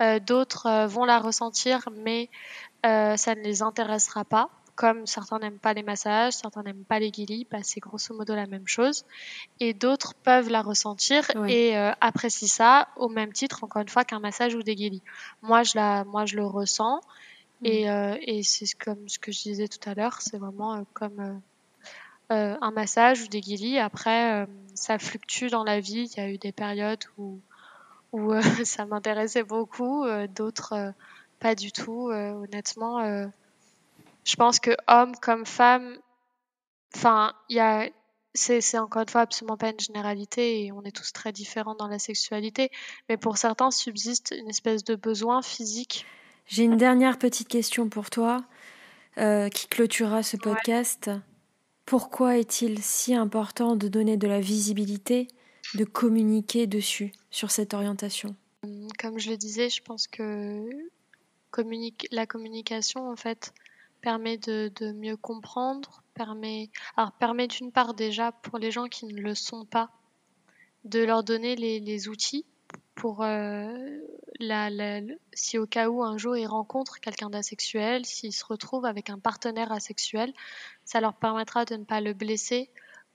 Euh, 0.02 0.18
d'autres 0.18 0.66
euh, 0.66 0.86
vont 0.86 1.04
la 1.04 1.18
ressentir, 1.18 1.88
mais 1.92 2.28
euh, 2.84 3.16
ça 3.16 3.34
ne 3.34 3.40
les 3.40 3.62
intéressera 3.62 4.24
pas. 4.24 4.50
Comme 4.76 5.06
certains 5.06 5.38
n'aiment 5.38 5.60
pas 5.60 5.72
les 5.72 5.84
massages, 5.84 6.32
certains 6.32 6.64
n'aiment 6.64 6.84
pas 6.84 6.98
les 6.98 7.12
guilis, 7.12 7.46
bah, 7.48 7.58
c'est 7.62 7.78
grosso 7.78 8.12
modo 8.12 8.34
la 8.34 8.46
même 8.46 8.66
chose. 8.66 9.04
Et 9.60 9.72
d'autres 9.72 10.14
peuvent 10.14 10.48
la 10.48 10.62
ressentir 10.62 11.30
et 11.46 11.76
apprécient 12.00 12.48
ça 12.48 12.88
au 12.96 13.08
même 13.08 13.32
titre, 13.32 13.62
encore 13.62 13.82
une 13.82 13.88
fois, 13.88 14.04
qu'un 14.04 14.18
massage 14.18 14.56
ou 14.56 14.64
des 14.64 14.74
guilis. 14.74 15.04
Moi, 15.42 15.62
je 15.62 15.76
la, 15.76 16.02
moi, 16.02 16.26
je 16.26 16.34
le 16.34 16.44
ressens. 16.44 17.00
Et, 17.64 17.86
mm. 17.86 17.88
euh, 17.88 18.16
et 18.20 18.42
c'est 18.42 18.72
comme 18.74 19.08
ce 19.08 19.18
que 19.18 19.32
je 19.32 19.42
disais 19.42 19.68
tout 19.68 19.88
à 19.88 19.94
l'heure, 19.94 20.20
c'est 20.20 20.38
vraiment 20.38 20.74
euh, 20.74 20.82
comme 20.92 21.40
euh, 22.30 22.56
un 22.60 22.70
massage 22.70 23.22
ou 23.22 23.28
des 23.28 23.40
guilis. 23.40 23.78
Après, 23.78 24.46
ça 24.74 24.98
fluctue 24.98 25.46
dans 25.46 25.64
la 25.64 25.80
vie. 25.80 26.08
Il 26.12 26.18
y 26.18 26.20
a 26.20 26.30
eu 26.30 26.38
des 26.38 26.52
périodes 26.52 27.04
où, 27.18 27.40
où 28.12 28.32
ça 28.64 28.86
m'intéressait 28.86 29.42
beaucoup, 29.42 30.06
d'autres 30.34 30.92
pas 31.40 31.54
du 31.54 31.72
tout. 31.72 32.10
honnêtement, 32.10 33.28
je 34.24 34.36
pense 34.36 34.58
que 34.60 34.70
homme 34.88 35.14
comme 35.16 35.44
femme, 35.44 35.98
enfin, 36.94 37.34
il 37.48 37.56
y 37.56 37.60
a 37.60 37.88
c'est 38.36 38.78
encore 38.78 39.02
une 39.02 39.08
fois 39.08 39.20
absolument 39.20 39.56
pas 39.56 39.70
une 39.70 39.78
généralité 39.78 40.64
et 40.64 40.72
on 40.72 40.82
est 40.82 40.90
tous 40.90 41.12
très 41.12 41.30
différents 41.30 41.76
dans 41.76 41.86
la 41.86 42.00
sexualité, 42.00 42.70
mais 43.08 43.16
pour 43.16 43.38
certains 43.38 43.70
subsiste 43.70 44.34
une 44.36 44.48
espèce 44.48 44.82
de 44.82 44.96
besoin 44.96 45.40
physique 45.40 46.04
j'ai 46.46 46.64
une 46.64 46.76
dernière 46.76 47.18
petite 47.18 47.48
question 47.48 47.88
pour 47.88 48.10
toi 48.10 48.44
euh, 49.18 49.48
qui 49.48 49.66
clôturera 49.66 50.22
ce 50.22 50.36
podcast. 50.36 51.10
Pourquoi 51.86 52.36
est-il 52.36 52.82
si 52.82 53.14
important 53.14 53.76
de 53.76 53.88
donner 53.88 54.16
de 54.16 54.28
la 54.28 54.40
visibilité, 54.40 55.28
de 55.74 55.84
communiquer 55.84 56.66
dessus, 56.66 57.12
sur 57.30 57.50
cette 57.50 57.72
orientation? 57.74 58.36
Comme 58.98 59.18
je 59.18 59.30
le 59.30 59.36
disais, 59.36 59.70
je 59.70 59.82
pense 59.82 60.06
que 60.06 60.68
la 62.10 62.26
communication, 62.26 63.10
en 63.10 63.16
fait, 63.16 63.54
permet 64.00 64.36
de, 64.36 64.92
mieux 64.92 65.16
comprendre, 65.16 66.02
permet, 66.14 66.70
alors 66.96 67.12
permet 67.12 67.46
d'une 67.46 67.72
part 67.72 67.94
déjà 67.94 68.32
pour 68.32 68.58
les 68.58 68.70
gens 68.70 68.86
qui 68.86 69.06
ne 69.06 69.20
le 69.20 69.34
sont 69.34 69.64
pas, 69.64 69.90
de 70.84 71.00
leur 71.00 71.24
donner 71.24 71.56
les 71.56 72.08
outils 72.08 72.44
pour 72.94 73.22
euh, 73.22 73.98
la, 74.40 74.70
si 75.32 75.58
au 75.58 75.66
cas 75.66 75.88
où 75.88 76.02
un 76.02 76.16
jour 76.16 76.36
ils 76.36 76.46
rencontrent 76.46 77.00
quelqu'un 77.00 77.30
d'asexuel, 77.30 78.06
s'ils 78.06 78.32
se 78.32 78.44
retrouvent 78.44 78.86
avec 78.86 79.10
un 79.10 79.18
partenaire 79.18 79.72
asexuel, 79.72 80.32
ça 80.84 81.00
leur 81.00 81.14
permettra 81.14 81.64
de 81.64 81.76
ne 81.76 81.84
pas 81.84 82.00
le 82.00 82.12
blesser 82.14 82.70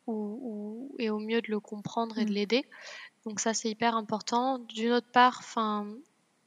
ou, 0.07 0.95
et 0.97 1.09
au 1.09 1.19
mieux 1.19 1.41
de 1.41 1.51
le 1.51 1.59
comprendre 1.59 2.17
et 2.17 2.25
de 2.25 2.31
mm. 2.31 2.33
l'aider. 2.33 2.65
Donc 3.25 3.39
ça 3.39 3.53
c'est 3.53 3.69
hyper 3.69 3.95
important. 3.95 4.59
D'une 4.59 4.91
autre 4.91 5.11
part, 5.11 5.37
enfin 5.39 5.87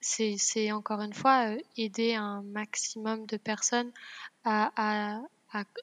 c'est 0.01 0.73
encore 0.73 1.01
une 1.01 1.13
fois 1.13 1.53
euh, 1.53 1.59
aider 1.77 2.15
un 2.15 2.43
maximum 2.43 3.27
de 3.27 3.37
personnes 3.37 3.93
à, 4.45 4.73
à 4.77 5.21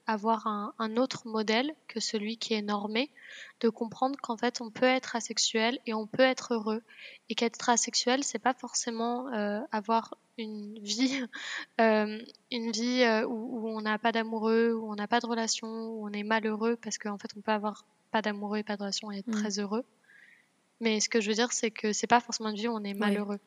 avoir 0.08 0.48
un, 0.48 0.74
un, 0.80 0.98
autre 0.98 1.28
modèle 1.28 1.74
que 1.88 2.00
celui 2.00 2.38
qui 2.38 2.54
est 2.54 2.62
normé, 2.62 3.12
de 3.60 3.70
comprendre 3.70 4.18
qu'en 4.20 4.38
fait 4.38 4.62
on 4.62 4.72
peut 4.72 4.86
être 4.86 5.16
asexuel 5.16 5.80
et 5.86 5.94
on 5.94 6.08
peut 6.08 6.24
être 6.24 6.54
heureux. 6.54 6.82
Et 7.30 7.36
qu'être 7.36 7.70
asexuel 7.70 8.24
c'est 8.24 8.40
pas 8.40 8.54
forcément 8.54 9.32
euh, 9.34 9.60
avoir 9.72 10.16
une 10.38 10.80
vie 10.80 11.22
euh, 11.82 12.20
une 12.52 12.72
vie 12.72 13.04
euh, 13.04 13.26
où, 13.28 13.60
où, 13.60 13.70
on 13.70 13.82
n'a 13.82 14.00
pas 14.00 14.12
d'amoureux 14.12 14.74
où 14.74 14.92
on 14.92 14.96
n'a 14.96 15.08
pas 15.08 15.20
de 15.20 15.28
relation 15.28 15.68
où 15.68 16.08
on 16.08 16.12
est 16.12 16.24
malheureux 16.24 16.76
parce 16.82 16.98
qu'en 16.98 17.18
fait 17.18 17.32
on 17.38 17.42
peut 17.42 17.52
avoir 17.52 17.86
pas 18.12 18.22
d'amoureux 18.22 18.58
et 18.58 18.64
pas 18.64 18.76
de 18.76 18.82
relation 18.82 19.12
et 19.12 19.20
être 19.20 19.28
mmh. 19.28 19.40
très 19.40 19.60
heureux. 19.60 19.86
Mais 20.80 21.00
ce 21.00 21.10
que 21.10 21.22
je 21.22 21.30
veux 21.30 21.36
dire 21.36 21.52
c'est 21.52 21.72
que 21.72 21.94
c'est 21.94 22.08
pas 22.08 22.22
forcément 22.22 22.50
une 22.50 22.56
vie 22.56 22.68
où 22.68 22.74
on 22.74 22.84
est 22.84 22.94
malheureux. 22.94 23.40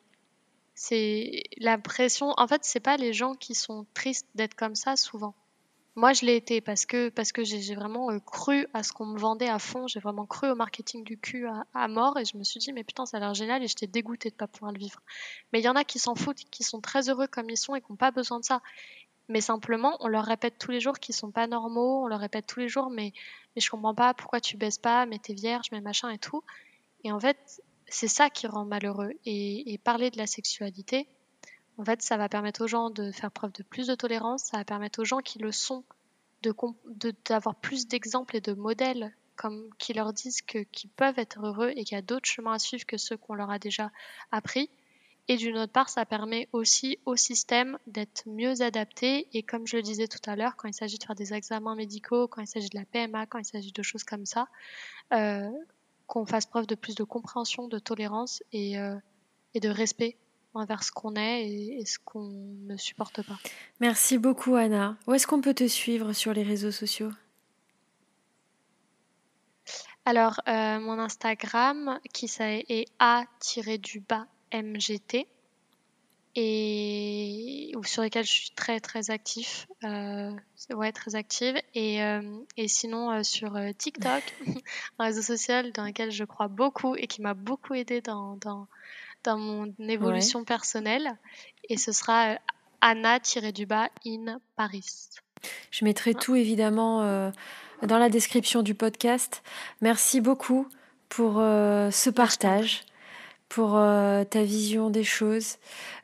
C'est 0.75 1.43
la 1.57 1.77
pression 1.77 2.33
en 2.37 2.47
fait 2.47 2.63
c'est 2.63 2.79
pas 2.79 2.97
les 2.97 3.13
gens 3.13 3.35
qui 3.35 3.55
sont 3.55 3.85
tristes 3.93 4.27
d'être 4.35 4.55
comme 4.55 4.75
ça 4.75 4.95
souvent 4.95 5.35
Moi, 5.95 6.13
je 6.13 6.25
l'ai 6.25 6.35
été 6.35 6.59
parce 6.59 6.87
que, 6.87 7.09
parce 7.09 7.31
que 7.31 7.43
j'ai 7.43 7.75
vraiment 7.75 8.09
euh, 8.09 8.19
cru 8.19 8.65
à 8.73 8.81
ce 8.81 8.91
qu'on 8.91 9.05
me 9.05 9.19
vendait 9.19 9.47
à 9.47 9.59
fond. 9.59 9.85
J'ai 9.87 9.99
vraiment 9.99 10.25
cru 10.25 10.49
au 10.49 10.55
marketing 10.55 11.03
du 11.03 11.19
cul 11.19 11.45
à, 11.73 11.87
mort 11.87 12.17
et 12.17 12.25
je 12.25 12.35
me 12.35 12.43
suis 12.43 12.59
dit, 12.59 12.73
mais 12.73 12.83
putain, 12.83 13.05
ça 13.05 13.17
a 13.17 13.19
l'air 13.19 13.35
génial 13.35 13.61
et 13.61 13.67
j'étais 13.67 13.85
dégoûtée 13.85 14.31
de 14.31 14.35
pas 14.35 14.47
pouvoir 14.47 14.71
le 14.71 14.79
vivre. 14.79 14.99
Mais 15.51 15.59
il 15.59 15.63
y 15.63 15.69
en 15.69 15.75
a 15.75 15.83
qui 15.83 15.99
s'en 15.99 16.15
foutent, 16.15 16.43
qui 16.49 16.63
sont 16.63 16.81
très 16.81 17.09
heureux 17.09 17.27
comme 17.27 17.49
ils 17.51 17.57
sont 17.57 17.75
et 17.75 17.81
qui 17.81 17.91
n'ont 17.91 17.95
pas 17.95 18.09
besoin 18.09 18.39
de 18.39 18.45
ça. 18.45 18.61
Mais 19.29 19.39
simplement, 19.39 19.97
on 19.99 20.07
leur 20.07 20.25
répète 20.25 20.57
tous 20.57 20.71
les 20.71 20.79
jours 20.79 20.97
qu'ils 20.97 21.15
sont 21.15 21.31
pas 21.31 21.45
normaux, 21.45 22.03
on 22.03 22.07
leur 22.07 22.19
répète 22.19 22.47
tous 22.47 22.59
les 22.59 22.69
jours, 22.69 22.89
mais, 22.89 23.13
mais 23.55 23.61
je 23.61 23.69
comprends 23.69 23.95
pas 23.95 24.15
pourquoi 24.15 24.41
tu 24.41 24.57
baisses 24.57 24.79
pas, 24.79 25.05
mais 25.05 25.19
t'es 25.19 25.33
vierge, 25.33 25.67
mais 25.71 25.79
machin 25.79 26.09
et 26.09 26.17
tout. 26.17 26.43
Et 27.03 27.11
en 27.11 27.19
fait, 27.19 27.61
c'est 27.87 28.07
ça 28.07 28.31
qui 28.31 28.47
rend 28.47 28.65
malheureux. 28.65 29.11
Et, 29.25 29.73
et 29.73 29.77
parler 29.77 30.09
de 30.09 30.17
la 30.17 30.25
sexualité, 30.25 31.07
en 31.77 31.85
fait, 31.85 32.01
ça 32.01 32.17
va 32.17 32.29
permettre 32.29 32.63
aux 32.63 32.67
gens 32.67 32.89
de 32.89 33.11
faire 33.11 33.31
preuve 33.31 33.51
de 33.53 33.63
plus 33.63 33.87
de 33.87 33.95
tolérance, 33.95 34.43
ça 34.43 34.57
va 34.57 34.65
permettre 34.65 35.01
aux 35.01 35.05
gens 35.05 35.19
qui 35.19 35.39
le 35.39 35.51
sont 35.51 35.83
d'avoir 37.25 37.55
plus 37.55 37.87
d'exemples 37.87 38.35
et 38.35 38.41
de 38.41 38.53
modèles 38.53 39.13
qui 39.79 39.93
leur 39.93 40.13
disent 40.13 40.41
qu'ils 40.41 40.89
peuvent 40.95 41.17
être 41.17 41.43
heureux 41.43 41.71
et 41.75 41.83
qu'il 41.83 41.95
y 41.95 41.99
a 41.99 42.01
d'autres 42.01 42.29
chemins 42.29 42.53
à 42.53 42.59
suivre 42.59 42.85
que 42.85 42.97
ceux 42.97 43.17
qu'on 43.17 43.33
leur 43.33 43.49
a 43.49 43.59
déjà 43.59 43.91
appris. 44.31 44.69
Et 45.29 45.37
d'une 45.37 45.57
autre 45.57 45.71
part, 45.71 45.89
ça 45.89 46.05
permet 46.05 46.49
aussi 46.51 46.99
au 47.05 47.15
système 47.15 47.79
d'être 47.87 48.27
mieux 48.27 48.61
adapté. 48.61 49.27
Et 49.33 49.41
comme 49.41 49.65
je 49.65 49.77
le 49.77 49.81
disais 49.81 50.07
tout 50.07 50.19
à 50.25 50.35
l'heure, 50.35 50.57
quand 50.57 50.67
il 50.67 50.73
s'agit 50.73 50.97
de 50.97 51.03
faire 51.03 51.15
des 51.15 51.33
examens 51.33 51.75
médicaux, 51.75 52.27
quand 52.27 52.41
il 52.41 52.47
s'agit 52.47 52.69
de 52.69 52.77
la 52.77 52.85
PMA, 52.85 53.25
quand 53.25 53.39
il 53.39 53.45
s'agit 53.45 53.71
de 53.71 53.83
choses 53.83 54.03
comme 54.03 54.25
ça, 54.25 54.47
euh, 55.13 55.49
qu'on 56.07 56.25
fasse 56.25 56.45
preuve 56.45 56.67
de 56.67 56.75
plus 56.75 56.95
de 56.95 57.03
compréhension, 57.03 57.69
de 57.69 57.79
tolérance 57.79 58.43
et, 58.51 58.77
euh, 58.77 58.97
et 59.53 59.61
de 59.61 59.69
respect 59.69 60.17
envers 60.53 60.83
ce 60.83 60.91
qu'on 60.91 61.15
est 61.15 61.47
et, 61.47 61.85
ce 61.85 61.99
qu'on 61.99 62.29
ne 62.67 62.77
supporte 62.77 63.25
pas. 63.25 63.37
Merci 63.79 64.17
beaucoup 64.17 64.55
Anna. 64.55 64.97
Où 65.07 65.13
est-ce 65.13 65.27
qu'on 65.27 65.41
peut 65.41 65.53
te 65.53 65.67
suivre 65.67 66.13
sur 66.13 66.33
les 66.33 66.43
réseaux 66.43 66.71
sociaux? 66.71 67.11
Alors, 70.05 70.41
euh, 70.49 70.79
mon 70.79 70.99
Instagram 70.99 71.99
qui 72.13 72.29
est 72.39 72.85
a-du-bas 72.99 74.27
mgt 74.51 75.25
et 76.35 77.71
sur 77.85 78.01
lesquels 78.01 78.25
je 78.25 78.31
suis 78.31 78.51
très 78.51 78.79
très 78.79 79.11
actif 79.11 79.67
euh, 79.83 80.31
ouais 80.71 80.91
très 80.91 81.15
active 81.15 81.55
et, 81.75 82.01
euh, 82.03 82.39
et 82.57 82.67
sinon 82.67 83.23
sur 83.23 83.55
TikTok 83.77 84.23
un 84.99 85.05
réseau 85.05 85.21
social 85.21 85.71
dans 85.73 85.85
lequel 85.85 86.11
je 86.11 86.23
crois 86.23 86.47
beaucoup 86.47 86.95
et 86.95 87.05
qui 87.05 87.21
m'a 87.21 87.35
beaucoup 87.35 87.75
aidé 87.75 88.01
dans, 88.01 88.35
dans 88.37 88.67
dans 89.23 89.37
mon 89.37 89.73
évolution 89.79 90.43
personnelle. 90.43 91.17
Et 91.69 91.77
ce 91.77 91.91
sera 91.91 92.33
euh, 92.33 92.35
Anna-du-bas 92.81 93.89
in 94.05 94.39
Paris. 94.55 95.09
Je 95.71 95.85
mettrai 95.85 96.13
tout 96.13 96.35
évidemment 96.35 97.01
euh, 97.03 97.31
dans 97.81 97.97
la 97.97 98.09
description 98.09 98.61
du 98.61 98.75
podcast. 98.75 99.43
Merci 99.81 100.21
beaucoup 100.21 100.67
pour 101.09 101.35
euh, 101.37 101.91
ce 101.91 102.09
partage, 102.09 102.83
pour 103.49 103.73
ta 103.73 104.41
vision 104.41 104.89
des 104.89 105.03
choses. 105.03 105.57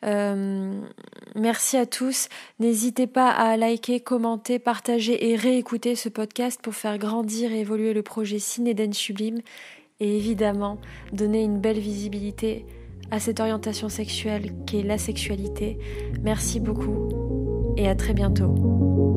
merci 0.04 1.78
à 1.78 1.88
tous. 1.88 2.30
N'hésitez 2.60 3.08
pas 3.08 3.32
à 3.32 3.58
liker, 3.58 4.02
commenter, 4.02 4.60
partager 4.60 5.32
et 5.32 5.36
réécouter 5.36 5.96
ce 5.96 6.10
podcast 6.10 6.62
pour 6.62 6.76
faire 6.76 7.00
grandir 7.00 7.52
et 7.52 7.62
évoluer 7.62 7.94
le 7.94 8.04
projet 8.04 8.38
Cinéden 8.38 8.94
Sublime 8.94 9.42
et 10.00 10.16
évidemment 10.16 10.78
donner 11.12 11.42
une 11.42 11.60
belle 11.60 11.80
visibilité 11.80 12.66
à 13.12 13.20
cette 13.20 13.40
orientation 13.40 13.90
sexuelle 13.90 14.52
qu'est 14.66 14.84
la 14.84 14.98
sexualité. 14.98 15.78
Merci 16.22 16.60
beaucoup 16.60 17.10
et 17.78 17.88
à 17.88 17.96
très 17.96 18.14
bientôt. 18.14 19.09